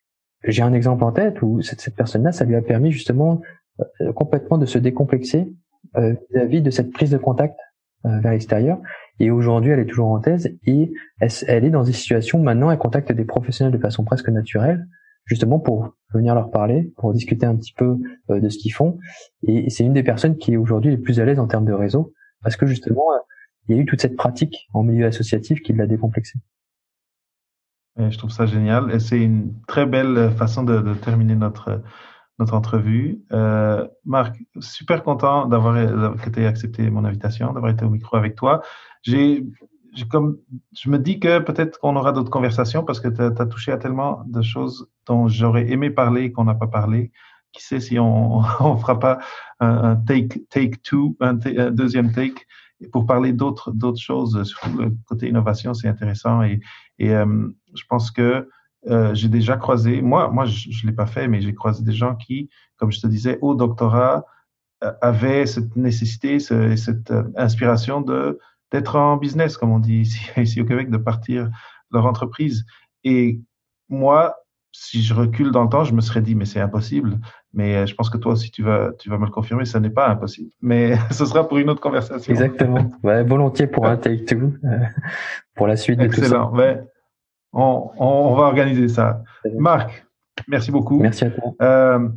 j'ai 0.44 0.62
un 0.62 0.72
exemple 0.72 1.04
en 1.04 1.12
tête 1.12 1.42
où 1.42 1.60
cette, 1.60 1.94
personne-là, 1.94 2.32
ça 2.32 2.44
lui 2.44 2.56
a 2.56 2.62
permis 2.62 2.92
justement 2.92 3.42
complètement 4.14 4.56
de 4.56 4.66
se 4.66 4.78
décomplexer 4.78 5.52
vis-à-vis 5.96 6.62
de 6.62 6.70
cette 6.70 6.92
prise 6.92 7.10
de 7.10 7.18
contact 7.18 7.58
vers 8.04 8.32
l'extérieur. 8.32 8.78
Et 9.20 9.30
aujourd'hui, 9.30 9.72
elle 9.72 9.80
est 9.80 9.86
toujours 9.86 10.08
en 10.08 10.20
thèse 10.20 10.56
et 10.64 10.92
elle, 11.20 11.64
est 11.64 11.70
dans 11.70 11.82
des 11.82 11.92
situations 11.92 12.40
maintenant, 12.40 12.70
elle 12.70 12.78
contacte 12.78 13.12
des 13.12 13.24
professionnels 13.24 13.72
de 13.72 13.80
façon 13.80 14.04
presque 14.04 14.28
naturelle, 14.28 14.86
justement 15.28 15.60
pour 15.60 15.94
venir 16.12 16.34
leur 16.34 16.50
parler, 16.50 16.92
pour 16.96 17.12
discuter 17.12 17.46
un 17.46 17.54
petit 17.54 17.72
peu 17.72 17.96
de 18.28 18.48
ce 18.48 18.58
qu'ils 18.58 18.72
font. 18.72 18.98
Et 19.46 19.70
c'est 19.70 19.84
une 19.84 19.92
des 19.92 20.02
personnes 20.02 20.36
qui 20.36 20.54
est 20.54 20.56
aujourd'hui 20.56 20.90
les 20.90 20.98
plus 20.98 21.20
à 21.20 21.24
l'aise 21.24 21.38
en 21.38 21.46
termes 21.46 21.66
de 21.66 21.72
réseau, 21.72 22.12
parce 22.42 22.56
que 22.56 22.66
justement, 22.66 23.04
il 23.68 23.76
y 23.76 23.78
a 23.78 23.82
eu 23.82 23.86
toute 23.86 24.00
cette 24.00 24.16
pratique 24.16 24.68
en 24.72 24.82
milieu 24.82 25.06
associatif 25.06 25.60
qui 25.60 25.72
l'a 25.74 25.86
décomplexé. 25.86 26.38
je 27.98 28.16
trouve 28.18 28.30
ça 28.30 28.46
génial 28.46 28.90
et 28.92 28.98
c'est 28.98 29.20
une 29.20 29.52
très 29.66 29.86
belle 29.86 30.30
façon 30.32 30.62
de, 30.62 30.80
de 30.80 30.94
terminer 30.94 31.34
notre 31.34 31.82
notre 32.38 32.54
entrevue. 32.54 33.20
Euh, 33.32 33.86
Marc, 34.04 34.36
super 34.60 35.02
content 35.02 35.46
d'avoir 35.46 35.74
que 36.20 36.30
tu 36.30 36.40
aies 36.40 36.46
accepté 36.46 36.88
mon 36.90 37.04
invitation, 37.04 37.52
d'avoir 37.52 37.72
été 37.72 37.84
au 37.84 37.90
micro 37.90 38.16
avec 38.16 38.36
toi. 38.36 38.62
J'ai, 39.02 39.44
comme, 40.10 40.38
je 40.76 40.90
me 40.90 40.98
dis 40.98 41.20
que 41.20 41.38
peut-être 41.40 41.78
qu'on 41.78 41.96
aura 41.96 42.12
d'autres 42.12 42.30
conversations 42.30 42.84
parce 42.84 43.00
que 43.00 43.08
tu 43.08 43.22
as, 43.22 43.46
touché 43.46 43.72
à 43.72 43.78
tellement 43.78 44.22
de 44.26 44.42
choses 44.42 44.88
dont 45.06 45.28
j'aurais 45.28 45.70
aimé 45.70 45.90
parler 45.90 46.32
qu'on 46.32 46.44
n'a 46.44 46.54
pas 46.54 46.66
parlé. 46.66 47.12
Qui 47.52 47.64
sait 47.64 47.80
si 47.80 47.98
on 47.98 48.40
ne 48.60 48.76
fera 48.78 48.98
pas 48.98 49.18
un, 49.60 49.96
take, 49.96 50.44
take 50.50 50.78
two, 50.82 51.16
un, 51.20 51.34
deuxième 51.34 52.12
take 52.12 52.46
pour 52.92 53.06
parler 53.06 53.32
d'autres 53.32 53.72
d'autres 53.72 54.00
choses, 54.00 54.40
surtout 54.44 54.78
le 54.78 54.96
côté 55.06 55.28
innovation, 55.28 55.74
c'est 55.74 55.88
intéressant 55.88 56.42
et, 56.42 56.60
et 56.98 57.12
euh, 57.12 57.48
je 57.74 57.82
pense 57.88 58.12
que 58.12 58.48
euh, 58.86 59.12
j'ai 59.14 59.28
déjà 59.28 59.56
croisé, 59.56 60.00
moi, 60.02 60.30
moi 60.30 60.44
je 60.46 60.68
ne 60.68 60.90
l'ai 60.90 60.94
pas 60.94 61.06
fait, 61.06 61.28
mais 61.28 61.40
j'ai 61.40 61.54
croisé 61.54 61.82
des 61.82 61.92
gens 61.92 62.14
qui, 62.14 62.48
comme 62.76 62.92
je 62.92 63.00
te 63.00 63.06
disais, 63.06 63.38
au 63.42 63.54
doctorat, 63.54 64.24
euh, 64.84 64.92
avaient 65.00 65.46
cette 65.46 65.74
nécessité, 65.76 66.38
cette 66.38 67.10
euh, 67.10 67.24
inspiration 67.36 68.00
de 68.00 68.38
d'être 68.72 68.96
en 68.96 69.16
business, 69.16 69.56
comme 69.56 69.72
on 69.72 69.78
dit 69.78 70.00
ici, 70.00 70.30
ici 70.36 70.60
au 70.60 70.64
Québec, 70.64 70.90
de 70.90 70.96
partir 70.96 71.50
leur 71.90 72.06
entreprise. 72.06 72.64
Et 73.04 73.40
moi, 73.88 74.36
si 74.72 75.02
je 75.02 75.14
recule 75.14 75.50
dans 75.50 75.62
le 75.62 75.68
temps, 75.68 75.84
je 75.84 75.94
me 75.94 76.00
serais 76.00 76.20
dit, 76.20 76.34
mais 76.34 76.44
c'est 76.44 76.60
impossible. 76.60 77.18
Mais 77.52 77.86
je 77.86 77.94
pense 77.94 78.10
que 78.10 78.18
toi 78.18 78.32
aussi, 78.32 78.50
tu 78.50 78.62
vas, 78.62 78.90
tu 78.98 79.08
vas 79.08 79.18
me 79.18 79.24
le 79.24 79.30
confirmer, 79.30 79.64
ce 79.64 79.78
n'est 79.78 79.90
pas 79.90 80.08
impossible. 80.08 80.50
Mais 80.60 80.96
ce 81.10 81.24
sera 81.24 81.48
pour 81.48 81.58
une 81.58 81.70
autre 81.70 81.80
conversation. 81.80 82.32
Exactement. 82.32 82.90
Ouais, 83.02 83.22
volontiers 83.24 83.66
pour 83.66 83.86
un 83.86 83.96
take 83.96 84.24
two, 84.24 84.52
pour 85.54 85.66
la 85.66 85.76
suite 85.76 85.98
de 85.98 86.06
tout 86.06 86.14
ça. 86.14 86.20
Excellent. 86.22 86.52
On, 87.52 88.34
va 88.34 88.44
organiser 88.44 88.88
ça. 88.88 89.22
Marc, 89.56 90.06
merci 90.46 90.70
beaucoup. 90.70 91.00
Merci 91.00 91.24
à 91.24 91.30
toi. 91.30 91.54
Euh, 91.62 92.08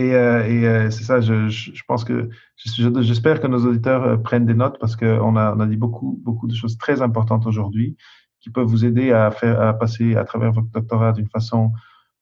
et, 0.00 0.14
euh, 0.14 0.42
euh, 0.86 0.90
c'est 0.90 1.04
ça, 1.04 1.20
je, 1.20 1.82
pense 1.86 2.04
que 2.04 2.30
j'espère 2.56 3.40
que 3.40 3.46
nos 3.46 3.66
auditeurs 3.66 4.02
euh, 4.04 4.16
prennent 4.16 4.46
des 4.46 4.54
notes 4.54 4.78
parce 4.80 4.96
qu'on 4.96 5.36
a, 5.36 5.66
dit 5.66 5.76
beaucoup, 5.76 6.18
beaucoup 6.22 6.46
de 6.46 6.54
choses 6.54 6.78
très 6.78 7.02
importantes 7.02 7.46
aujourd'hui 7.46 7.96
qui 8.40 8.48
peuvent 8.48 8.66
vous 8.66 8.86
aider 8.86 9.12
à 9.12 9.30
passer 9.74 10.16
à 10.16 10.24
travers 10.24 10.52
votre 10.52 10.68
doctorat 10.68 11.12
d'une 11.12 11.28
façon 11.28 11.72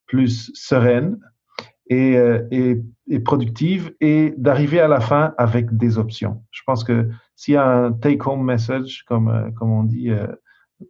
plus 0.06 0.50
sereine 0.52 1.20
et, 1.88 2.18
productive 3.24 3.94
et 4.00 4.34
d'arriver 4.36 4.80
à 4.80 4.88
la 4.88 4.98
fin 4.98 5.32
avec 5.38 5.76
des 5.76 5.96
options. 5.96 6.42
Je 6.50 6.62
pense 6.66 6.82
que 6.82 7.08
s'il 7.36 7.54
y 7.54 7.56
a 7.56 7.64
un 7.64 7.92
take-home 7.92 8.44
message, 8.44 9.04
comme, 9.06 9.52
comme 9.56 9.70
on 9.70 9.84
dit, 9.84 10.10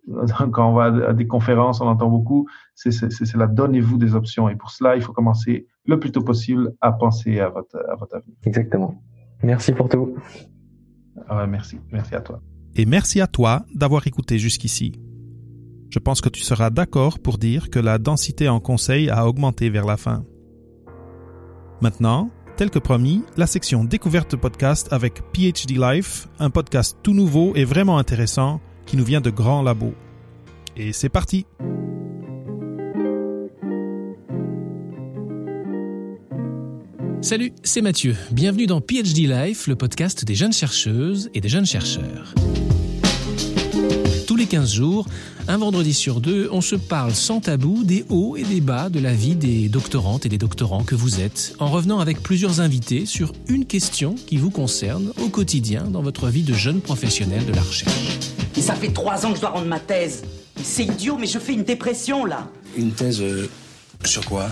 quand 0.52 0.70
on 0.70 0.72
va 0.72 0.84
à 0.84 1.12
des 1.12 1.26
conférences, 1.26 1.82
on 1.82 1.86
entend 1.86 2.08
beaucoup, 2.08 2.48
c'est 2.74 3.34
la 3.34 3.46
donnez-vous 3.46 3.98
des 3.98 4.14
options. 4.14 4.48
Et 4.48 4.56
pour 4.56 4.70
cela, 4.70 4.96
il 4.96 5.02
faut 5.02 5.12
commencer 5.12 5.66
le 5.88 5.98
plus 5.98 6.12
tôt 6.12 6.22
possible 6.22 6.74
à 6.80 6.92
penser 6.92 7.40
à 7.40 7.48
votre, 7.48 7.76
à 7.90 7.96
votre 7.96 8.14
avenir. 8.14 8.36
Exactement. 8.44 9.02
Merci 9.42 9.72
pour 9.72 9.88
tout. 9.88 10.14
Ah 11.28 11.46
merci. 11.46 11.80
Merci 11.90 12.14
à 12.14 12.20
toi. 12.20 12.40
Et 12.76 12.86
merci 12.86 13.20
à 13.20 13.26
toi 13.26 13.64
d'avoir 13.74 14.06
écouté 14.06 14.38
jusqu'ici. 14.38 14.92
Je 15.90 15.98
pense 15.98 16.20
que 16.20 16.28
tu 16.28 16.42
seras 16.42 16.70
d'accord 16.70 17.18
pour 17.18 17.38
dire 17.38 17.70
que 17.70 17.78
la 17.78 17.98
densité 17.98 18.48
en 18.48 18.60
conseil 18.60 19.08
a 19.08 19.26
augmenté 19.26 19.70
vers 19.70 19.86
la 19.86 19.96
fin. 19.96 20.24
Maintenant, 21.80 22.30
tel 22.56 22.70
que 22.70 22.78
promis, 22.78 23.24
la 23.36 23.46
section 23.46 23.84
découverte 23.84 24.36
podcast 24.36 24.92
avec 24.92 25.22
PhD 25.32 25.78
Life, 25.78 26.28
un 26.38 26.50
podcast 26.50 26.98
tout 27.02 27.14
nouveau 27.14 27.52
et 27.56 27.64
vraiment 27.64 27.96
intéressant 27.98 28.60
qui 28.84 28.96
nous 28.96 29.04
vient 29.04 29.22
de 29.22 29.30
grands 29.30 29.62
labos. 29.62 29.94
Et 30.76 30.92
c'est 30.92 31.08
parti 31.08 31.46
Salut, 37.20 37.52
c'est 37.64 37.80
Mathieu. 37.80 38.16
Bienvenue 38.30 38.66
dans 38.66 38.80
PhD 38.80 39.26
Life, 39.26 39.66
le 39.66 39.74
podcast 39.74 40.24
des 40.24 40.36
jeunes 40.36 40.52
chercheuses 40.52 41.30
et 41.34 41.40
des 41.40 41.48
jeunes 41.48 41.66
chercheurs. 41.66 42.32
Tous 44.28 44.36
les 44.36 44.46
15 44.46 44.72
jours, 44.72 45.06
un 45.48 45.58
vendredi 45.58 45.94
sur 45.94 46.20
deux, 46.20 46.48
on 46.52 46.60
se 46.60 46.76
parle 46.76 47.14
sans 47.14 47.40
tabou 47.40 47.82
des 47.82 48.04
hauts 48.08 48.36
et 48.36 48.44
des 48.44 48.60
bas 48.60 48.88
de 48.88 49.00
la 49.00 49.12
vie 49.12 49.34
des 49.34 49.68
doctorantes 49.68 50.26
et 50.26 50.28
des 50.28 50.38
doctorants 50.38 50.84
que 50.84 50.94
vous 50.94 51.20
êtes, 51.20 51.54
en 51.58 51.66
revenant 51.66 51.98
avec 51.98 52.22
plusieurs 52.22 52.60
invités 52.60 53.04
sur 53.04 53.32
une 53.48 53.66
question 53.66 54.14
qui 54.14 54.36
vous 54.36 54.50
concerne 54.50 55.12
au 55.20 55.28
quotidien 55.28 55.84
dans 55.84 56.02
votre 56.02 56.28
vie 56.28 56.44
de 56.44 56.54
jeune 56.54 56.80
professionnel 56.80 57.44
de 57.46 57.52
la 57.52 57.62
recherche. 57.62 58.18
Et 58.56 58.60
ça 58.60 58.74
fait 58.74 58.92
trois 58.92 59.26
ans 59.26 59.30
que 59.30 59.36
je 59.36 59.40
dois 59.40 59.50
rendre 59.50 59.66
ma 59.66 59.80
thèse. 59.80 60.22
C'est 60.62 60.84
idiot, 60.84 61.18
mais 61.18 61.26
je 61.26 61.40
fais 61.40 61.52
une 61.52 61.64
dépression 61.64 62.24
là. 62.24 62.48
Une 62.76 62.92
thèse 62.92 63.20
euh, 63.20 63.48
sur 64.04 64.24
quoi? 64.24 64.50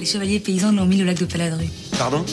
Les 0.00 0.06
chevaliers 0.06 0.40
paysans 0.40 0.72
l'ont 0.72 0.86
mis 0.86 1.02
au 1.02 1.04
lac 1.04 1.18
de 1.18 1.26
Paladru. 1.26 1.66
Pardon? 1.98 2.24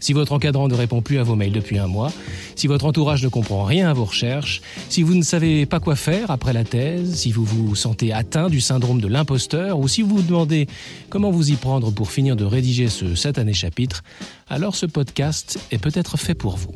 Si 0.00 0.12
votre 0.12 0.32
encadrant 0.32 0.66
ne 0.66 0.74
répond 0.74 1.02
plus 1.02 1.18
à 1.18 1.22
vos 1.22 1.36
mails 1.36 1.52
depuis 1.52 1.78
un 1.78 1.86
mois, 1.86 2.12
si 2.56 2.66
votre 2.66 2.84
entourage 2.84 3.22
ne 3.22 3.28
comprend 3.28 3.62
rien 3.62 3.88
à 3.88 3.92
vos 3.92 4.06
recherches, 4.06 4.60
si 4.88 5.04
vous 5.04 5.14
ne 5.14 5.22
savez 5.22 5.66
pas 5.66 5.78
quoi 5.78 5.94
faire 5.94 6.32
après 6.32 6.52
la 6.52 6.64
thèse, 6.64 7.14
si 7.14 7.30
vous 7.30 7.44
vous 7.44 7.76
sentez 7.76 8.12
atteint 8.12 8.48
du 8.48 8.60
syndrome 8.60 9.00
de 9.00 9.06
l'imposteur 9.06 9.78
ou 9.78 9.86
si 9.86 10.02
vous 10.02 10.16
vous 10.16 10.22
demandez 10.22 10.66
comment 11.10 11.30
vous 11.30 11.52
y 11.52 11.54
prendre 11.54 11.92
pour 11.92 12.10
finir 12.10 12.34
de 12.34 12.44
rédiger 12.44 12.88
ce 12.88 13.14
satané 13.14 13.52
chapitre, 13.52 14.02
alors 14.48 14.74
ce 14.74 14.86
podcast 14.86 15.60
est 15.70 15.78
peut-être 15.78 16.16
fait 16.16 16.34
pour 16.34 16.56
vous. 16.56 16.74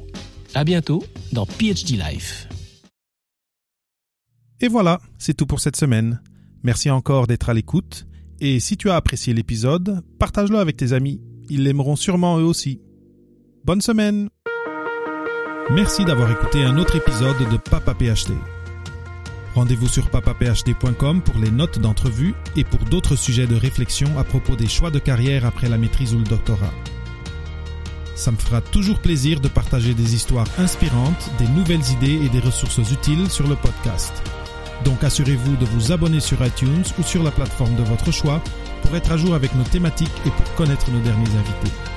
À 0.55 0.63
bientôt 0.63 1.03
dans 1.33 1.45
PhD 1.45 1.97
Life. 1.97 2.47
Et 4.61 4.69
voilà, 4.69 5.01
c'est 5.19 5.35
tout 5.35 5.47
pour 5.47 5.59
cette 5.59 5.75
semaine. 5.75 6.21
Merci 6.63 6.89
encore 6.89 7.27
d'être 7.27 7.49
à 7.49 7.55
l'écoute. 7.55 8.07
Et 8.41 8.61
si 8.61 8.77
tu 8.77 8.91
as 8.91 8.97
apprécié 8.97 9.33
l'épisode, 9.33 10.03
partage-le 10.19 10.59
avec 10.59 10.77
tes 10.77 10.93
amis. 10.93 11.21
Ils 11.49 11.65
l'aimeront 11.65 11.97
sûrement 11.97 12.39
eux 12.39 12.45
aussi. 12.45 12.81
Bonne 13.65 13.81
semaine 13.81 14.29
Merci 15.71 16.05
d'avoir 16.05 16.31
écouté 16.31 16.63
un 16.63 16.77
autre 16.77 16.97
épisode 16.97 17.39
de 17.51 17.57
Papa 17.57 17.95
PhD. 17.95 18.35
Rendez-vous 19.55 19.89
sur 19.89 20.11
papaphd.com 20.11 21.23
pour 21.23 21.39
les 21.39 21.51
notes 21.51 21.79
d'entrevue 21.79 22.35
et 22.57 22.65
pour 22.65 22.81
d'autres 22.81 23.17
sujets 23.17 23.47
de 23.47 23.55
réflexion 23.55 24.19
à 24.19 24.25
propos 24.25 24.57
des 24.57 24.67
choix 24.67 24.91
de 24.91 24.99
carrière 24.99 25.47
après 25.47 25.69
la 25.69 25.79
maîtrise 25.79 26.15
ou 26.15 26.19
le 26.19 26.25
doctorat. 26.25 26.75
Ça 28.15 28.31
me 28.31 28.37
fera 28.37 28.61
toujours 28.61 28.99
plaisir 29.01 29.41
de 29.41 29.49
partager 29.49 29.95
des 29.95 30.15
histoires 30.15 30.47
inspirantes, 30.59 31.31
des 31.39 31.49
nouvelles 31.49 31.89
idées 31.93 32.25
et 32.27 32.29
des 32.29 32.41
ressources 32.41 32.91
utiles 32.91 33.31
sur 33.31 33.49
le 33.49 33.57
podcast. 33.57 34.13
Donc 34.85 35.05
assurez-vous 35.05 35.57
de 35.57 35.65
vous 35.67 35.93
abonner 35.93 36.21
sur 36.21 36.45
iTunes 36.45 36.85
ou 36.99 37.03
sur 37.03 37.23
la 37.23 37.31
plateforme 37.31 37.77
de 37.77 37.83
votre 37.83 38.11
choix 38.13 38.43
pour 38.83 38.95
être 38.97 39.13
à 39.13 39.17
jour 39.17 39.35
avec 39.35 39.55
nos 39.55 39.65
thématiques 39.65 40.11
et 40.27 40.31
pour 40.31 40.55
connaître 40.55 40.91
nos 40.91 41.01
derniers 41.01 41.31
invités. 41.31 41.94